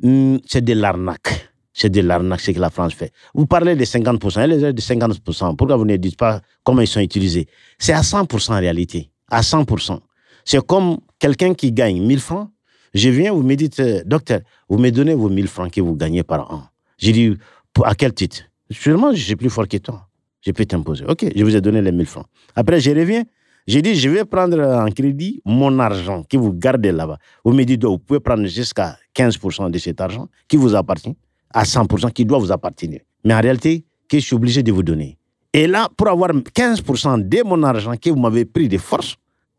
Hum, 0.03 0.39
c'est 0.45 0.63
de 0.63 0.73
l'arnaque. 0.73 1.49
C'est 1.73 1.89
de 1.89 2.01
l'arnaque 2.01 2.41
ce 2.41 2.51
que 2.51 2.59
la 2.59 2.69
France 2.69 2.93
fait. 2.93 3.11
Vous 3.33 3.47
parlez 3.47 3.75
de 3.75 3.83
50%, 3.83 4.41
elle 4.41 4.51
est 4.51 4.73
de 4.73 4.81
50%. 4.81 5.55
Pourquoi 5.55 5.75
vous 5.77 5.85
ne 5.85 5.95
dites 5.95 6.17
pas 6.17 6.41
comment 6.63 6.81
ils 6.81 6.87
sont 6.87 6.99
utilisés? 6.99 7.47
C'est 7.79 7.93
à 7.93 8.01
100% 8.01 8.51
en 8.51 8.59
réalité. 8.59 9.09
À 9.29 9.41
100%. 9.41 9.99
C'est 10.45 10.65
comme 10.65 10.97
quelqu'un 11.17 11.53
qui 11.53 11.71
gagne 11.71 12.01
1000 12.01 12.19
francs. 12.19 12.49
Je 12.93 13.09
viens, 13.09 13.33
vous 13.33 13.41
me 13.41 13.55
dites, 13.55 13.79
euh, 13.79 14.03
docteur, 14.05 14.41
vous 14.69 14.77
me 14.77 14.91
donnez 14.91 15.15
vos 15.15 15.29
1000 15.29 15.47
francs 15.47 15.71
que 15.71 15.81
vous 15.81 15.95
gagnez 15.95 16.21
par 16.21 16.51
an. 16.51 16.65
J'ai 16.99 17.11
dit, 17.11 17.35
à 17.83 17.95
quel 17.95 18.13
titre? 18.13 18.43
Sûrement, 18.69 19.11
je 19.13 19.21
suis 19.21 19.35
plus 19.35 19.49
fort 19.49 19.67
que 19.67 19.77
toi 19.77 20.07
je 20.45 20.51
peux 20.51 20.65
t'imposer. 20.65 21.05
OK, 21.07 21.25
je 21.35 21.43
vous 21.43 21.55
ai 21.55 21.61
donné 21.61 21.81
les 21.81 21.91
1000 21.91 22.05
francs. 22.05 22.25
Après, 22.55 22.79
je 22.79 22.91
reviens. 22.91 23.23
J'ai 23.65 23.81
dit, 23.81 23.95
je 23.95 24.09
vais 24.09 24.25
prendre 24.25 24.59
en 24.59 24.91
crédit 24.91 25.41
mon 25.45 25.79
argent 25.79 26.23
que 26.29 26.35
vous 26.35 26.51
gardez 26.51 26.91
là-bas. 26.91 27.17
Vous 27.45 27.53
me 27.53 27.63
dites, 27.63 27.85
vous 27.85 27.97
pouvez 27.97 28.19
prendre 28.19 28.45
jusqu'à 28.45 28.97
15% 29.15 29.71
de 29.71 29.77
cet 29.77 30.01
argent 30.01 30.27
qui 30.49 30.57
vous 30.57 30.75
appartient, 30.75 31.15
à 31.53 31.63
100% 31.63 32.11
qui 32.11 32.25
doit 32.25 32.39
vous 32.39 32.51
appartenir. 32.51 32.99
Mais 33.23 33.33
en 33.33 33.39
réalité, 33.39 33.85
que 34.09 34.19
je 34.19 34.25
suis 34.25 34.35
obligé 34.35 34.61
de 34.63 34.71
vous 34.73 34.83
donner. 34.83 35.17
Et 35.53 35.65
là, 35.65 35.87
pour 35.95 36.09
avoir 36.09 36.31
15% 36.31 37.27
de 37.27 37.43
mon 37.45 37.63
argent 37.63 37.93
que 37.95 38.09
vous 38.09 38.19
m'avez 38.19 38.43
pris 38.43 38.67
de 38.67 38.77
force, 38.77 39.15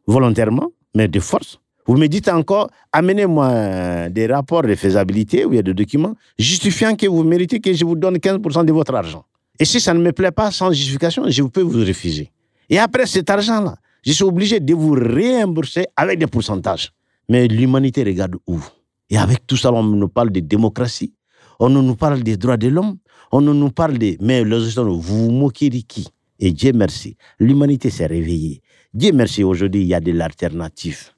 volontairement, 0.06 0.70
mais 0.94 1.08
de 1.08 1.20
force, 1.20 1.58
vous 1.86 1.96
me 1.96 2.06
dites 2.06 2.28
encore, 2.28 2.68
amenez-moi 2.92 4.08
des 4.10 4.26
rapports 4.26 4.62
de 4.62 4.74
faisabilité 4.74 5.44
ou 5.44 5.50
des 5.50 5.62
documents 5.62 6.14
justifiant 6.38 6.94
que 6.94 7.06
vous 7.06 7.24
méritez 7.24 7.60
que 7.60 7.72
je 7.72 7.84
vous 7.84 7.96
donne 7.96 8.16
15% 8.16 8.64
de 8.64 8.72
votre 8.72 8.94
argent. 8.94 9.24
Et 9.58 9.64
si 9.64 9.80
ça 9.80 9.94
ne 9.94 10.00
me 10.00 10.12
plaît 10.12 10.32
pas 10.32 10.50
sans 10.50 10.72
justification, 10.72 11.24
je 11.28 11.42
peux 11.44 11.62
vous 11.62 11.84
refuser. 11.84 12.30
Et 12.68 12.78
après 12.78 13.06
cet 13.06 13.30
argent-là, 13.30 13.76
je 14.04 14.12
suis 14.12 14.24
obligé 14.24 14.60
de 14.60 14.74
vous 14.74 14.92
réimbourser 14.92 15.86
avec 15.96 16.18
des 16.18 16.26
pourcentages. 16.26 16.92
Mais 17.28 17.46
l'humanité 17.46 18.02
regarde 18.04 18.36
où? 18.46 18.60
Et 19.08 19.16
avec 19.16 19.46
tout 19.46 19.56
ça, 19.56 19.72
on 19.72 19.82
nous 19.82 20.08
parle 20.08 20.30
de 20.30 20.40
démocratie, 20.40 21.14
on 21.60 21.68
nous 21.68 21.94
parle 21.94 22.22
des 22.22 22.36
droits 22.36 22.56
de 22.56 22.68
l'homme, 22.68 22.96
on 23.32 23.40
nous 23.40 23.70
parle 23.70 23.98
de... 23.98 24.16
Mais 24.20 24.44
les 24.44 24.74
vous 24.76 25.00
vous 25.00 25.30
moquez 25.30 25.70
de 25.70 25.78
qui? 25.78 26.08
Et 26.40 26.52
Dieu 26.52 26.72
merci, 26.72 27.16
l'humanité 27.38 27.90
s'est 27.90 28.06
réveillée. 28.06 28.60
Dieu 28.92 29.12
merci, 29.12 29.44
aujourd'hui, 29.44 29.82
il 29.82 29.86
y 29.86 29.94
a 29.94 30.00
de 30.00 30.12
l'alternative. 30.12 31.10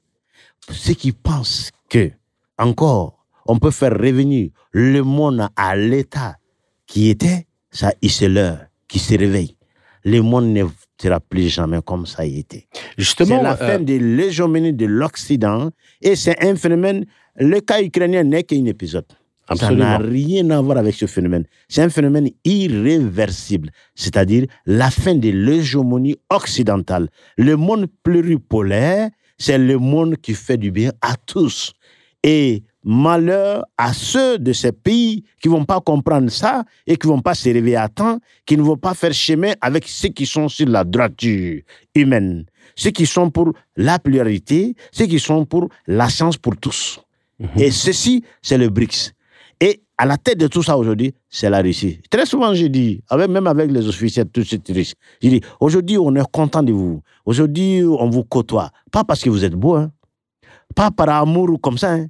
Ceux 0.69 0.93
qui 0.93 1.11
pensent 1.11 1.71
que, 1.89 2.11
encore, 2.57 3.25
on 3.45 3.57
peut 3.57 3.71
faire 3.71 3.93
revenir 3.93 4.51
le 4.71 5.01
monde 5.01 5.47
à 5.55 5.75
l'état 5.75 6.37
qui 6.85 7.09
était, 7.09 7.46
ça, 7.77 7.93
c'est 8.09 8.27
l'heure 8.27 8.65
qui 8.87 8.97
se 8.97 9.13
réveille. 9.15 9.55
Le 10.03 10.21
monde 10.21 10.47
ne 10.47 10.63
sera 10.99 11.19
plus 11.19 11.47
jamais 11.47 11.79
comme 11.85 12.07
ça 12.07 12.23
a 12.23 12.25
été. 12.25 12.67
Justement, 12.97 13.37
c'est 13.37 13.43
la 13.43 13.55
fin 13.55 13.79
euh, 13.79 13.79
de 13.79 13.93
l'hégémonie 13.93 14.73
de 14.73 14.87
l'Occident 14.87 15.69
et 16.01 16.15
c'est 16.15 16.43
un 16.43 16.55
phénomène. 16.55 17.05
Le 17.35 17.59
cas 17.59 17.79
ukrainien 17.83 18.23
n'est 18.23 18.43
qu'un 18.43 18.65
épisode. 18.65 19.05
Ça 19.55 19.69
n'a 19.69 19.99
rien 19.99 20.49
à 20.49 20.59
voir 20.59 20.79
avec 20.79 20.95
ce 20.95 21.05
phénomène. 21.05 21.45
C'est 21.69 21.83
un 21.83 21.89
phénomène 21.89 22.29
irréversible, 22.43 23.69
c'est-à-dire 23.93 24.47
la 24.65 24.89
fin 24.89 25.13
de 25.13 25.29
l'hégémonie 25.29 26.17
occidentale. 26.31 27.09
Le 27.37 27.55
monde 27.55 27.85
pluripolaire, 28.01 29.09
c'est 29.37 29.59
le 29.59 29.77
monde 29.77 30.17
qui 30.17 30.33
fait 30.33 30.57
du 30.57 30.71
bien 30.71 30.91
à 31.01 31.15
tous. 31.15 31.73
Et 32.23 32.63
malheur 32.83 33.65
à 33.77 33.93
ceux 33.93 34.37
de 34.39 34.53
ces 34.53 34.71
pays 34.71 35.23
qui 35.41 35.49
vont 35.49 35.65
pas 35.65 35.81
comprendre 35.81 36.29
ça 36.29 36.63
et 36.85 36.97
qui 36.97 37.07
vont 37.07 37.21
pas 37.21 37.33
se 37.33 37.49
réveiller 37.49 37.75
à 37.75 37.89
temps, 37.89 38.19
qui 38.45 38.57
ne 38.57 38.61
vont 38.61 38.77
pas 38.77 38.93
faire 38.93 39.13
chemin 39.13 39.53
avec 39.61 39.87
ceux 39.87 40.09
qui 40.09 40.25
sont 40.25 40.47
sur 40.47 40.67
la 40.67 40.83
droiture 40.83 41.61
humaine, 41.95 42.45
ceux 42.75 42.91
qui 42.91 43.05
sont 43.05 43.29
pour 43.29 43.53
la 43.75 43.99
pluralité, 43.99 44.75
ceux 44.91 45.05
qui 45.05 45.19
sont 45.19 45.45
pour 45.45 45.69
la 45.85 46.07
chance 46.07 46.37
pour 46.37 46.55
tous. 46.57 46.99
Mhm. 47.39 47.49
Et 47.57 47.71
ceci, 47.71 48.23
c'est 48.41 48.57
le 48.57 48.69
BRICS. 48.69 49.11
Et 49.59 49.81
à 49.97 50.05
la 50.05 50.17
tête 50.17 50.39
de 50.39 50.47
tout 50.47 50.61
ça 50.61 50.77
aujourd'hui, 50.77 51.13
c'est 51.29 51.49
la 51.49 51.61
Russie. 51.61 51.99
Très 52.09 52.25
souvent, 52.25 52.53
je 52.53 52.67
dis, 52.67 53.01
avec, 53.09 53.29
même 53.29 53.47
avec 53.47 53.71
les 53.71 53.87
officiels, 53.87 54.27
tous 54.31 54.43
ces 54.43 54.59
touristes, 54.59 54.95
je 55.21 55.29
dis, 55.29 55.41
aujourd'hui, 55.59 55.97
on 55.97 56.15
est 56.15 56.31
content 56.31 56.61
de 56.61 56.71
vous. 56.71 57.01
Aujourd'hui, 57.25 57.83
on 57.83 58.09
vous 58.09 58.23
côtoie. 58.23 58.69
Pas 58.91 59.03
parce 59.03 59.23
que 59.23 59.29
vous 59.29 59.43
êtes 59.43 59.55
beau, 59.55 59.75
hein. 59.75 59.91
Pas 60.75 60.91
par 60.91 61.09
amour 61.09 61.49
ou 61.49 61.57
comme 61.57 61.77
ça, 61.77 61.93
hein 61.93 62.07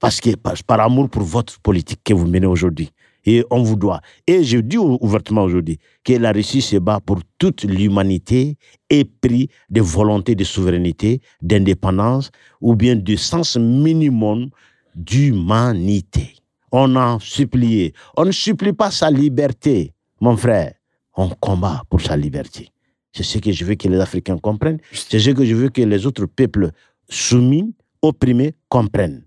parce 0.00 0.20
que 0.20 0.30
par, 0.36 0.80
amour 0.80 1.08
pour 1.08 1.22
votre 1.22 1.58
politique 1.60 2.00
que 2.04 2.14
vous 2.14 2.26
menez 2.26 2.46
aujourd'hui. 2.46 2.90
Et 3.26 3.42
on 3.50 3.62
vous 3.62 3.76
doit. 3.76 4.00
Et 4.26 4.44
je 4.44 4.58
dis 4.58 4.76
ouvertement 4.76 5.44
aujourd'hui 5.44 5.78
que 6.04 6.12
la 6.12 6.30
Russie 6.30 6.60
se 6.60 6.76
bat 6.76 7.00
pour 7.00 7.20
toute 7.38 7.64
l'humanité 7.64 8.58
épris 8.90 9.48
de 9.70 9.80
volonté 9.80 10.34
de 10.34 10.44
souveraineté, 10.44 11.22
d'indépendance 11.40 12.30
ou 12.60 12.76
bien 12.76 12.96
du 12.96 13.16
sens 13.16 13.56
minimum 13.56 14.50
d'humanité. 14.94 16.34
On 16.70 16.96
a 16.96 17.18
supplié. 17.18 17.94
On 18.16 18.26
ne 18.26 18.32
supplie 18.32 18.74
pas 18.74 18.90
sa 18.90 19.10
liberté, 19.10 19.94
mon 20.20 20.36
frère. 20.36 20.74
On 21.16 21.30
combat 21.30 21.82
pour 21.88 22.02
sa 22.02 22.16
liberté. 22.16 22.68
C'est 23.12 23.22
ce 23.22 23.38
que 23.38 23.52
je 23.52 23.64
veux 23.64 23.76
que 23.76 23.88
les 23.88 24.00
Africains 24.00 24.36
comprennent. 24.36 24.80
C'est 24.92 25.20
ce 25.20 25.30
que 25.30 25.44
je 25.44 25.54
veux 25.54 25.70
que 25.70 25.80
les 25.80 26.04
autres 26.04 26.26
peuples 26.26 26.72
soumis, 27.08 27.74
opprimés, 28.02 28.54
comprennent 28.68 29.24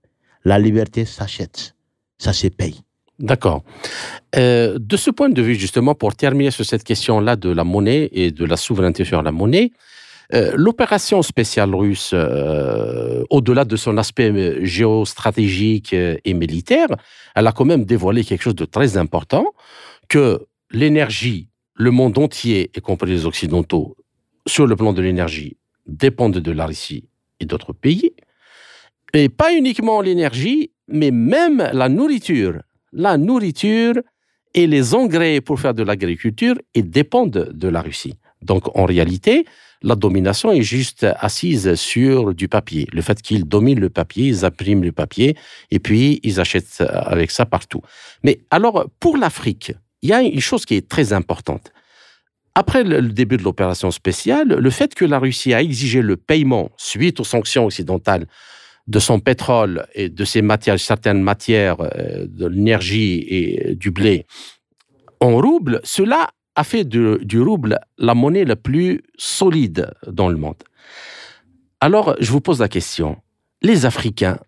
la 0.47 0.57
liberté 0.57 1.03
s'achète, 1.03 1.75
ça 2.17 2.31
se 2.31 2.47
paye. 2.47 2.79
D'accord. 3.19 3.63
Euh, 4.37 4.77
de 4.79 4.95
ce 4.95 5.09
point 5.11 5.29
de 5.29 5.41
vue, 5.41 5.55
justement, 5.55 5.93
pour 5.93 6.15
terminer 6.15 6.51
sur 6.51 6.65
cette 6.65 6.85
question-là 6.85 7.35
de 7.35 7.49
la 7.49 7.65
monnaie 7.65 8.07
et 8.13 8.31
de 8.31 8.45
la 8.45 8.55
souveraineté 8.55 9.03
sur 9.03 9.21
la 9.21 9.33
monnaie, 9.33 9.71
euh, 10.33 10.53
l'opération 10.55 11.21
spéciale 11.21 11.75
russe, 11.75 12.11
euh, 12.13 13.23
au-delà 13.29 13.65
de 13.65 13.75
son 13.75 13.97
aspect 13.97 14.65
géostratégique 14.65 15.93
et 15.93 16.33
militaire, 16.33 16.89
elle 17.35 17.47
a 17.47 17.51
quand 17.51 17.65
même 17.65 17.83
dévoilé 17.83 18.23
quelque 18.23 18.43
chose 18.43 18.55
de 18.55 18.65
très 18.65 18.95
important, 18.95 19.45
que 20.07 20.47
l'énergie 20.71 21.49
le 21.75 21.91
monde 21.91 22.17
entier, 22.17 22.71
y 22.75 22.81
compris 22.81 23.11
les 23.11 23.25
Occidentaux, 23.25 23.97
sur 24.47 24.65
le 24.65 24.75
plan 24.77 24.93
de 24.93 25.01
l'énergie, 25.01 25.57
dépendent 25.87 26.39
de 26.39 26.51
la 26.51 26.67
Russie 26.67 27.09
et 27.41 27.45
d'autres 27.45 27.73
pays. 27.73 28.13
Et 29.13 29.29
pas 29.29 29.53
uniquement 29.53 30.01
l'énergie, 30.01 30.71
mais 30.87 31.11
même 31.11 31.69
la 31.73 31.89
nourriture. 31.89 32.61
La 32.93 33.17
nourriture 33.17 33.95
et 34.53 34.67
les 34.67 34.95
engrais 34.95 35.41
pour 35.41 35.59
faire 35.59 35.73
de 35.73 35.83
l'agriculture, 35.83 36.55
dépendent 36.75 37.51
de 37.53 37.67
la 37.67 37.81
Russie. 37.81 38.15
Donc 38.41 38.75
en 38.75 38.85
réalité, 38.85 39.45
la 39.83 39.95
domination 39.95 40.51
est 40.51 40.61
juste 40.61 41.05
assise 41.19 41.75
sur 41.75 42.33
du 42.33 42.47
papier. 42.47 42.87
Le 42.91 43.01
fait 43.01 43.21
qu'ils 43.21 43.45
dominent 43.45 43.79
le 43.79 43.89
papier, 43.89 44.27
ils 44.27 44.45
impriment 44.45 44.83
le 44.83 44.91
papier 44.91 45.35
et 45.69 45.79
puis 45.79 46.19
ils 46.23 46.39
achètent 46.39 46.83
avec 46.89 47.31
ça 47.31 47.45
partout. 47.45 47.81
Mais 48.23 48.39
alors, 48.49 48.87
pour 48.99 49.17
l'Afrique, 49.17 49.73
il 50.01 50.09
y 50.09 50.13
a 50.13 50.21
une 50.21 50.39
chose 50.39 50.65
qui 50.65 50.75
est 50.75 50.87
très 50.87 51.13
importante. 51.13 51.71
Après 52.55 52.83
le 52.83 53.09
début 53.09 53.37
de 53.37 53.43
l'opération 53.43 53.91
spéciale, 53.91 54.47
le 54.47 54.69
fait 54.71 54.95
que 54.95 55.05
la 55.05 55.19
Russie 55.19 55.53
a 55.53 55.61
exigé 55.61 56.01
le 56.01 56.17
paiement 56.17 56.71
suite 56.77 57.19
aux 57.19 57.23
sanctions 57.23 57.65
occidentales 57.65 58.25
de 58.87 58.99
son 58.99 59.19
pétrole 59.19 59.85
et 59.93 60.09
de 60.09 60.25
ses 60.25 60.41
matières, 60.41 60.79
certaines 60.79 61.21
matières, 61.21 61.81
euh, 61.81 62.25
de 62.27 62.47
l'énergie 62.47 63.25
et 63.27 63.75
du 63.75 63.91
blé 63.91 64.25
en 65.19 65.37
rouble, 65.37 65.81
cela 65.83 66.29
a 66.55 66.63
fait 66.63 66.83
du 66.83 67.41
rouble 67.41 67.79
la 67.97 68.15
monnaie 68.15 68.45
la 68.45 68.55
plus 68.55 69.03
solide 69.17 69.91
dans 70.07 70.29
le 70.29 70.37
monde. 70.37 70.63
Alors, 71.79 72.15
je 72.19 72.31
vous 72.31 72.41
pose 72.41 72.59
la 72.59 72.67
question. 72.67 73.17
Les 73.61 73.85
Africains, 73.85 74.39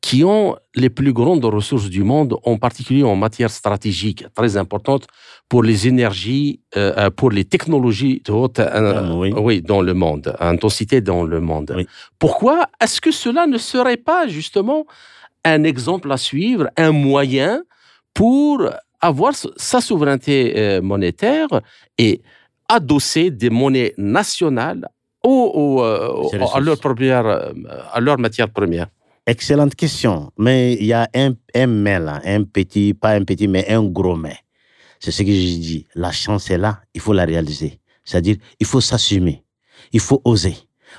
qui 0.00 0.24
ont 0.24 0.56
les 0.74 0.90
plus 0.90 1.12
grandes 1.12 1.44
ressources 1.44 1.88
du 1.88 2.02
monde, 2.02 2.36
en 2.44 2.56
particulier 2.56 3.02
en 3.02 3.16
matière 3.16 3.50
stratégique, 3.50 4.24
très 4.34 4.56
importante 4.56 5.06
pour 5.48 5.62
les 5.62 5.88
énergies, 5.88 6.60
euh, 6.76 6.92
euh, 6.96 7.10
pour 7.10 7.30
les 7.30 7.44
technologies 7.44 8.22
de 8.24 8.32
haute 8.32 8.60
euh, 8.60 9.12
oui. 9.12 9.62
dans 9.62 9.82
le 9.82 9.94
monde, 9.94 10.36
intensité 10.40 11.00
dans 11.00 11.24
le 11.24 11.40
monde. 11.40 11.84
Pourquoi 12.18 12.66
est-ce 12.80 13.00
que 13.00 13.10
cela 13.10 13.46
ne 13.46 13.58
serait 13.58 13.96
pas 13.96 14.28
justement 14.28 14.86
un 15.44 15.64
exemple 15.64 16.10
à 16.12 16.16
suivre, 16.16 16.68
un 16.76 16.92
moyen 16.92 17.62
pour 18.14 18.68
avoir 19.00 19.32
sa 19.56 19.80
souveraineté 19.80 20.80
monétaire 20.82 21.48
et 21.96 22.20
adosser 22.68 23.30
des 23.30 23.50
monnaies 23.50 23.94
nationales 23.96 24.88
au, 25.24 25.80
à, 25.82 26.60
leur 26.60 26.78
première, 26.78 27.26
à 27.92 28.00
leur 28.00 28.18
matière 28.18 28.50
première? 28.50 28.88
Excellente 29.28 29.74
question. 29.74 30.32
Mais 30.38 30.72
il 30.80 30.86
y 30.86 30.94
a 30.94 31.06
un, 31.14 31.34
un 31.54 31.66
mais 31.66 31.98
là, 31.98 32.18
un 32.24 32.44
petit, 32.44 32.94
pas 32.94 33.10
un 33.10 33.24
petit, 33.24 33.46
mais 33.46 33.68
un 33.68 33.84
gros 33.84 34.16
mais. 34.16 34.38
C'est 35.00 35.10
ce 35.10 35.22
que 35.22 35.30
j'ai 35.30 35.58
dit. 35.58 35.86
La 35.94 36.12
chance 36.12 36.50
est 36.50 36.56
là, 36.56 36.80
il 36.94 37.02
faut 37.02 37.12
la 37.12 37.26
réaliser. 37.26 37.78
C'est-à-dire, 38.06 38.36
il 38.58 38.64
faut 38.64 38.80
s'assumer. 38.80 39.44
Il 39.92 40.00
faut 40.00 40.22
oser. 40.24 40.56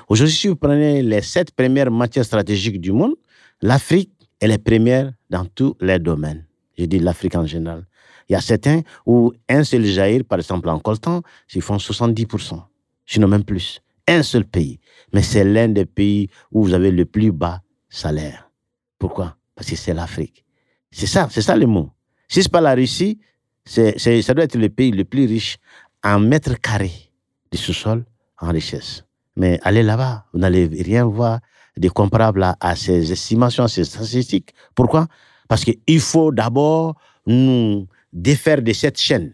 Aujourd'hui, 0.08 0.36
si 0.36 0.46
vous 0.46 0.54
prenez 0.54 1.02
les 1.02 1.22
sept 1.22 1.50
premières 1.50 1.90
matières 1.90 2.24
stratégiques 2.24 2.80
du 2.80 2.92
monde, 2.92 3.16
l'Afrique, 3.62 4.12
est 4.40 4.58
première 4.58 5.10
dans 5.28 5.44
tous 5.44 5.74
les 5.80 5.98
domaines. 5.98 6.46
Je 6.78 6.84
dis 6.84 7.00
l'Afrique 7.00 7.34
en 7.34 7.46
général. 7.46 7.84
Il 8.28 8.34
y 8.34 8.36
a 8.36 8.40
certains 8.40 8.82
où 9.06 9.32
un 9.48 9.64
seul 9.64 9.84
jaillir, 9.84 10.22
par 10.24 10.38
exemple 10.38 10.68
en 10.68 10.78
coltan, 10.78 11.22
ils 11.52 11.62
font 11.62 11.78
70%, 11.78 12.62
sinon 13.06 13.26
même 13.26 13.42
plus. 13.42 13.80
Un 14.06 14.22
seul 14.22 14.44
pays. 14.44 14.78
Mais 15.12 15.22
c'est 15.22 15.42
l'un 15.42 15.66
des 15.66 15.84
pays 15.84 16.28
où 16.52 16.62
vous 16.62 16.74
avez 16.74 16.92
le 16.92 17.04
plus 17.06 17.32
bas 17.32 17.60
salaire. 17.90 18.50
Pourquoi? 18.98 19.36
Parce 19.54 19.68
que 19.68 19.76
c'est 19.76 19.92
l'Afrique. 19.92 20.44
C'est 20.90 21.06
ça, 21.06 21.28
c'est 21.30 21.42
ça 21.42 21.56
le 21.56 21.66
mot. 21.66 21.90
Si 22.28 22.42
ce 22.42 22.48
n'est 22.48 22.52
pas 22.52 22.60
la 22.60 22.74
Russie, 22.74 23.18
ça 23.66 24.34
doit 24.34 24.44
être 24.44 24.56
le 24.56 24.68
pays 24.68 24.92
le 24.92 25.04
plus 25.04 25.26
riche 25.26 25.58
en 26.02 26.18
mètres 26.20 26.58
carrés 26.60 27.12
de 27.52 27.56
sous-sol 27.56 28.04
en 28.38 28.50
richesse. 28.50 29.04
Mais 29.36 29.60
allez 29.62 29.82
là-bas, 29.82 30.26
vous 30.32 30.38
n'allez 30.38 30.66
rien 30.66 31.04
voir 31.04 31.40
de 31.76 31.88
comparable 31.88 32.46
à, 32.60 32.76
ces 32.76 33.12
estimations, 33.12 33.64
à 33.64 33.68
ces 33.68 33.84
statistiques. 33.84 34.54
Pourquoi? 34.74 35.06
Parce 35.48 35.64
qu'il 35.64 36.00
faut 36.00 36.32
d'abord 36.32 36.94
nous 37.26 37.86
défaire 38.12 38.62
de 38.62 38.72
cette 38.72 39.00
chaîne. 39.00 39.32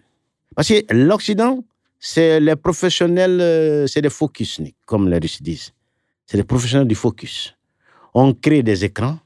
Parce 0.54 0.68
que 0.68 0.82
l'Occident, 0.92 1.64
c'est 1.98 2.40
les 2.40 2.56
professionnels, 2.56 3.40
euh, 3.40 3.86
c'est 3.86 4.02
des 4.02 4.10
focus, 4.10 4.60
comme 4.84 5.08
les 5.08 5.18
Russes 5.18 5.42
disent. 5.42 5.72
C'est 6.26 6.36
des 6.36 6.44
professionnels 6.44 6.88
du 6.88 6.94
focus 6.94 7.55
on 8.18 8.32
crée 8.32 8.62
des 8.62 8.82
écrans, 8.82 9.18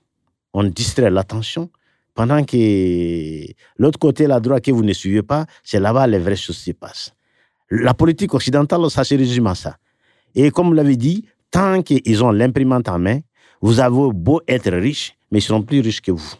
on 0.52 0.64
distrait 0.64 1.12
l'attention, 1.12 1.70
pendant 2.12 2.42
que 2.42 3.46
l'autre 3.78 4.00
côté, 4.00 4.26
la 4.26 4.40
droite 4.40 4.64
que 4.64 4.72
vous 4.72 4.82
ne 4.82 4.92
suivez 4.92 5.22
pas, 5.22 5.46
c'est 5.62 5.78
là-bas 5.78 6.08
les 6.08 6.18
vraies 6.18 6.34
choses 6.34 6.56
se 6.56 6.72
passent. 6.72 7.14
La 7.70 7.94
politique 7.94 8.34
occidentale, 8.34 8.90
ça 8.90 9.04
se 9.04 9.14
résume 9.14 9.46
à 9.46 9.54
ça. 9.54 9.76
Et 10.34 10.50
comme 10.50 10.66
vous 10.66 10.72
l'avez 10.72 10.96
dit, 10.96 11.24
tant 11.52 11.82
qu'ils 11.82 12.24
ont 12.24 12.32
l'imprimante 12.32 12.88
en 12.88 12.98
main, 12.98 13.20
vous 13.60 13.78
avez 13.78 14.10
beau 14.12 14.40
être 14.48 14.72
riche, 14.72 15.14
mais 15.30 15.38
ils 15.38 15.42
sont 15.42 15.62
plus 15.62 15.80
riches 15.82 16.00
que 16.00 16.10
vous. 16.10 16.34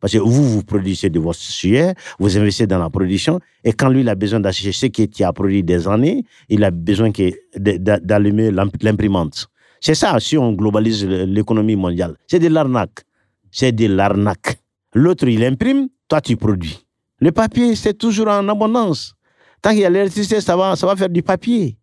Parce 0.00 0.14
que 0.14 0.18
vous, 0.18 0.42
vous 0.42 0.64
produisez 0.64 1.10
de 1.10 1.20
votre 1.20 1.38
sueur, 1.38 1.94
vous 2.18 2.36
investissez 2.36 2.66
dans 2.66 2.80
la 2.80 2.90
production, 2.90 3.38
et 3.62 3.72
quand 3.72 3.88
lui, 3.88 4.00
il 4.00 4.08
a 4.08 4.16
besoin 4.16 4.40
d'acheter 4.40 4.72
ce 4.72 4.86
qui 4.86 5.22
a 5.22 5.32
produit 5.32 5.62
des 5.62 5.86
années, 5.86 6.24
il 6.48 6.64
a 6.64 6.72
besoin 6.72 7.12
d'allumer 7.56 8.50
l'imprimante. 8.50 9.48
C'est 9.84 9.94
ça 9.94 10.18
si 10.18 10.38
on 10.38 10.54
globalise 10.54 11.04
l'économie 11.04 11.76
mondiale. 11.76 12.16
C'est 12.26 12.38
de 12.38 12.48
l'arnaque. 12.48 13.02
C'est 13.50 13.70
de 13.70 13.86
l'arnaque. 13.86 14.56
L'autre, 14.94 15.28
il 15.28 15.44
imprime, 15.44 15.88
toi, 16.08 16.22
tu 16.22 16.38
produis. 16.38 16.86
Le 17.20 17.32
papier, 17.32 17.76
c'est 17.76 17.92
toujours 17.92 18.28
en 18.28 18.48
abondance. 18.48 19.12
Tant 19.60 19.72
qu'il 19.72 19.80
y 19.80 19.84
a 19.84 19.90
l'électricité, 19.90 20.40
ça 20.40 20.56
va, 20.56 20.74
faire 20.96 21.10
du 21.10 21.22
papier. 21.22 21.76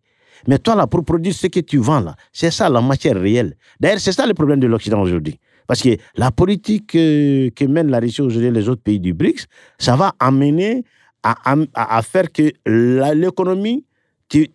Mais 0.48 0.58
toi, 0.58 0.74
là, 0.74 0.88
pour 0.88 1.04
produire 1.04 1.32
ce 1.32 1.46
que 1.46 1.60
tu 1.60 1.78
vends, 1.78 2.00
là, 2.00 2.16
c'est 2.32 2.50
ça 2.50 2.68
la 2.68 2.80
matière 2.80 3.14
réelle. 3.14 3.56
D'ailleurs, 3.78 4.00
c'est 4.00 4.10
ça 4.10 4.26
le 4.26 4.34
problème 4.34 4.58
de 4.58 4.66
l'Occident 4.66 5.00
aujourd'hui. 5.00 5.38
Parce 5.68 5.80
que 5.80 5.96
la 6.16 6.32
politique 6.32 6.96
euh, 6.96 7.50
que 7.50 7.64
mène 7.66 7.88
la 7.88 8.00
Russie 8.00 8.20
aujourd'hui 8.20 8.50
les 8.50 8.68
autres 8.68 8.82
pays 8.82 8.98
du 8.98 9.14
BRICS, 9.14 9.46
ça 9.78 9.94
va 9.94 10.12
amener 10.18 10.84
à, 11.22 12.02
faire 12.02 12.32
que 12.32 12.50
l'économie, 12.66 13.86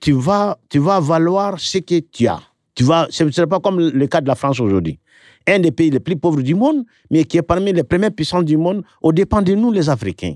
vas, 0.09 0.57
tu 0.69 0.79
vas 0.79 0.99
valoir 0.99 1.57
ce 1.61 1.77
que 1.77 1.99
tu 1.99 2.27
as. 2.27 2.41
Tu 2.77 2.83
vois, 2.83 3.07
ce 3.09 3.23
ne 3.23 3.31
serait 3.31 3.47
pas 3.47 3.59
comme 3.59 3.79
le 3.79 4.07
cas 4.07 4.21
de 4.21 4.27
la 4.27 4.35
France 4.35 4.59
aujourd'hui. 4.59 4.99
Un 5.47 5.57
des 5.57 5.71
pays 5.71 5.89
les 5.89 5.99
plus 5.99 6.15
pauvres 6.15 6.43
du 6.43 6.53
monde, 6.53 6.83
mais 7.09 7.23
qui 7.23 7.37
est 7.37 7.41
parmi 7.41 7.73
les 7.73 7.83
premières 7.83 8.11
puissances 8.11 8.45
du 8.45 8.55
monde, 8.55 8.83
au 9.01 9.11
dépend 9.11 9.41
de 9.41 9.55
nous, 9.55 9.71
les 9.71 9.89
Africains. 9.89 10.35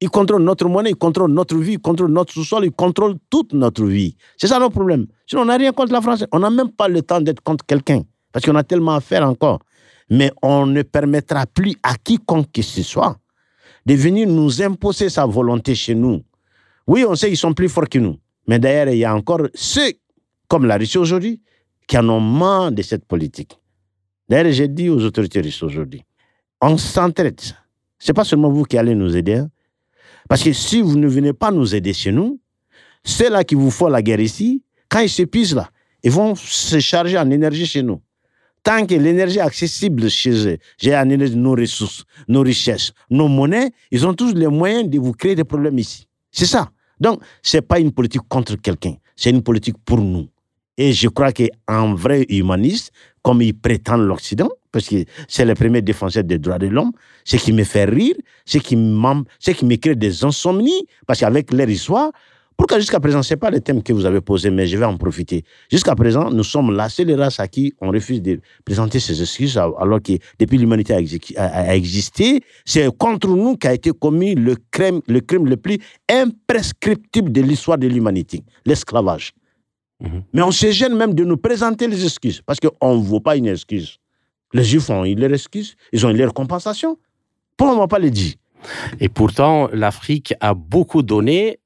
Ils 0.00 0.08
contrôlent 0.08 0.42
notre 0.42 0.66
monnaie, 0.66 0.90
ils 0.90 0.96
contrôlent 0.96 1.30
notre 1.30 1.58
vie, 1.58 1.72
ils 1.72 1.78
contrôlent 1.78 2.10
notre 2.10 2.32
sous-sol, 2.32 2.64
ils 2.64 2.72
contrôlent 2.72 3.16
toute 3.28 3.52
notre 3.52 3.84
vie. 3.84 4.16
C'est 4.38 4.46
ça 4.46 4.58
notre 4.58 4.72
problème. 4.72 5.06
Sinon, 5.26 5.42
on 5.42 5.44
n'a 5.44 5.58
rien 5.58 5.72
contre 5.72 5.92
la 5.92 6.00
France. 6.00 6.24
On 6.32 6.38
n'a 6.38 6.48
même 6.48 6.70
pas 6.70 6.88
le 6.88 7.02
temps 7.02 7.20
d'être 7.20 7.42
contre 7.42 7.66
quelqu'un, 7.66 8.00
parce 8.32 8.46
qu'on 8.46 8.54
a 8.54 8.64
tellement 8.64 8.94
à 8.94 9.00
faire 9.02 9.28
encore. 9.28 9.60
Mais 10.08 10.32
on 10.40 10.64
ne 10.64 10.80
permettra 10.80 11.44
plus 11.44 11.74
à 11.82 11.96
quiconque 11.96 12.50
que 12.50 12.62
ce 12.62 12.82
soit 12.82 13.18
de 13.84 13.92
venir 13.92 14.26
nous 14.26 14.62
imposer 14.62 15.10
sa 15.10 15.26
volonté 15.26 15.74
chez 15.74 15.94
nous. 15.94 16.22
Oui, 16.86 17.04
on 17.06 17.14
sait 17.14 17.28
qu'ils 17.28 17.36
sont 17.36 17.52
plus 17.52 17.68
forts 17.68 17.90
que 17.90 17.98
nous. 17.98 18.16
Mais 18.48 18.58
d'ailleurs, 18.58 18.88
il 18.88 18.98
y 18.98 19.04
a 19.04 19.14
encore 19.14 19.42
ceux, 19.52 19.92
comme 20.48 20.64
la 20.64 20.78
Russie 20.78 20.96
aujourd'hui, 20.96 21.42
qui 21.86 21.98
en 21.98 22.08
ont 22.08 22.20
marre 22.20 22.72
de 22.72 22.82
cette 22.82 23.04
politique. 23.04 23.58
D'ailleurs, 24.28 24.52
j'ai 24.52 24.68
dit 24.68 24.88
aux 24.88 25.02
autorités 25.02 25.40
russes 25.40 25.62
aujourd'hui, 25.62 26.02
on 26.60 26.76
s'entraide. 26.78 27.40
Ce 27.98 28.10
n'est 28.10 28.14
pas 28.14 28.24
seulement 28.24 28.50
vous 28.50 28.64
qui 28.64 28.78
allez 28.78 28.94
nous 28.94 29.16
aider. 29.16 29.34
Hein. 29.34 29.50
Parce 30.28 30.42
que 30.42 30.52
si 30.52 30.80
vous 30.80 30.96
ne 30.96 31.06
venez 31.06 31.32
pas 31.32 31.50
nous 31.50 31.74
aider 31.74 31.92
chez 31.92 32.12
nous, 32.12 32.40
ceux-là 33.04 33.44
qui 33.44 33.54
vous 33.54 33.70
font 33.70 33.88
la 33.88 34.02
guerre 34.02 34.20
ici, 34.20 34.62
quand 34.88 35.00
ils 35.00 35.10
s'épuisent 35.10 35.54
là, 35.54 35.68
ils 36.02 36.10
vont 36.10 36.34
se 36.34 36.78
charger 36.80 37.18
en 37.18 37.30
énergie 37.30 37.66
chez 37.66 37.82
nous. 37.82 38.00
Tant 38.62 38.86
que 38.86 38.94
l'énergie 38.94 39.38
est 39.38 39.42
accessible 39.42 40.08
chez 40.08 40.48
eux, 40.48 40.58
j'ai 40.78 40.96
en 40.96 41.04
nos 41.04 41.54
ressources, 41.54 42.04
nos 42.28 42.40
richesses, 42.40 42.92
nos 43.10 43.28
monnaies, 43.28 43.70
ils 43.90 44.06
ont 44.06 44.14
tous 44.14 44.32
les 44.32 44.46
moyens 44.46 44.88
de 44.88 44.98
vous 44.98 45.12
créer 45.12 45.34
des 45.34 45.44
problèmes 45.44 45.78
ici. 45.78 46.08
C'est 46.30 46.46
ça. 46.46 46.70
Donc, 46.98 47.20
ce 47.42 47.58
n'est 47.58 47.62
pas 47.62 47.78
une 47.78 47.92
politique 47.92 48.22
contre 48.28 48.56
quelqu'un, 48.56 48.94
c'est 49.16 49.30
une 49.30 49.42
politique 49.42 49.76
pour 49.84 49.98
nous. 49.98 50.28
Et 50.76 50.92
je 50.92 51.08
crois 51.08 51.32
qu'un 51.32 51.94
vrai 51.94 52.26
humaniste, 52.28 52.92
comme 53.22 53.42
il 53.42 53.54
prétend 53.54 53.96
l'Occident, 53.96 54.50
parce 54.72 54.88
que 54.88 55.04
c'est 55.28 55.44
le 55.44 55.54
premier 55.54 55.82
défenseur 55.82 56.24
des 56.24 56.38
droits 56.38 56.58
de 56.58 56.66
l'homme, 56.66 56.90
ce 57.24 57.36
qui 57.36 57.52
me 57.52 57.62
fait 57.62 57.84
rire, 57.84 58.16
ce 58.44 58.58
qui, 58.58 58.76
ce 59.38 59.50
qui 59.52 59.64
me 59.64 59.76
crée 59.76 59.94
des 59.94 60.24
insomnies, 60.24 60.86
parce 61.06 61.20
qu'avec 61.20 61.52
leur 61.52 61.68
histoire, 61.68 62.10
pourquoi 62.56 62.78
jusqu'à 62.78 63.00
présent, 63.00 63.22
ce 63.22 63.34
n'est 63.34 63.38
pas 63.38 63.50
le 63.50 63.60
thème 63.60 63.82
que 63.82 63.92
vous 63.92 64.04
avez 64.04 64.20
posé, 64.20 64.50
mais 64.50 64.66
je 64.66 64.76
vais 64.76 64.84
en 64.84 64.96
profiter. 64.96 65.44
Jusqu'à 65.70 65.94
présent, 65.94 66.30
nous 66.30 66.44
sommes 66.44 66.74
la 66.74 66.88
seule 66.88 67.12
race 67.20 67.40
à 67.40 67.48
qui 67.48 67.72
on 67.80 67.90
refuse 67.90 68.22
de 68.22 68.40
présenter 68.64 69.00
ces 69.00 69.20
excuses, 69.20 69.56
alors 69.58 70.00
que 70.00 70.12
depuis 70.38 70.58
l'humanité 70.58 70.94
a, 71.36 71.74
existé, 71.74 72.42
c'est 72.64 72.88
contre 72.96 73.28
nous 73.28 73.56
qu'a 73.56 73.74
été 73.74 73.90
commis 73.90 74.34
le 74.34 74.56
crime 74.70 75.00
le 75.06 75.56
plus 75.56 75.78
imprescriptible 76.08 77.32
de 77.32 77.40
l'histoire 77.42 77.78
de 77.78 77.88
l'humanité, 77.88 78.42
l'esclavage. 78.66 79.32
Mhm. 80.04 80.22
Mais 80.32 80.42
on 80.42 80.50
se 80.50 80.70
gêne 80.70 80.94
même 80.94 81.14
de 81.14 81.24
nous 81.24 81.36
présenter 81.36 81.86
les 81.88 82.04
excuses, 82.04 82.42
parce 82.44 82.58
qu'on 82.60 82.96
ne 82.96 83.02
vaut 83.02 83.20
pas 83.20 83.36
une 83.36 83.46
excuse. 83.46 83.98
Les 84.52 84.64
Juifs 84.64 84.88
ont 84.90 85.04
eu 85.04 85.14
leur 85.14 85.32
excuse, 85.32 85.76
ils 85.92 86.06
ont 86.06 86.10
eu 86.10 86.16
leur 86.16 86.32
compensation. 86.32 86.96
Pourquoi 87.56 87.74
on 87.74 87.76
ne 87.76 87.82
va 87.82 87.88
pas 87.88 87.98
le 87.98 88.10
dire? 88.10 88.34
Et 89.00 89.08
pourtant, 89.08 89.68
l'Afrique 89.72 90.34
a 90.40 90.54
beaucoup 90.54 91.02
donné 91.02 91.58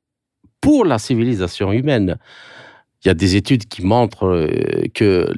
pour 0.61 0.85
la 0.85 0.99
civilisation 0.99 1.73
humaine. 1.73 2.17
Il 3.05 3.09
y 3.09 3.11
a 3.11 3.15
des 3.15 3.37
études 3.37 3.67
qui 3.67 3.83
montrent 3.83 4.27
euh, 4.27 4.87
que 4.93 5.33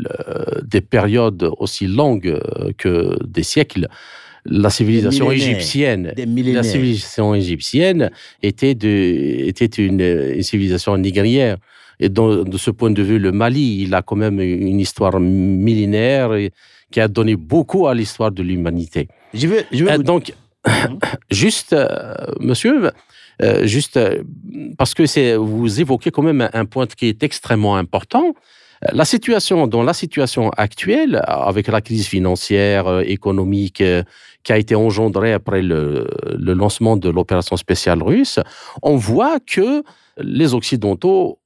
des 0.65 0.81
périodes 0.81 1.51
aussi 1.59 1.87
longues 1.87 2.41
que 2.79 3.19
des 3.27 3.43
siècles, 3.43 3.89
la 4.47 4.71
civilisation 4.71 5.31
égyptienne, 5.31 6.15
la 6.17 6.63
civilisation 6.63 7.35
égyptienne 7.35 8.11
était, 8.43 8.75
de, 8.75 8.89
était 8.89 9.67
une, 9.67 10.43
civilisation 10.43 10.97
négrière. 10.97 11.59
Et 12.01 12.09
de 12.09 12.57
ce 12.57 12.71
point 12.71 12.91
de 12.91 13.03
vue, 13.03 13.19
le 13.19 13.31
Mali, 13.31 13.83
il 13.83 13.95
a 13.95 14.03
quand 14.03 14.17
même 14.17 14.41
une 14.41 14.81
histoire 14.81 15.21
millénaire 15.21 16.31
qui 16.91 17.01
a 17.01 17.09
donné 17.09 17.37
beaucoup 17.37 17.87
à 17.87 17.95
l'histoire 17.95 18.33
de 18.33 18.43
l'humanité. 18.43 19.09
Je 19.35 19.47
veux, 19.47 19.65
je 19.71 19.85
veux 19.85 19.91
euh, 19.91 19.99
Donc, 19.99 20.35
juste, 21.31 21.73
euh, 21.73 21.87
monsieur, 22.41 22.91
euh, 23.43 23.67
juste 23.67 23.99
parce 24.77 24.95
que 24.95 25.07
c'est, 25.07 25.37
vous 25.37 25.81
évoquez 25.81 26.11
quand 26.11 26.23
même 26.23 26.49
un 26.53 26.65
point 26.65 26.87
qui 26.87 27.07
est 27.07 27.23
extrêmement 27.23 27.77
important. 27.77 28.35
La 28.93 29.05
situation, 29.05 29.67
dans 29.67 29.83
la 29.83 29.93
situation 29.93 30.49
actuelle, 30.57 31.21
avec 31.27 31.69
la 31.69 31.83
crise 31.83 32.07
financière, 32.07 33.01
économique 33.01 33.83
qui 34.43 34.53
a 34.53 34.57
été 34.57 34.75
engendrée 34.75 35.35
après 35.35 35.61
le, 35.61 36.09
le 36.39 36.55
lancement 36.55 36.97
de 36.97 37.11
l'opération 37.11 37.59
spéciale 37.59 38.03
russe, 38.03 38.41
on 38.83 38.97
voit 38.97 39.39
que 39.39 39.83
les 40.17 40.55
Occidentaux, 40.55 41.39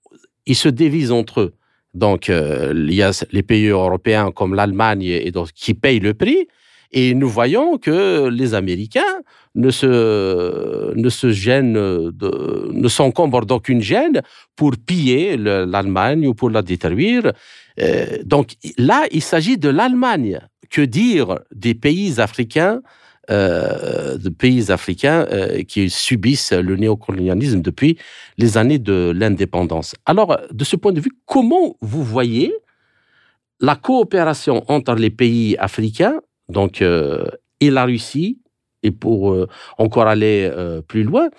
ils 0.46 0.56
se 0.56 0.68
dévisent 0.68 1.12
entre 1.12 1.40
eux. 1.40 1.54
Donc, 1.94 2.28
euh, 2.28 2.72
il 2.74 2.94
y 2.94 3.02
a 3.02 3.24
les 3.30 3.42
pays 3.42 3.68
européens 3.68 4.32
comme 4.32 4.54
l'Allemagne 4.54 5.04
et 5.04 5.32
qui 5.54 5.74
payent 5.74 6.00
le 6.00 6.14
prix. 6.14 6.48
Et 6.90 7.14
nous 7.14 7.28
voyons 7.28 7.78
que 7.78 8.28
les 8.28 8.54
Américains 8.54 9.00
ne 9.56 9.70
se, 9.70 10.94
ne 10.94 11.08
se 11.08 11.30
gênent, 11.30 11.72
de, 11.74 12.70
ne 12.72 12.88
s'encombrent 12.88 13.46
d'aucune 13.46 13.80
gêne 13.80 14.22
pour 14.54 14.72
piller 14.76 15.36
l'Allemagne 15.36 16.26
ou 16.26 16.34
pour 16.34 16.50
la 16.50 16.62
détruire. 16.62 17.32
Euh, 17.80 18.18
donc 18.24 18.54
là, 18.78 19.06
il 19.10 19.22
s'agit 19.22 19.58
de 19.58 19.68
l'Allemagne. 19.68 20.40
Que 20.70 20.80
dire 20.80 21.40
des 21.54 21.74
pays 21.74 22.20
africains 22.20 22.80
de 23.28 24.28
pays 24.28 24.70
africains 24.70 25.26
euh, 25.30 25.62
qui 25.62 25.90
subissent 25.90 26.52
le 26.52 26.76
néocolonialisme 26.76 27.62
depuis 27.62 27.98
les 28.38 28.58
années 28.58 28.78
de 28.78 29.12
l'indépendance. 29.14 29.94
Alors, 30.06 30.38
de 30.50 30.64
ce 30.64 30.76
point 30.76 30.92
de 30.92 31.00
vue, 31.00 31.12
comment 31.26 31.76
vous 31.80 32.02
voyez 32.02 32.54
la 33.60 33.76
coopération 33.76 34.64
entre 34.68 34.94
les 34.94 35.10
pays 35.10 35.56
africains, 35.58 36.20
donc 36.48 36.82
euh, 36.82 37.24
et 37.60 37.70
la 37.70 37.84
Russie, 37.84 38.40
et 38.82 38.90
pour 38.90 39.34
encore 39.78 40.08
aller 40.08 40.50
plus 40.86 41.04
loin, 41.04 41.30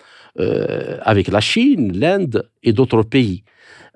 avec 1.01 1.27
la 1.27 1.41
Chine, 1.41 1.95
l'Inde 1.95 2.49
et 2.63 2.73
d'autres 2.73 3.03
pays? 3.03 3.43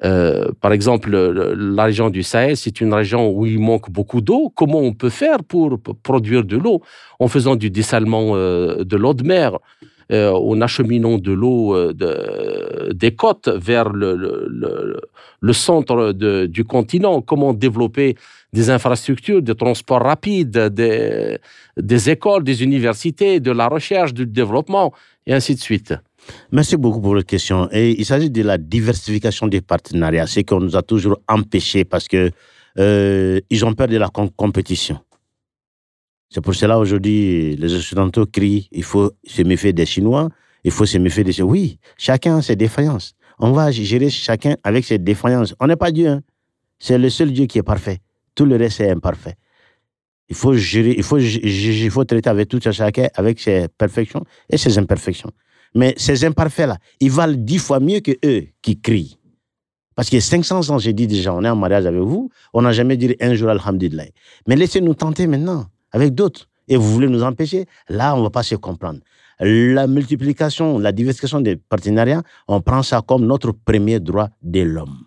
Euh, 0.05 0.51
par 0.61 0.71
exemple, 0.71 1.11
la 1.11 1.83
région 1.83 2.09
du 2.09 2.23
Sahel, 2.23 2.55
c'est 2.55 2.81
une 2.81 2.93
région 2.93 3.31
où 3.31 3.45
il 3.45 3.59
manque 3.59 3.89
beaucoup 3.89 4.21
d'eau. 4.21 4.51
Comment 4.55 4.79
on 4.79 4.93
peut 4.93 5.09
faire 5.09 5.43
pour 5.43 5.79
produire 6.03 6.43
de 6.43 6.57
l'eau? 6.57 6.81
En 7.19 7.27
faisant 7.27 7.55
du 7.55 7.69
dessalement 7.69 8.35
euh, 8.35 8.83
de 8.83 8.95
l'eau 8.95 9.13
de 9.13 9.23
mer, 9.23 9.57
euh, 10.11 10.31
en 10.31 10.61
acheminant 10.61 11.17
de 11.17 11.31
l'eau 11.31 11.75
des 11.93 13.15
côtes 13.15 13.49
vers 13.49 13.89
le, 13.89 14.99
centre 15.51 16.13
du 16.13 16.63
continent. 16.63 17.21
Comment 17.21 17.53
développer 17.53 18.15
des 18.53 18.69
infrastructures 18.69 19.43
de 19.43 19.53
transport 19.53 20.01
rapide, 20.01 20.69
des, 20.69 21.37
des 21.77 22.09
écoles, 22.09 22.43
des 22.43 22.63
universités, 22.63 23.39
de 23.39 23.51
la 23.51 23.67
recherche, 23.67 24.13
du 24.13 24.25
développement, 24.25 24.91
et 25.27 25.33
ainsi 25.33 25.53
de 25.53 25.59
suite. 25.59 25.93
Merci 26.51 26.77
beaucoup 26.77 27.01
pour 27.01 27.13
votre 27.13 27.25
question. 27.25 27.69
Et 27.71 27.99
il 27.99 28.05
s'agit 28.05 28.29
de 28.29 28.41
la 28.41 28.57
diversification 28.57 29.47
des 29.47 29.61
partenariats, 29.61 30.27
ce 30.27 30.41
qu'on 30.41 30.59
nous 30.59 30.75
a 30.75 30.81
toujours 30.81 31.19
empêché 31.27 31.85
parce 31.85 32.07
que 32.07 32.31
euh, 32.77 33.39
ils 33.49 33.65
ont 33.65 33.73
peur 33.73 33.87
de 33.87 33.97
la 33.97 34.09
compétition. 34.09 34.99
C'est 36.29 36.41
pour 36.41 36.53
cela 36.53 36.77
aujourd'hui 36.77 37.55
les 37.55 37.73
Occidentaux 37.73 38.27
crient 38.27 38.67
il 38.71 38.83
faut 38.83 39.11
se 39.25 39.41
méfier 39.41 39.73
des 39.73 39.85
Chinois, 39.85 40.29
il 40.63 40.71
faut 40.71 40.85
se 40.85 40.97
méfier 40.97 41.23
des 41.23 41.41
Oui, 41.41 41.79
chacun 41.97 42.37
a 42.37 42.41
ses 42.41 42.55
défaillances. 42.55 43.15
On 43.39 43.51
va 43.51 43.71
gérer 43.71 44.09
chacun 44.09 44.55
avec 44.63 44.85
ses 44.85 44.99
défaillances. 44.99 45.55
On 45.59 45.67
n'est 45.67 45.77
pas 45.77 45.91
Dieu. 45.91 46.07
Hein. 46.07 46.21
C'est 46.77 46.97
le 46.97 47.09
seul 47.09 47.31
Dieu 47.31 47.45
qui 47.45 47.57
est 47.57 47.63
parfait. 47.63 47.99
Tout 48.35 48.45
le 48.45 48.57
reste 48.57 48.81
est 48.81 48.89
imparfait. 48.89 49.35
Il 50.27 50.35
faut 50.35 50.53
gérer, 50.53 50.93
il 50.95 51.03
faut, 51.03 51.17
il 51.17 51.89
faut 51.89 52.03
traiter 52.03 52.29
avec 52.29 52.49
tout 52.49 52.59
chacun 52.61 53.07
avec 53.15 53.39
ses 53.39 53.67
perfections 53.67 54.23
et 54.49 54.57
ses 54.57 54.77
imperfections. 54.77 55.31
Mais 55.75 55.93
ces 55.97 56.25
imparfaits-là, 56.25 56.77
ils 56.99 57.11
valent 57.11 57.35
dix 57.37 57.59
fois 57.59 57.79
mieux 57.79 57.99
que 57.99 58.11
eux 58.25 58.47
qui 58.61 58.79
crient. 58.79 59.17
Parce 59.95 60.09
que 60.09 60.19
500 60.19 60.69
ans, 60.69 60.77
j'ai 60.79 60.93
dit 60.93 61.07
déjà, 61.07 61.33
on 61.33 61.43
est 61.43 61.49
en 61.49 61.55
mariage 61.55 61.85
avec 61.85 62.01
vous, 62.01 62.29
on 62.53 62.61
n'a 62.61 62.71
jamais 62.71 62.95
dit 62.95 63.15
un 63.19 63.33
jour 63.33 63.49
Alhamdulillah. 63.49 64.05
Mais 64.47 64.55
laissez-nous 64.55 64.93
tenter 64.93 65.27
maintenant 65.27 65.65
avec 65.91 66.15
d'autres. 66.15 66.47
Et 66.69 66.77
vous 66.77 66.89
voulez 66.89 67.07
nous 67.07 67.23
empêcher? 67.23 67.65
Là, 67.89 68.15
on 68.15 68.19
ne 68.19 68.23
va 68.23 68.29
pas 68.29 68.43
se 68.43 68.55
comprendre. 68.55 68.99
La 69.41 69.87
multiplication, 69.87 70.79
la 70.79 70.91
diversification 70.91 71.41
des 71.41 71.55
partenariats, 71.55 72.23
on 72.47 72.61
prend 72.61 72.83
ça 72.83 73.01
comme 73.01 73.25
notre 73.25 73.51
premier 73.51 73.99
droit 73.99 74.29
de 74.41 74.61
l'homme. 74.61 75.03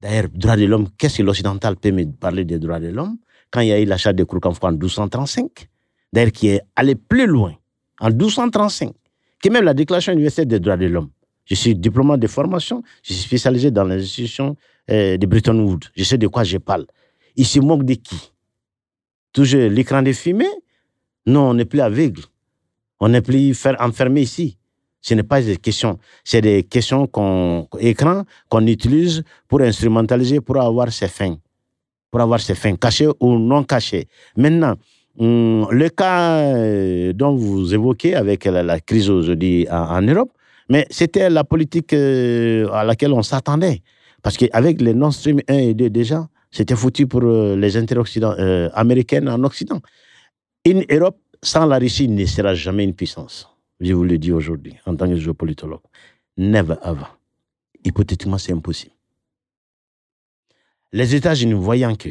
D'ailleurs, 0.00 0.28
droit 0.32 0.56
de 0.56 0.64
l'homme, 0.64 0.88
qu'est-ce 0.98 1.18
que 1.18 1.22
l'occidental 1.22 1.76
peut 1.76 1.90
me 1.90 2.04
parler 2.06 2.44
des 2.44 2.58
droits 2.58 2.80
de 2.80 2.88
l'homme? 2.88 3.18
Quand 3.50 3.60
il 3.60 3.68
y 3.68 3.72
a 3.72 3.80
eu 3.80 3.84
l'achat 3.84 4.12
de 4.12 4.24
Kourkanfou 4.24 4.66
en 4.66 4.72
1235, 4.72 5.68
d'ailleurs, 6.12 6.32
qui 6.32 6.48
est 6.48 6.60
allé 6.74 6.94
plus 6.94 7.26
loin, 7.26 7.54
en 8.00 8.08
1235, 8.08 8.92
qui 9.44 9.50
même 9.50 9.64
la 9.64 9.74
Déclaration 9.74 10.14
universelle 10.14 10.46
des 10.46 10.58
droits 10.58 10.78
de 10.78 10.86
l'homme. 10.86 11.10
Je 11.44 11.54
suis 11.54 11.74
diplômé 11.74 12.16
de 12.16 12.26
formation, 12.26 12.82
je 13.02 13.12
suis 13.12 13.24
spécialisé 13.24 13.70
dans 13.70 13.84
l'institution 13.84 14.56
euh, 14.90 15.18
de 15.18 15.26
Bretton 15.26 15.58
Woods. 15.58 15.90
Je 15.94 16.02
sais 16.02 16.16
de 16.16 16.26
quoi 16.28 16.44
je 16.44 16.56
parle. 16.56 16.86
Il 17.36 17.44
se 17.44 17.60
moque 17.60 17.84
de 17.84 17.92
qui? 17.92 18.32
Toujours 19.34 19.68
l'écran 19.68 20.00
de 20.00 20.14
fumée 20.14 20.48
Non, 21.26 21.50
on 21.50 21.54
n'est 21.54 21.66
plus 21.66 21.82
aveugle. 21.82 22.22
On 22.98 23.10
n'est 23.10 23.20
plus 23.20 23.54
enfermé 23.80 24.22
ici. 24.22 24.56
Ce 25.02 25.12
n'est 25.12 25.22
pas 25.22 25.42
des 25.42 25.58
questions. 25.58 25.98
C'est 26.24 26.40
des 26.40 26.62
questions 26.62 27.06
qu'on, 27.06 27.68
écran 27.80 28.24
qu'on 28.48 28.66
utilise 28.66 29.24
pour 29.46 29.60
instrumentaliser, 29.60 30.40
pour 30.40 30.56
avoir 30.58 30.90
ses 30.90 31.08
fins. 31.08 31.36
Pour 32.10 32.22
avoir 32.22 32.40
ses 32.40 32.54
fins, 32.54 32.76
cachées 32.76 33.08
ou 33.20 33.38
non 33.38 33.62
cachées. 33.62 34.08
Maintenant, 34.38 34.76
le 35.18 35.88
cas 35.88 36.38
euh, 36.38 37.12
dont 37.12 37.34
vous 37.34 37.72
évoquez 37.74 38.14
avec 38.14 38.44
la, 38.44 38.80
crise 38.80 39.10
aujourd'hui 39.10 39.66
en, 39.70 40.02
Europe, 40.02 40.32
mais 40.68 40.86
c'était 40.90 41.30
la 41.30 41.44
politique 41.44 41.92
euh, 41.92 42.68
à 42.72 42.84
laquelle 42.84 43.12
on 43.12 43.22
s'attendait. 43.22 43.82
Parce 44.22 44.36
qu'avec 44.36 44.80
les 44.80 44.94
non 44.94 45.10
Stream 45.10 45.40
1 45.48 45.54
et 45.54 45.74
2 45.74 45.90
déjà, 45.90 46.28
c'était 46.50 46.76
foutu 46.76 47.06
pour 47.06 47.22
euh, 47.22 47.56
les 47.56 47.76
intérêts 47.76 48.70
américains 48.72 49.26
en 49.26 49.42
Occident. 49.44 49.80
Une 50.64 50.84
Europe 50.90 51.18
sans 51.42 51.66
la 51.66 51.78
Russie 51.78 52.08
ne 52.08 52.24
sera 52.24 52.54
jamais 52.54 52.84
une 52.84 52.94
puissance. 52.94 53.48
Je 53.80 53.92
vous 53.92 54.04
le 54.04 54.16
dis 54.18 54.32
aujourd'hui, 54.32 54.74
en 54.86 54.96
tant 54.96 55.06
que 55.08 55.16
géopolitologue. 55.16 55.82
Never 56.38 56.76
ever. 56.84 57.06
Hypothétiquement, 57.84 58.38
c'est 58.38 58.52
impossible. 58.52 58.94
Les 60.92 61.14
États-Unis, 61.14 61.52
voyant 61.52 61.94
que, 61.94 62.08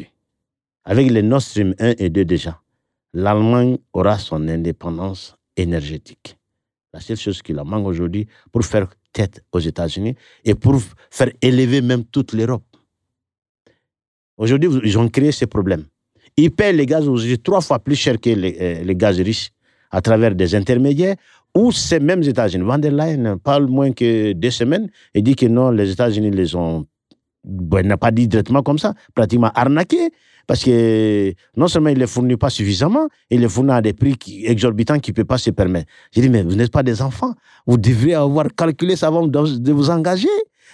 avec 0.84 1.10
les 1.10 1.22
Nord 1.22 1.42
Stream 1.42 1.74
1 1.80 1.94
et 1.98 2.10
2 2.10 2.24
déjà, 2.24 2.60
l'Allemagne 3.14 3.78
aura 3.92 4.18
son 4.18 4.48
indépendance 4.48 5.36
énergétique. 5.56 6.36
La 6.92 7.00
seule 7.00 7.16
chose 7.16 7.40
qui 7.40 7.52
la 7.52 7.64
manque 7.64 7.86
aujourd'hui 7.86 8.26
pour 8.52 8.64
faire 8.64 8.88
tête 9.12 9.42
aux 9.52 9.60
États-Unis 9.60 10.14
et 10.44 10.54
pour 10.54 10.80
faire 11.10 11.30
élever 11.40 11.80
même 11.80 12.04
toute 12.04 12.32
l'Europe. 12.32 12.64
Aujourd'hui, 14.36 14.68
ils 14.84 14.98
ont 14.98 15.08
créé 15.08 15.30
ce 15.32 15.44
problème. 15.44 15.84
Ils 16.36 16.50
paient 16.50 16.72
les 16.72 16.86
gaz 16.86 17.08
aujourd'hui 17.08 17.38
trois 17.38 17.60
fois 17.60 17.78
plus 17.78 17.94
cher 17.94 18.20
que 18.20 18.30
les, 18.30 18.56
euh, 18.60 18.94
gaz 18.94 19.20
riches 19.20 19.50
à 19.90 20.00
travers 20.00 20.34
des 20.34 20.56
intermédiaires 20.56 21.14
ou 21.54 21.70
ces 21.70 22.00
mêmes 22.00 22.24
États-Unis. 22.24 22.64
Van 22.64 22.78
der 22.78 22.90
Leyen 22.90 23.38
parle 23.38 23.66
moins 23.66 23.92
que 23.92 24.32
deux 24.32 24.50
semaines 24.50 24.90
et 25.14 25.22
dit 25.22 25.36
que 25.36 25.46
non, 25.46 25.70
les 25.70 25.92
États-Unis 25.92 26.32
les 26.32 26.56
ont, 26.56 26.84
bon, 27.44 27.86
n'a 27.86 27.96
pas 27.96 28.10
dit 28.10 28.28
directement 28.28 28.62
comme 28.62 28.78
ça, 28.78 28.94
pratiquement 29.14 29.50
arnaqués 29.54 30.10
parce 30.46 30.62
que 30.62 31.32
non 31.56 31.68
seulement 31.68 31.88
il 31.88 31.94
ne 31.94 32.00
les 32.00 32.06
fournit 32.06 32.36
pas 32.36 32.50
suffisamment, 32.50 33.08
il 33.30 33.40
les 33.40 33.48
fournit 33.48 33.72
à 33.72 33.80
des 33.80 33.92
prix 33.92 34.16
exorbitants 34.44 34.98
qu'il 34.98 35.12
ne 35.12 35.16
peut 35.16 35.24
pas 35.24 35.38
se 35.38 35.50
permettre. 35.50 35.86
J'ai 36.12 36.20
dit, 36.20 36.28
mais 36.28 36.42
vous 36.42 36.54
n'êtes 36.54 36.70
pas 36.70 36.82
des 36.82 37.00
enfants. 37.02 37.34
Vous 37.66 37.78
devriez 37.78 38.14
avoir 38.14 38.46
calculé 38.54 38.96
ça 38.96 39.08
avant 39.08 39.26
de 39.26 39.72
vous 39.72 39.90
engager. 39.90 40.28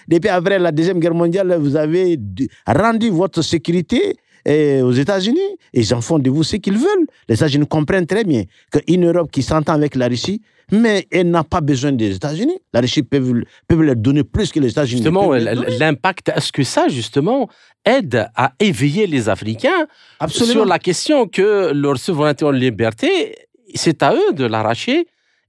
Depuis 0.08 0.28
après 0.28 0.58
la 0.58 0.72
Deuxième 0.72 0.98
Guerre 0.98 1.14
mondiale, 1.14 1.56
vous 1.60 1.76
avez 1.76 2.18
rendu 2.66 3.10
votre 3.10 3.42
sécurité 3.42 4.16
eh, 4.44 4.82
aux 4.82 4.92
États-Unis. 4.92 5.38
Et 5.72 5.80
ils 5.80 5.94
en 5.94 6.00
font 6.00 6.18
de 6.18 6.30
vous 6.30 6.42
ce 6.42 6.56
qu'ils 6.56 6.78
veulent. 6.78 7.06
Les 7.28 7.34
États-Unis 7.34 7.66
comprennent 7.66 8.06
très 8.06 8.24
bien 8.24 8.44
qu'une 8.72 9.06
Europe 9.06 9.30
qui 9.30 9.42
s'entend 9.42 9.74
avec 9.74 9.94
la 9.94 10.08
Russie, 10.08 10.42
mais 10.72 11.06
elle 11.10 11.30
n'a 11.30 11.44
pas 11.44 11.60
besoin 11.60 11.92
des 11.92 12.16
États-Unis. 12.16 12.58
La 12.72 12.80
Russie 12.80 13.02
peut, 13.02 13.42
peut 13.66 13.82
leur 13.82 13.96
donner 13.96 14.24
plus 14.24 14.52
que 14.52 14.60
les 14.60 14.70
États-Unis. 14.70 15.02
Justement, 15.02 15.32
l'impact, 15.32 16.30
est-ce 16.34 16.52
que 16.52 16.62
ça, 16.62 16.88
justement, 16.88 17.48
aide 17.84 18.28
à 18.36 18.52
éveiller 18.60 19.06
les 19.06 19.28
Africains 19.28 19.86
sur 20.28 20.64
la 20.64 20.78
question 20.78 21.26
que 21.26 21.72
leur 21.72 21.98
souveraineté 21.98 22.44
en 22.44 22.50
liberté, 22.50 23.36
c'est 23.74 24.02
à 24.02 24.14
eux 24.14 24.32
de 24.32 24.44
l'arracher 24.44 25.06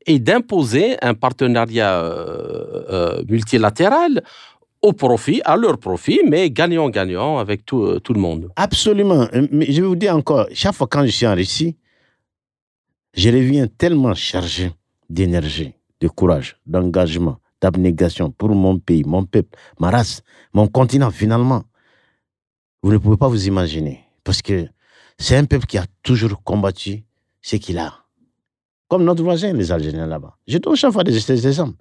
et 0.08 0.20
d'imposer 0.20 0.98
un 1.02 1.14
partenariat 1.14 2.02
euh, 2.02 2.84
euh, 2.90 3.24
multilatéral 3.30 4.24
au 4.82 4.94
profit, 4.94 5.42
à 5.46 5.56
leur 5.56 5.78
profit, 5.78 6.22
mais 6.28 6.50
gagnant-gagnant 6.50 7.38
avec 7.38 7.66
tout, 7.66 7.84
euh, 7.84 8.00
le 8.10 8.20
monde. 8.20 8.50
Absolument. 8.56 9.28
Mais 9.52 9.72
je 9.72 9.82
vais 9.82 9.88
vous 9.88 9.96
dire 9.96 10.16
encore, 10.16 10.48
chaque 10.54 10.74
fois 10.74 10.88
quand 10.88 11.06
je 11.06 11.12
suis 11.12 11.28
en 11.28 11.36
Russie, 11.36 11.78
je 13.14 13.30
reviens 13.30 13.68
tellement 13.68 14.14
chargé 14.14 14.72
d'énergie, 15.10 15.74
de 16.00 16.08
courage, 16.08 16.58
d'engagement, 16.66 17.38
d'abnégation 17.62 18.32
pour 18.32 18.50
mon 18.50 18.80
pays, 18.80 19.04
mon 19.06 19.26
peuple, 19.26 19.58
ma 19.80 19.92
race, 19.92 20.22
mon 20.54 20.68
continent 20.68 21.12
finalement. 21.12 21.64
Vous 22.82 22.92
ne 22.92 22.98
pouvez 22.98 23.18
pas 23.18 23.28
vous 23.28 23.48
imaginer. 23.48 24.00
Parce 24.24 24.42
que 24.42 24.68
c'est 25.18 25.36
un 25.36 25.46
peuple 25.46 25.68
qui 25.68 25.78
a 25.78 25.86
toujours 26.02 26.42
combattu 26.44 27.04
ce 27.42 27.58
qu'il 27.58 27.78
a. 27.78 27.94
Comme 28.88 29.04
notre 29.04 29.24
voisin, 29.24 29.54
les 29.54 29.72
Algériens 29.72 30.08
là-bas. 30.08 30.36
Je 30.48 30.58
donne 30.58 30.76
chaque 30.76 30.92
fois 30.92 31.04
des, 31.04 31.48
exemples. 31.48 31.78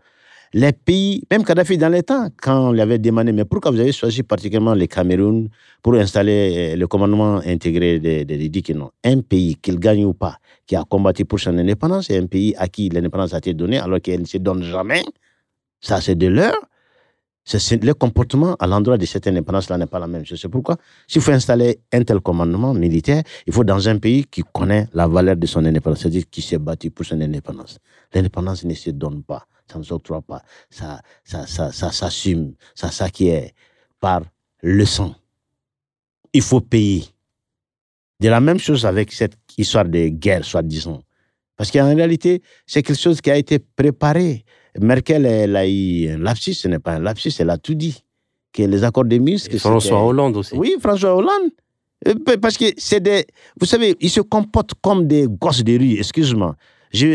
Les 0.53 0.73
pays, 0.73 1.23
même 1.31 1.45
Kadhafi 1.45 1.79
dans 1.79 1.89
les 1.89 2.03
temps, 2.03 2.29
quand 2.43 2.71
on 2.71 2.73
lui 2.73 2.81
avait 2.81 2.99
demandé, 2.99 3.31
mais 3.31 3.45
pourquoi 3.45 3.71
vous 3.71 3.79
avez 3.79 3.93
choisi 3.93 4.25
particulièrement 4.25 4.75
le 4.75 4.87
Cameroun 4.87 5.49
pour 5.81 5.95
installer 5.95 6.73
euh, 6.73 6.77
le 6.77 6.89
commandement 6.89 7.37
intégré 7.47 8.01
des 8.01 8.25
de, 8.25 8.61
que 8.61 8.73
non. 8.73 8.91
Un 9.05 9.21
pays, 9.21 9.55
qu'il 9.63 9.79
gagne 9.79 10.05
ou 10.05 10.13
pas, 10.13 10.39
qui 10.67 10.75
a 10.75 10.83
combattu 10.83 11.25
pour 11.25 11.39
son 11.39 11.57
indépendance, 11.57 12.11
et 12.11 12.19
un 12.19 12.27
pays 12.27 12.57
à 12.59 12.67
qui 12.67 12.89
l'indépendance 12.89 13.33
a 13.33 13.39
été 13.39 13.55
donnée 13.55 13.79
alors 13.79 14.01
qu'elle 14.01 14.23
ne 14.23 14.27
se 14.27 14.39
donne 14.39 14.65
jamais, 14.65 15.03
ça 15.81 16.01
c'est 16.01 16.17
de 16.17 16.27
l'heure 16.27 16.61
le 17.53 17.93
comportement 17.93 18.55
à 18.59 18.67
l'endroit 18.67 18.99
de 18.99 19.07
cette 19.07 19.27
indépendance-là 19.27 19.79
n'est 19.79 19.87
pas 19.87 19.99
la 19.99 20.07
même. 20.07 20.25
C'est 20.27 20.49
pourquoi, 20.49 20.77
s'il 21.07 21.23
faut 21.23 21.33
installer 21.33 21.81
un 21.93 22.03
tel 22.03 22.21
commandement 22.21 22.75
militaire, 22.75 23.23
il 23.47 23.53
faut 23.53 23.65
dans 23.65 23.89
un 23.89 23.99
pays 23.99 24.25
qui 24.25 24.43
connaît 24.53 24.89
la 24.93 25.09
valeur 25.09 25.37
de 25.37 25.47
son 25.47 25.65
indépendance, 25.65 26.01
c'est-à-dire 26.01 26.25
qui 26.31 26.43
s'est 26.43 26.59
battu 26.59 26.91
pour 26.91 27.05
son 27.05 27.21
indépendance. 27.21 27.79
L'indépendance 28.15 28.65
ne 28.65 28.75
se 28.75 28.91
donne 28.91 29.23
pas, 29.23 29.47
ça 29.71 29.79
ne 29.79 29.85
s'octroie 29.85 30.23
pas, 30.23 30.43
ça, 30.69 31.01
ça, 31.25 31.47
ça, 31.47 31.73
ça 31.73 31.91
s'assume, 31.91 32.55
ça 32.75 32.91
s'acquiert 32.91 33.51
par 33.99 34.23
le 34.63 34.85
sang. 34.85 35.15
Il 36.33 36.43
faut 36.43 36.61
payer. 36.61 37.05
De 38.21 38.29
la 38.29 38.41
même 38.41 38.59
chose 38.59 38.85
avec 38.85 39.13
cette 39.13 39.37
histoire 39.57 39.87
de 39.87 40.09
guerre, 40.09 40.45
soi-disant. 40.45 41.03
Parce 41.57 41.71
qu'en 41.71 41.95
réalité, 41.95 42.43
c'est 42.67 42.83
quelque 42.83 43.01
chose 43.01 43.21
qui 43.21 43.31
a 43.31 43.37
été 43.37 43.59
préparé 43.59 44.45
Merkel, 44.79 45.27
elle 45.27 45.57
a 45.57 45.67
eu 45.69 46.09
un 46.09 46.19
lapsus, 46.19 46.55
ce 46.55 46.69
n'est 46.69 46.79
pas 46.79 46.93
un 46.93 47.01
lapsus, 47.01 47.33
elle 47.39 47.51
a 47.51 47.59
tout 47.59 47.75
dit. 47.75 48.05
Que 48.53 48.63
les 48.63 48.83
accords 48.83 49.05
de 49.05 49.17
Minsk. 49.19 49.57
François 49.59 50.05
Hollande 50.05 50.37
aussi. 50.37 50.57
Oui, 50.57 50.75
François 50.81 51.15
Hollande. 51.15 51.51
Euh, 52.09 52.15
parce 52.41 52.57
que 52.57 52.65
c'est 52.77 53.01
des. 53.01 53.27
Vous 53.61 53.67
savez, 53.67 53.95
ils 54.01 54.11
se 54.11 54.21
comportent 54.21 54.75
comme 54.83 55.07
des 55.07 55.27
gosses 55.29 55.63
de 55.63 55.79
rue, 55.79 55.99
excuse-moi. 55.99 56.57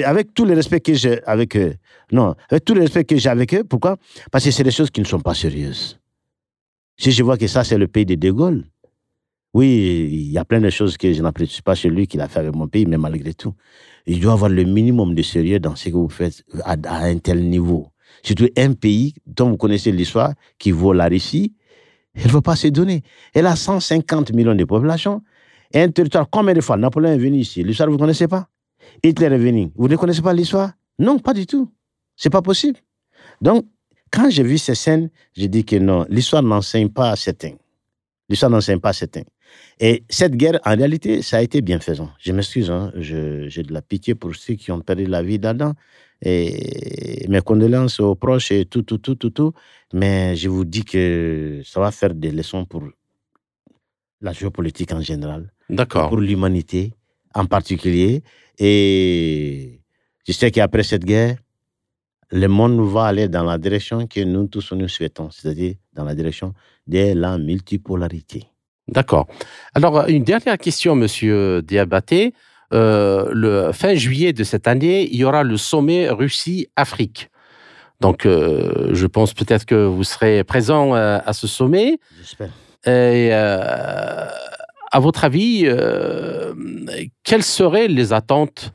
Avec 0.06 0.34
tout 0.34 0.45
le 0.45 0.53
respect 0.53 0.80
que 0.80 0.93
j'ai 0.93 1.22
avec 1.26 1.58
eux. 1.58 1.76
Non, 2.12 2.36
avec 2.49 2.64
tout 2.64 2.74
le 2.74 2.82
respect 2.82 3.03
que 3.03 3.18
j'ai 3.18 3.30
avec 3.30 3.53
eux, 3.53 3.64
pourquoi? 3.66 3.97
Parce 4.32 4.45
que 4.45 4.51
c'est 4.51 4.64
des 4.64 4.72
choses 4.72 4.89
qui 4.89 5.01
ne 5.01 5.06
sont 5.06 5.20
pas 5.20 5.34
sérieuses. 5.34 5.99
Si 6.97 7.12
je 7.12 7.24
vois 7.24 7.38
que 7.38 7.47
ça, 7.47 7.66
c'est 7.66 7.78
le 7.78 7.88
pays 7.88 8.06
de 8.06 8.16
De 8.16 8.32
Gaulle, 8.32 8.64
oui, 9.56 10.10
il 10.12 10.32
y 10.34 10.38
a 10.38 10.43
plein 10.43 10.60
de 10.60 10.70
choses 10.70 10.97
que 10.97 11.14
je 11.14 11.22
n'apprécie 11.22 11.62
pas 11.62 11.76
chez 11.76 11.89
lui 11.89 12.08
qu'il 12.08 12.20
a 12.20 12.28
fait 12.28 12.39
avec 12.39 12.53
mon 12.53 12.68
pays, 12.68 12.86
mais 12.86 12.97
malgré 12.97 13.34
tout, 13.34 13.53
il 14.06 14.20
doit 14.20 14.34
avoir 14.34 14.49
le 14.49 14.66
minimum 14.66 15.16
de 15.16 15.22
sérieux 15.22 15.62
dans 15.62 15.78
ce 15.78 15.88
que 15.88 15.95
vous 15.95 16.10
faites 16.10 16.43
à, 16.66 16.76
un 17.06 17.18
tel 17.20 17.41
niveau. 17.41 17.88
Surtout 18.22 18.49
un 18.58 18.74
pays 18.74 19.14
dont 19.26 19.51
vous 19.51 19.56
connaissez 19.56 19.93
l'histoire, 19.93 20.34
qui 20.60 20.72
vaut 20.72 20.91
la 20.91 21.08
Russie, 21.08 21.56
elle 22.16 22.28
ne 22.28 22.32
va 22.32 22.41
pas 22.41 22.58
se 22.58 22.68
donner. 22.68 23.01
Elle 23.34 23.47
a 23.47 23.56
150 23.56 24.34
millions 24.34 24.56
de 24.56 24.66
population, 24.66 25.22
et 25.74 25.80
un 25.80 25.89
territoire. 25.89 26.30
Combien 26.30 26.53
de 26.53 26.60
fois 26.60 26.76
Napoléon 26.76 27.14
est 27.14 27.18
venu 27.18 27.38
ici? 27.38 27.64
L'histoire, 27.64 27.88
vous 27.88 27.95
ne 27.95 27.99
connaissez 27.99 28.28
pas? 28.28 28.49
Hitler 29.01 29.28
est 29.28 29.38
venu. 29.38 29.72
Vous 29.78 29.88
ne 29.88 29.95
connaissez 29.95 30.22
pas 30.22 30.34
l'histoire? 30.34 30.74
Non, 30.99 31.18
pas 31.18 31.34
du 31.34 31.47
tout. 31.47 31.72
C'est 32.18 32.30
pas 32.30 32.41
possible. 32.41 32.80
Donc, 33.39 33.66
quand 34.12 34.30
j'ai 34.30 34.43
vu 34.43 34.58
ces 34.58 34.76
scènes, 34.76 35.10
j'ai 35.34 35.47
dit 35.47 35.64
que 35.64 35.78
non, 35.78 36.06
l'histoire 36.10 36.43
n'enseigne 36.43 36.89
pas 36.89 37.12
à 37.12 37.16
certains. 37.16 37.53
L'histoire 38.28 38.51
n'enseigne 38.51 38.82
pas 38.82 38.89
à 38.89 38.93
certains. 38.93 39.24
Et 39.80 40.04
cette 40.10 40.36
guerre, 40.36 40.60
en 40.66 40.76
réalité, 40.76 41.22
ça 41.22 41.38
a 41.38 41.41
été 41.41 41.62
bienfaisant. 41.62 42.10
Je 42.20 42.32
m'excuse, 42.32 42.72
hein, 42.72 42.91
j'ai 42.96 43.64
de 43.64 43.74
la 43.74 43.82
pitié 43.82 44.16
pour 44.16 44.36
ceux 44.36 44.56
qui 44.56 44.72
ont 44.72 44.82
perdu 44.82 45.06
la 45.06 45.22
vie 45.22 45.38
là-dedans. 45.38 45.74
Et 46.22 47.26
mes 47.28 47.41
condoléances 47.41 48.00
aux 48.00 48.16
proches 48.16 48.52
et 48.52 48.66
tout, 48.66 48.84
tout, 48.84 49.00
tout, 49.00 49.16
tout, 49.16 49.32
tout. 49.32 49.52
Mais 49.93 50.36
je 50.36 50.48
vous 50.48 50.64
dis 50.66 50.86
que 50.86 51.62
ça 51.66 51.80
va 51.82 51.91
faire 51.91 52.14
des 52.16 52.32
leçons 52.32 52.66
pour 52.66 52.84
la 54.22 54.32
géopolitique 54.32 54.93
en 54.93 55.02
général. 55.02 55.52
D'accord. 55.70 56.10
Pour 56.10 56.20
l'humanité 56.20 56.93
en 57.34 57.46
particulier. 57.46 58.24
Et 58.58 59.82
je 60.26 60.32
sais 60.32 60.50
qu'après 60.52 60.84
cette 60.84 61.04
guerre, 61.04 61.38
le 62.32 62.48
monde 62.48 62.80
va 62.89 63.06
aller 63.06 63.28
dans 63.28 63.43
la 63.43 63.58
direction 63.58 64.08
que 64.08 64.22
nous 64.22 64.48
tous 64.48 64.72
nous 64.72 64.88
souhaitons, 64.88 65.30
c'est-à-dire 65.30 65.76
dans 65.93 66.06
la 66.06 66.16
direction 66.16 66.54
de 66.88 67.14
la 67.14 67.38
multipolarité. 67.38 68.48
D'accord. 68.88 69.27
Alors, 69.73 70.07
une 70.07 70.23
dernière 70.23 70.57
question, 70.57 70.95
Monsieur 70.95 71.61
Diabaté. 71.61 72.33
Euh, 72.73 73.29
le 73.31 73.71
fin 73.71 73.95
juillet 73.95 74.33
de 74.33 74.43
cette 74.43 74.67
année, 74.67 75.07
il 75.11 75.17
y 75.17 75.23
aura 75.23 75.43
le 75.43 75.57
sommet 75.57 76.09
Russie-Afrique. 76.09 77.29
Donc, 78.01 78.25
euh, 78.25 78.89
je 78.91 79.07
pense 79.07 79.33
peut-être 79.33 79.65
que 79.65 79.86
vous 79.86 80.03
serez 80.03 80.43
présent 80.43 80.95
euh, 80.95 81.19
à 81.25 81.33
ce 81.33 81.47
sommet. 81.47 81.99
J'espère. 82.19 82.49
Et 82.86 83.33
à 83.33 84.99
votre 84.99 85.23
avis, 85.23 85.67
quelles 87.23 87.43
seraient 87.43 87.88
les 87.88 88.13
attentes 88.13 88.71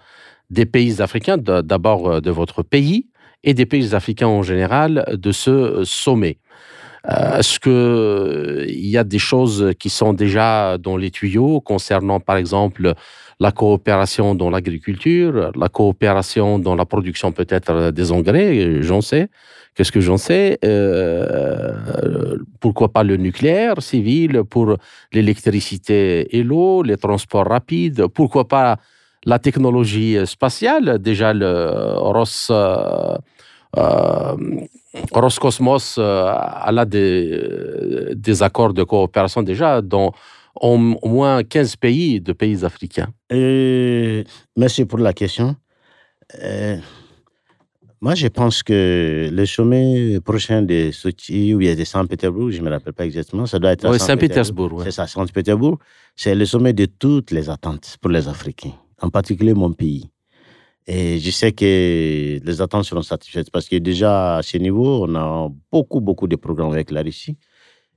des 0.50 0.66
pays 0.66 1.00
africains, 1.00 1.38
d'abord 1.38 2.20
de 2.20 2.30
votre 2.32 2.64
pays 2.64 3.06
et 3.44 3.54
des 3.54 3.66
pays 3.66 3.94
africains 3.94 4.26
en 4.26 4.42
général, 4.42 5.04
de 5.12 5.30
ce 5.30 5.84
sommet? 5.84 6.38
Est-ce 7.09 7.59
qu'il 7.59 7.72
euh, 7.72 8.66
y 8.68 8.98
a 8.98 9.05
des 9.05 9.18
choses 9.18 9.72
qui 9.78 9.88
sont 9.88 10.12
déjà 10.12 10.76
dans 10.76 10.96
les 10.96 11.11
tuyaux 11.11 11.61
concernant, 11.61 12.20
par 12.20 12.36
exemple, 12.36 12.94
la 13.38 13.53
coopération 13.53 14.34
dans 14.34 14.51
l'agriculture, 14.51 15.51
la 15.57 15.68
coopération 15.68 16.59
dans 16.59 16.74
la 16.74 16.84
production 16.84 17.32
peut-être 17.32 17.90
des 17.90 18.12
engrais, 18.12 18.82
j'en 18.82 19.01
sais. 19.01 19.28
Qu'est-ce 19.74 19.92
que 19.92 20.01
j'en 20.01 20.18
sais 20.18 20.59
euh, 20.64 22.36
Pourquoi 22.59 22.92
pas 22.92 23.03
le 23.03 23.16
nucléaire 23.16 23.80
civil 23.80 24.42
pour 24.51 24.76
l'électricité 25.12 26.36
et 26.36 26.42
l'eau, 26.42 26.82
les 26.82 26.98
transports 26.98 27.46
rapides 27.46 28.09
Pourquoi 28.09 28.46
pas 28.46 28.76
la 29.24 29.38
technologie 29.38 30.18
spatiale 30.26 30.98
Déjà, 30.98 31.32
le 31.32 31.94
Ross, 31.96 32.53
Roscosmos 35.12 35.97
euh, 35.99 36.32
a 36.32 36.84
des, 36.84 38.12
des 38.14 38.43
accords 38.43 38.74
de 38.74 38.82
coopération 38.82 39.43
déjà 39.43 39.80
dans 39.82 40.12
au 40.57 40.76
moins 40.76 41.43
15 41.43 41.76
pays 41.76 42.20
de 42.20 42.32
pays 42.32 42.64
africains. 42.64 43.09
Euh, 43.32 44.24
merci 44.57 44.84
pour 44.84 44.99
la 44.99 45.12
question. 45.12 45.57
Euh, 46.43 46.76
moi, 48.01 48.14
je 48.14 48.28
pense 48.28 48.62
que 48.62 49.28
le 49.30 49.47
sommet 49.47 50.20
prochain 50.20 50.62
de 50.62 50.91
Sochi 50.91 51.55
ou 51.55 51.61
de 51.61 51.84
Saint-Pétersbourg, 51.84 52.51
je 52.51 52.61
ne 52.61 52.64
me 52.64 52.70
rappelle 52.70 52.95
pas 52.95 53.05
exactement, 53.05 53.47
ça 53.47 53.59
doit 53.59 53.72
être 53.72 53.86
à 53.86 53.99
Saint-Pétersbourg. 53.99 54.82
c'est 54.84 54.91
ça, 54.91 55.07
Saint-Pétersbourg. 55.07 55.78
C'est 56.16 56.34
le 56.34 56.47
sommet 56.47 56.72
de 56.72 56.86
toutes 56.86 57.30
les 57.30 57.51
attentes 57.51 57.97
pour 58.01 58.11
les 58.11 58.26
Africains, 58.26 58.72
en 59.03 59.11
particulier 59.11 59.55
mon 59.55 59.72
pays. 59.72 60.09
Et 60.93 61.20
je 61.20 61.30
sais 61.30 61.53
que 61.53 62.41
les 62.45 62.61
attentes 62.61 62.84
seront 62.84 63.03
satisfaites 63.03 63.49
parce 63.53 63.68
que 63.68 63.76
déjà 63.76 64.38
à 64.38 64.43
ce 64.43 64.57
niveau, 64.59 65.07
on 65.07 65.14
a 65.14 65.49
beaucoup, 65.70 66.01
beaucoup 66.01 66.26
de 66.26 66.34
programmes 66.34 66.72
avec 66.72 66.91
la 66.91 67.03
Russie. 67.03 67.36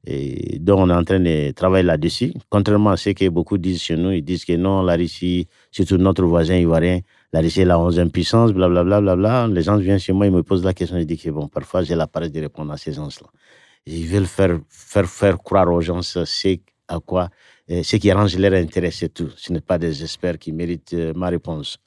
Et 0.06 0.60
donc, 0.60 0.78
on 0.80 0.90
est 0.92 0.94
en 0.94 1.04
train 1.04 1.20
de 1.20 1.52
travailler 1.54 1.84
là-dessus. 1.86 2.34
Contrairement 2.52 2.92
à 2.92 2.98
ce 2.98 3.10
que 3.10 3.28
beaucoup 3.30 3.58
disent 3.58 3.82
chez 3.82 3.96
nous, 3.96 4.12
ils 4.12 4.22
disent 4.24 4.46
que 4.46 4.54
non, 4.54 4.84
la 4.84 4.96
Russie, 4.96 5.48
surtout 5.72 5.98
notre 5.98 6.24
voisin 6.24 6.56
ivoirien, 6.58 7.00
la 7.32 7.40
Russie 7.40 7.62
est 7.62 7.66
la 7.66 7.78
11e 7.78 8.12
puissance, 8.12 8.54
blablabla. 8.54 9.02
Bla, 9.02 9.16
bla, 9.16 9.46
bla. 9.46 9.48
Les 9.48 9.64
gens 9.64 9.78
viennent 9.78 9.98
chez 9.98 10.14
moi, 10.14 10.28
ils 10.28 10.32
me 10.32 10.44
posent 10.44 10.64
la 10.64 10.76
question, 10.76 11.00
je 11.00 11.04
dis 11.06 11.18
que 11.18 11.32
bon, 11.32 11.48
parfois 11.48 11.82
j'ai 11.82 11.96
la 11.96 12.06
paresse 12.06 12.32
de 12.32 12.42
répondre 12.42 12.72
à 12.74 12.78
ces 12.78 12.94
gens-là. 12.94 13.28
Ils 13.88 14.06
veulent 14.06 14.28
faire, 14.28 14.60
faire, 14.70 15.10
faire 15.10 15.40
croire 15.40 15.68
aux 15.74 15.82
gens 15.82 16.04
ce, 16.04 16.20
à 16.88 17.00
quoi, 17.00 17.30
ce 17.68 17.96
qui 17.96 18.12
arrange 18.12 18.38
leur 18.38 18.54
intérêt, 18.54 18.92
c'est 18.92 19.10
tout. 19.10 19.32
Ce 19.36 19.52
n'est 19.52 19.62
pas 19.62 19.80
des 19.80 20.04
experts 20.04 20.38
qui 20.38 20.52
méritent 20.52 20.94
euh, 20.94 21.14
ma 21.16 21.30
réponse. 21.30 21.80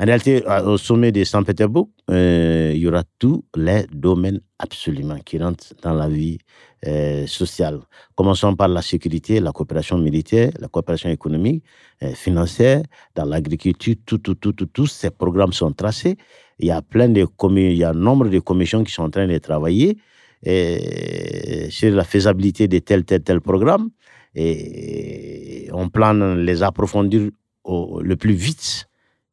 En 0.00 0.06
réalité, 0.06 0.42
au 0.64 0.78
sommet 0.78 1.12
de 1.12 1.22
Saint-Pétersbourg, 1.24 1.90
euh, 2.10 2.72
il 2.74 2.80
y 2.80 2.88
aura 2.88 3.02
tous 3.18 3.44
les 3.54 3.84
domaines 3.92 4.40
absolument 4.58 5.18
qui 5.18 5.36
rentrent 5.36 5.74
dans 5.82 5.92
la 5.92 6.08
vie 6.08 6.38
euh, 6.86 7.26
sociale. 7.26 7.80
Commençons 8.14 8.56
par 8.56 8.68
la 8.68 8.80
sécurité, 8.80 9.40
la 9.40 9.52
coopération 9.52 9.98
militaire, 9.98 10.52
la 10.58 10.68
coopération 10.68 11.10
économique, 11.10 11.62
euh, 12.02 12.14
financière, 12.14 12.80
dans 13.14 13.26
l'agriculture, 13.26 13.96
tout, 14.06 14.16
tout, 14.16 14.36
tout, 14.36 14.54
tout, 14.54 14.64
tous 14.64 14.86
ces 14.86 15.10
programmes 15.10 15.52
sont 15.52 15.72
tracés. 15.72 16.16
Il 16.58 16.68
y 16.68 16.70
a 16.70 16.80
plein 16.80 17.10
de 17.10 17.26
il 17.58 17.76
y 17.76 17.84
a 17.84 17.90
un 17.90 17.92
nombre 17.92 18.30
de 18.30 18.38
commissions 18.38 18.82
qui 18.82 18.92
sont 18.92 19.02
en 19.02 19.10
train 19.10 19.26
de 19.26 19.36
travailler 19.36 19.98
sur 20.42 21.94
la 21.94 22.04
faisabilité 22.04 22.68
de 22.68 22.78
tel, 22.78 23.04
tel, 23.04 23.22
tel 23.22 23.42
programme. 23.42 23.90
Et 24.34 25.68
on 25.74 25.90
plane 25.90 26.40
les 26.40 26.62
approfondir 26.62 27.28
le 27.66 28.14
plus 28.14 28.32
vite 28.32 28.86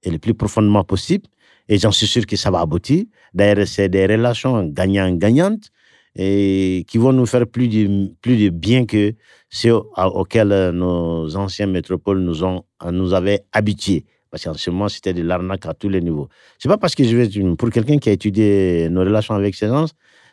le 0.09 0.19
plus 0.19 0.33
profondément 0.33 0.83
possible. 0.83 1.25
Et 1.69 1.77
j'en 1.77 1.91
suis 1.91 2.07
sûr 2.07 2.25
que 2.25 2.35
ça 2.35 2.49
va 2.49 2.61
aboutir. 2.61 3.03
D'ailleurs, 3.33 3.67
c'est 3.67 3.89
des 3.89 4.05
relations 4.05 4.63
gagnant-gagnantes 4.63 5.69
qui 6.15 6.97
vont 6.97 7.13
nous 7.13 7.25
faire 7.25 7.45
plus 7.45 7.67
de, 7.67 8.11
plus 8.21 8.37
de 8.37 8.49
bien 8.49 8.85
que 8.85 9.13
ceux 9.49 9.73
auxquels 9.73 10.71
nos 10.73 11.35
anciennes 11.35 11.71
métropoles 11.71 12.19
nous, 12.19 12.43
ont, 12.43 12.63
nous 12.91 13.13
avaient 13.13 13.45
habitués. 13.51 14.05
Parce 14.31 14.43
qu'en 14.43 14.53
ce 14.53 14.69
moment, 14.71 14.89
c'était 14.89 15.13
de 15.13 15.21
l'arnaque 15.21 15.65
à 15.67 15.73
tous 15.73 15.89
les 15.89 16.01
niveaux. 16.01 16.27
C'est 16.57 16.69
pas 16.69 16.77
parce 16.77 16.95
que 16.95 17.03
je 17.03 17.15
vais. 17.15 17.55
Pour 17.55 17.69
quelqu'un 17.69 17.97
qui 17.97 18.09
a 18.09 18.11
étudié 18.11 18.87
nos 18.89 19.01
relations 19.01 19.35
avec 19.35 19.55
ces 19.55 19.67
gens, 19.67 19.85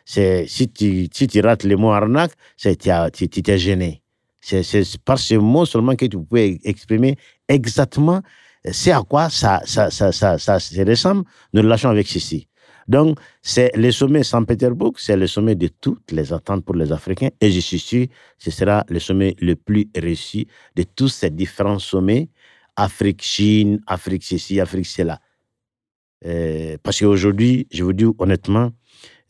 c'est, 0.05 0.45
si, 0.47 0.69
tu, 0.69 1.07
si 1.11 1.27
tu 1.27 1.39
rates 1.39 1.63
le 1.63 1.77
mot 1.77 1.91
arnaque, 1.91 2.33
c'est, 2.57 2.77
tu 3.13 3.27
t'es 3.29 3.57
gêné. 3.57 4.01
C'est, 4.41 4.63
par 5.03 5.17
ce 5.17 5.35
mot 5.35 5.65
seulement 5.65 5.95
que 5.95 6.05
tu 6.05 6.17
peux 6.23 6.37
exprimer 6.63 7.15
exactement 7.47 8.21
c'est 8.71 8.91
à 8.91 9.01
quoi 9.01 9.29
ça, 9.29 9.61
ça, 9.65 9.89
ça, 9.91 10.11
ça, 10.11 10.57
ressemble 10.87 11.23
nos 11.53 11.61
relations 11.61 11.89
avec 11.89 12.07
ceci. 12.07 12.47
Donc, 12.87 13.19
c'est 13.41 13.75
le 13.75 13.91
sommet 13.91 14.23
Saint-Pétersbourg, 14.23 14.93
c'est 14.97 15.17
le 15.17 15.27
sommet 15.27 15.55
de 15.55 15.67
toutes 15.67 16.11
les 16.11 16.31
attentes 16.31 16.63
pour 16.63 16.75
les 16.75 16.91
Africains. 16.91 17.29
Et 17.41 17.51
je 17.51 17.59
suis 17.59 17.79
sûr 17.79 18.07
ce 18.37 18.51
sera 18.51 18.85
le 18.89 18.99
sommet 18.99 19.35
le 19.39 19.55
plus 19.55 19.89
réussi 19.95 20.47
de 20.75 20.83
tous 20.83 21.07
ces 21.07 21.29
différents 21.29 21.79
sommets. 21.79 22.29
Afrique-Chine, 22.75 23.81
Afrique 23.87 24.23
ceci, 24.23 24.59
Afrique 24.59 24.85
cela. 24.85 25.19
Euh, 26.25 26.77
parce 26.83 26.99
qu'aujourd'hui, 26.99 27.67
je 27.71 27.83
vous 27.83 27.93
dis 27.93 28.05
honnêtement, 28.17 28.71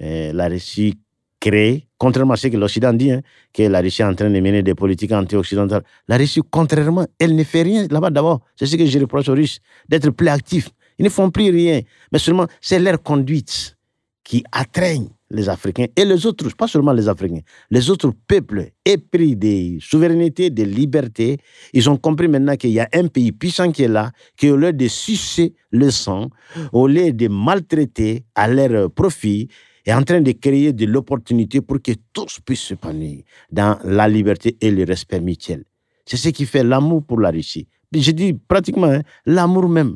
euh, 0.02 0.34
la 0.34 0.48
Russie 0.48 1.00
crée, 1.40 1.85
contrairement 2.06 2.34
à 2.34 2.38
ce 2.38 2.50
que 2.50 2.58
l'Occident 2.58 2.94
dit, 2.94 3.12
hein, 3.12 3.22
que 3.52 3.64
la 3.64 3.82
Russie 3.82 4.04
est 4.04 4.06
en 4.06 4.14
train 4.14 4.30
de 4.30 4.40
mener 4.40 4.62
des 4.62 4.76
politiques 4.76 5.12
anti-occidentales, 5.12 5.82
la 6.08 6.18
Russie, 6.18 6.40
contrairement, 6.52 7.08
elle 7.18 7.36
ne 7.36 7.44
fait 7.44 7.64
rien 7.64 7.88
là-bas 7.90 8.12
d'abord. 8.12 8.42
C'est 8.56 8.68
ce 8.68 8.76
que 8.76 8.86
je 8.86 9.00
reproche 9.00 9.28
aux 9.28 9.34
Russes, 9.34 9.60
d'être 9.90 10.12
plus 10.12 10.28
actifs. 10.28 10.70
Ils 11.00 11.06
ne 11.06 11.10
font 11.10 11.32
plus 11.32 11.50
rien, 11.50 11.82
mais 12.12 12.20
seulement 12.20 12.46
c'est 12.62 12.78
leur 12.78 13.02
conduite 13.02 13.76
qui 14.24 14.44
attreigne 14.52 15.08
les 15.32 15.50
Africains 15.50 15.88
et 15.96 16.06
les 16.06 16.28
autres, 16.28 16.48
pas 16.56 16.68
seulement 16.68 16.94
les 16.94 17.10
Africains, 17.10 17.42
les 17.72 17.90
autres 17.90 18.12
peuples 18.28 18.70
épris 18.86 19.36
des 19.36 19.80
souverainetés, 19.82 20.52
des 20.52 20.66
libertés. 20.66 21.40
Ils 21.74 21.90
ont 21.90 21.98
compris 21.98 22.28
maintenant 22.28 22.56
qu'il 22.56 22.70
y 22.70 22.80
a 22.80 22.88
un 22.94 23.08
pays 23.08 23.32
puissant 23.32 23.72
qui 23.72 23.82
est 23.82 23.88
là, 23.88 24.12
qui 24.38 24.52
au 24.52 24.58
lieu 24.58 24.74
de 24.74 24.88
sucer 24.88 25.56
le 25.72 25.90
sang, 25.90 26.30
au 26.72 26.86
lieu 26.86 27.12
de 27.12 27.28
maltraiter 27.30 28.26
à 28.36 28.48
leur 28.48 28.92
profit, 28.92 29.50
est 29.86 29.94
en 29.94 30.04
train 30.04 30.22
de 30.22 30.32
créer 30.32 30.74
de 30.74 30.86
l'opportunité 30.86 31.62
pour 31.62 31.82
que 31.82 31.92
tous 32.12 32.40
puissent 32.40 32.62
se 32.62 32.68
s'épanouir 32.70 33.24
dans 33.52 33.78
la 33.84 34.08
liberté 34.08 34.58
et 34.60 34.72
le 34.72 34.84
respect 34.84 35.20
mutuel. 35.22 35.64
C'est 36.06 36.18
ce 36.18 36.30
qui 36.30 36.46
fait 36.46 36.64
l'amour 36.64 37.04
pour 37.04 37.20
la 37.20 37.32
Russie. 37.32 37.68
Je 37.94 38.12
dis 38.12 38.34
pratiquement 38.34 38.88
hein, 38.88 39.02
l'amour 39.26 39.70
même. 39.70 39.96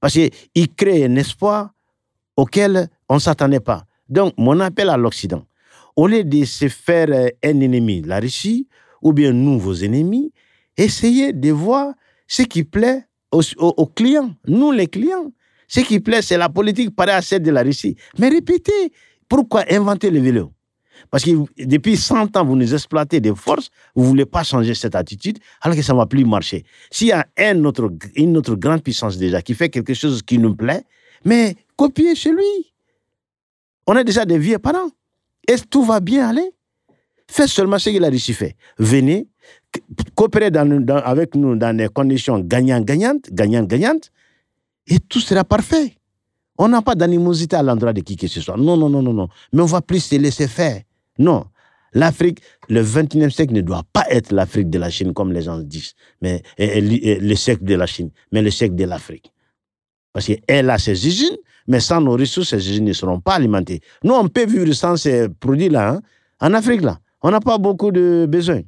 Parce 0.00 0.14
qu'il 0.14 0.74
crée 0.74 1.04
un 1.04 1.16
espoir 1.16 1.70
auquel 2.36 2.88
on 3.08 3.14
ne 3.14 3.20
s'attendait 3.20 3.60
pas. 3.60 3.84
Donc, 4.08 4.34
mon 4.36 4.60
appel 4.60 4.88
à 4.88 4.96
l'Occident, 4.96 5.44
au 5.96 6.06
lieu 6.06 6.22
de 6.22 6.44
se 6.44 6.68
faire 6.68 7.08
euh, 7.10 7.28
un 7.42 7.60
ennemi, 7.60 8.02
la 8.02 8.20
Russie, 8.20 8.68
ou 9.02 9.12
bien 9.12 9.32
nous, 9.32 9.58
vos 9.58 9.74
ennemis, 9.74 10.32
essayez 10.76 11.32
de 11.32 11.50
voir 11.50 11.94
ce 12.26 12.42
qui 12.42 12.64
plaît 12.64 13.04
aux, 13.32 13.86
clients, 13.86 14.34
nous 14.46 14.72
les 14.72 14.86
clients. 14.86 15.32
Ce 15.68 15.80
qui 15.80 16.00
plaît, 16.00 16.22
c'est 16.22 16.38
la 16.38 16.48
politique 16.48 16.94
pareille 16.94 17.14
à 17.16 17.22
celle 17.22 17.42
de 17.42 17.50
la 17.50 17.62
Russie. 17.62 17.96
Mais 18.18 18.28
répétez, 18.28 18.92
pourquoi 19.28 19.64
inventer 19.70 20.10
le 20.10 20.20
vélo? 20.20 20.52
Parce 21.10 21.24
que 21.24 21.30
depuis 21.64 21.96
100 21.96 22.36
ans, 22.36 22.44
vous 22.44 22.56
nous 22.56 22.72
exploitez 22.72 23.20
des 23.20 23.34
forces, 23.34 23.70
vous 23.94 24.04
ne 24.04 24.08
voulez 24.08 24.26
pas 24.26 24.42
changer 24.42 24.74
cette 24.74 24.94
attitude, 24.94 25.38
alors 25.60 25.76
que 25.76 25.82
ça 25.82 25.92
ne 25.92 25.98
va 25.98 26.06
plus 26.06 26.24
marcher. 26.24 26.64
S'il 26.90 27.08
y 27.08 27.12
a 27.12 27.26
un 27.38 27.64
autre, 27.64 27.90
une 28.14 28.36
autre 28.36 28.54
grande 28.54 28.82
puissance 28.82 29.18
déjà 29.18 29.42
qui 29.42 29.54
fait 29.54 29.68
quelque 29.68 29.94
chose 29.94 30.22
qui 30.22 30.38
nous 30.38 30.56
plaît, 30.56 30.84
mais 31.24 31.54
copiez 31.76 32.14
chez 32.14 32.32
lui. 32.32 32.72
On 33.86 33.94
a 33.94 34.04
déjà 34.04 34.24
des 34.24 34.38
vieux 34.38 34.58
parents. 34.58 34.90
Et 35.46 35.56
tout 35.70 35.84
va 35.84 36.00
bien 36.00 36.28
aller? 36.28 36.50
Faites 37.28 37.48
seulement 37.48 37.78
ce 37.78 37.90
que 37.90 37.98
la 37.98 38.08
Russie 38.08 38.32
fait. 38.32 38.56
Venez, 38.78 39.28
coopérez 40.14 40.50
avec 41.04 41.34
nous 41.34 41.56
dans 41.56 41.76
des 41.76 41.88
conditions 41.88 42.38
gagnant-gagnantes, 42.40 43.32
gagnant-gagnantes, 43.32 44.10
et 44.86 44.98
tout 44.98 45.20
sera 45.20 45.44
parfait. 45.44 45.96
On 46.58 46.68
n'a 46.68 46.80
pas 46.82 46.94
d'animosité 46.94 47.56
à 47.56 47.62
l'endroit 47.62 47.92
de 47.92 48.00
qui 48.00 48.16
que 48.16 48.28
ce 48.28 48.40
soit. 48.40 48.56
Non, 48.56 48.76
non, 48.76 48.88
non, 48.88 49.02
non, 49.02 49.12
non. 49.12 49.28
Mais 49.52 49.62
on 49.62 49.66
va 49.66 49.82
plus 49.82 50.00
se 50.00 50.16
laisser 50.16 50.48
faire. 50.48 50.80
Non. 51.18 51.44
L'Afrique, 51.92 52.40
le 52.68 52.82
21e 52.82 53.30
siècle 53.30 53.54
ne 53.54 53.60
doit 53.60 53.82
pas 53.92 54.04
être 54.10 54.32
l'Afrique 54.32 54.68
de 54.70 54.78
la 54.78 54.90
Chine, 54.90 55.14
comme 55.14 55.32
les 55.32 55.42
gens 55.42 55.58
disent, 55.58 55.94
mais 56.20 56.42
le 56.58 57.34
siècle 57.34 57.64
de 57.64 57.74
la 57.74 57.86
Chine, 57.86 58.10
mais 58.32 58.42
le 58.42 58.50
siècle 58.50 58.74
de 58.74 58.84
l'Afrique. 58.84 59.32
Parce 60.12 60.26
qu'elle 60.26 60.70
a 60.70 60.78
ses 60.78 61.06
usines, 61.06 61.36
mais 61.68 61.80
sans 61.80 62.00
nos 62.00 62.12
ressources, 62.12 62.50
ces 62.50 62.70
usines 62.70 62.84
ne 62.84 62.92
seront 62.92 63.20
pas 63.20 63.34
alimentées. 63.34 63.80
Nous, 64.02 64.14
on 64.14 64.28
peut 64.28 64.46
vivre 64.46 64.72
sans 64.72 64.96
ces 64.96 65.28
produits-là. 65.28 65.90
Hein. 65.90 66.00
En 66.40 66.54
Afrique, 66.54 66.82
là, 66.82 66.98
on 67.22 67.30
n'a 67.30 67.40
pas 67.40 67.58
beaucoup 67.58 67.90
de 67.90 68.26
besoins. 68.28 68.62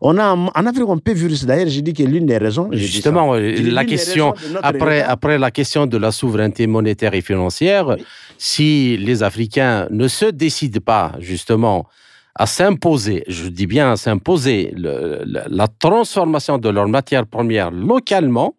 On 0.00 0.16
a, 0.18 0.34
en 0.34 0.66
Afrique, 0.66 0.88
on 0.88 0.98
peut 0.98 1.12
vivre. 1.12 1.46
D'ailleurs, 1.46 1.68
j'ai 1.68 1.82
dit 1.82 1.92
que 1.92 2.02
l'une 2.02 2.26
des 2.26 2.38
raisons. 2.38 2.68
Justement, 2.72 3.34
la 3.34 3.84
question, 3.84 4.34
après, 4.62 5.02
après 5.02 5.38
la 5.38 5.50
question 5.50 5.86
de 5.86 5.98
la 5.98 6.10
souveraineté 6.10 6.66
monétaire 6.66 7.14
et 7.14 7.20
financière, 7.20 7.96
si 8.38 8.96
les 8.96 9.22
Africains 9.22 9.86
ne 9.90 10.08
se 10.08 10.26
décident 10.26 10.80
pas, 10.84 11.12
justement, 11.18 11.86
à 12.34 12.46
s'imposer, 12.46 13.24
je 13.28 13.48
dis 13.48 13.66
bien 13.66 13.92
à 13.92 13.96
s'imposer, 13.96 14.72
la 14.76 15.68
transformation 15.68 16.56
de 16.56 16.68
leurs 16.70 16.88
matières 16.88 17.26
premières 17.26 17.70
localement 17.70 18.54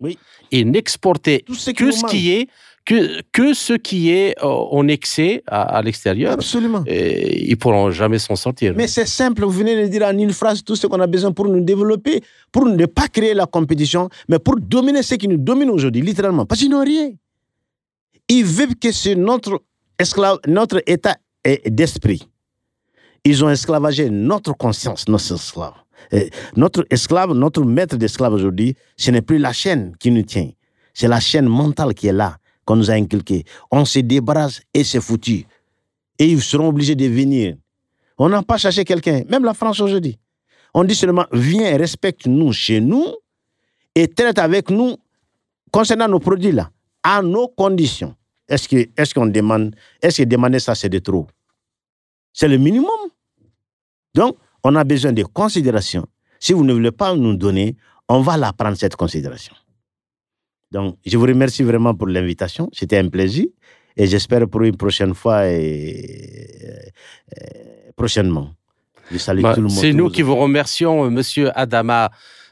et 0.52 0.64
n'exporter 0.64 1.44
que 1.76 1.92
ce 1.92 2.06
qui 2.06 2.32
est 2.32 2.48
que, 2.86 3.22
que 3.32 3.54
ce 3.54 3.74
qui 3.74 4.12
est 4.12 4.36
euh, 4.42 4.48
en 4.48 4.88
excès 4.88 5.44
à, 5.48 5.82
l'extérieur. 5.82 6.34
Absolument. 6.34 6.84
Et 6.88 7.50
ils 7.50 7.58
pourront 7.58 7.92
jamais 7.92 8.20
s'en 8.20 8.36
sortir. 8.36 8.74
Mais 8.76 8.88
c'est 8.88 9.06
simple, 9.06 9.44
vous 9.44 9.52
venez 9.52 9.82
de 9.82 9.88
dire 9.88 10.04
en 10.04 10.18
une 10.18 10.34
phrase 10.34 10.64
tout 10.64 10.76
ce 10.76 10.88
qu'on 10.88 11.00
a 11.00 11.08
besoin 11.08 11.32
pour 11.32 11.48
nous 11.48 11.62
développer, 11.62 12.22
pour 12.52 12.66
ne 12.66 12.86
pas 12.86 13.08
créer 13.08 13.34
la 13.34 13.46
compétition, 13.46 14.10
mais 14.28 14.40
pour 14.40 14.56
dominer 14.60 15.04
ce 15.04 15.16
qui 15.16 15.28
nous 15.28 15.38
domine 15.38 15.70
aujourd'hui, 15.70 16.02
littéralement. 16.02 16.46
Parce 16.46 16.62
qu'ils 16.62 16.72
n'ont 16.72 16.84
rien. 16.84 17.12
Ils 18.28 18.46
veulent 18.46 18.76
que 18.76 18.92
c'est 18.92 19.16
notre, 19.16 19.62
esclave, 20.00 20.40
notre 20.48 20.82
état 20.88 21.18
d'esprit. 21.66 22.28
Ils 23.24 23.44
ont 23.44 23.50
esclavagé 23.50 24.10
notre 24.10 24.54
conscience, 24.54 25.08
notre 25.08 25.34
esclave. 25.34 25.74
notre 26.56 26.86
esclave, 26.90 27.34
notre 27.34 27.64
maître 27.64 27.98
d'esclave 27.98 28.34
aujourd'hui, 28.34 28.76
ce 28.98 29.12
n'est 29.12 29.22
plus 29.22 29.38
la 29.38 29.54
chaîne 29.54 29.94
qui 30.00 30.12
nous 30.12 30.24
tient. 30.24 30.50
C'est 30.94 31.08
la 31.08 31.20
chaîne 31.20 31.48
mentale 31.48 31.94
qui 31.94 32.08
est 32.08 32.14
là 32.14 32.38
qu'on 32.66 32.76
nous 32.76 32.91
a 32.91 32.93
inculqué. 32.93 33.43
On 33.72 33.86
se 33.86 33.99
débarrasse 33.99 34.62
et 34.74 34.84
c'est 34.84 35.01
foutu. 35.01 35.45
Et 36.20 36.26
ils 36.26 36.41
seront 36.41 36.68
obligés 36.68 36.95
de 36.95 37.05
venir. 37.05 37.55
On 38.18 38.30
n'a 38.30 38.43
pas 38.43 38.57
cherché 38.57 38.84
quelqu'un, 38.86 39.24
même 39.30 39.43
la 39.43 39.53
France 39.53 39.80
aujourd'hui. 39.80 40.18
On 40.74 40.84
dit 40.84 40.95
seulement, 40.95 41.26
viens 41.32 41.76
respecte-nous 41.78 42.53
chez 42.53 42.80
nous 42.80 43.05
et 43.95 44.07
traite 44.07 44.39
avec 44.39 44.70
nous 44.70 44.95
concernant 45.72 46.07
nos 46.07 46.20
produits 46.20 46.51
là, 46.51 46.70
à 47.03 47.22
nos 47.22 47.47
conditions. 47.47 48.16
Est-ce 48.47 49.14
qu'on 49.14 49.28
est 49.28 49.32
demande, 49.32 49.76
est-ce 50.01 50.22
que 50.22 50.28
demander 50.28 50.59
ça 50.59 50.76
c'est 50.76 50.89
de 50.89 50.99
trop? 50.99 51.28
C'est 52.34 52.47
le 52.47 52.57
minimum. 52.57 52.89
Donc, 54.14 54.38
on 54.64 54.76
a 54.76 54.84
besoin 54.84 55.14
de 55.14 55.24
considération. 55.24 56.05
Si 56.39 56.53
vous 56.53 56.64
ne 56.64 56.74
voulez 56.74 56.91
pas 56.91 57.16
nous 57.16 57.36
donner, 57.36 57.76
on 58.07 58.22
va 58.22 58.38
la 58.38 58.53
prendre 58.53 58.78
cette 58.78 58.95
considération. 58.95 59.53
Donc, 60.72 60.97
je 61.05 61.17
vous 61.17 61.26
remercie 61.26 61.63
vraiment 61.63 61.93
pour 61.93 62.07
l'invitation. 62.07 62.69
C'était 62.74 62.97
un 62.97 63.09
plaisir. 63.09 63.45
Et 63.97 64.07
j'espère 64.07 64.47
pour 64.47 64.63
une 64.63 64.78
prochaine 64.78 65.13
fois 65.13 65.47
et, 65.47 66.93
prochainement. 67.95 68.51
Je 69.11 69.17
salue 69.17 69.41
bah, 69.41 69.53
tout 69.53 69.61
le 69.61 69.67
monde. 69.67 69.78
C'est 69.78 69.93
nous 69.93 70.09
qui 70.09 70.22
vous 70.22 70.36
remercions, 70.36 71.05
euh, 71.05 71.09
Monsieur 71.09 71.51
Adama 71.59 72.09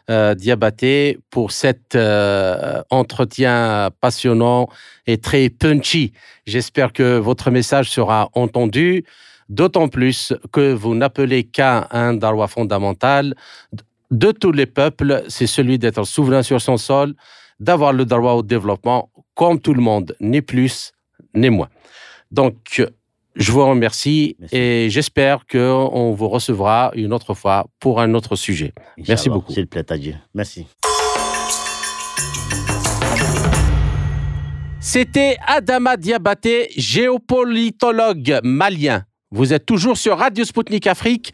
euh, 0.09 0.35
Diabaté, 0.35 1.17
pour 1.29 1.51
cet 1.51 1.95
euh, 1.95 2.81
entretien 2.89 3.89
passionnant 4.01 4.67
et 5.07 5.17
très 5.17 5.49
punchy. 5.49 6.11
J'espère 6.45 6.91
que 6.91 7.17
votre 7.17 7.51
message 7.51 7.89
sera 7.89 8.29
entendu, 8.33 9.05
d'autant 9.47 9.87
plus 9.87 10.33
que 10.51 10.73
vous 10.73 10.93
n'appelez 10.93 11.45
qu'à 11.45 11.87
un 11.91 12.13
droit 12.13 12.47
fondamental 12.47 13.35
de 14.11 14.31
tous 14.31 14.51
les 14.51 14.65
peuples, 14.65 15.23
c'est 15.27 15.47
celui 15.47 15.77
d'être 15.77 16.03
souverain 16.03 16.41
sur 16.41 16.59
son 16.59 16.77
sol, 16.77 17.13
d'avoir 17.59 17.93
le 17.93 18.05
droit 18.05 18.33
au 18.33 18.43
développement 18.43 19.09
comme 19.35 19.59
tout 19.59 19.73
le 19.73 19.81
monde, 19.81 20.15
ni 20.19 20.41
plus 20.41 20.91
ni 21.33 21.49
moins. 21.49 21.69
Donc, 22.31 22.83
je 23.35 23.51
vous 23.51 23.65
remercie 23.65 24.35
et 24.51 24.87
j'espère 24.89 25.45
qu'on 25.45 26.13
vous 26.13 26.29
recevra 26.29 26.91
une 26.95 27.13
autre 27.13 27.33
fois 27.33 27.67
pour 27.79 28.01
un 28.01 28.13
autre 28.13 28.35
sujet. 28.35 28.73
Merci 29.07 29.29
beaucoup. 29.29 29.51
S'il 29.51 29.67
plaît 29.67 29.85
Dieu. 29.97 30.15
Merci. 30.33 30.67
C'était 34.81 35.37
Adama 35.45 35.97
Diabaté, 35.97 36.69
géopolitologue 36.75 38.39
malien. 38.43 39.03
Vous 39.31 39.53
êtes 39.53 39.65
toujours 39.65 39.97
sur 39.97 40.17
Radio 40.17 40.43
Sputnik 40.43 40.87
Afrique 40.87 41.33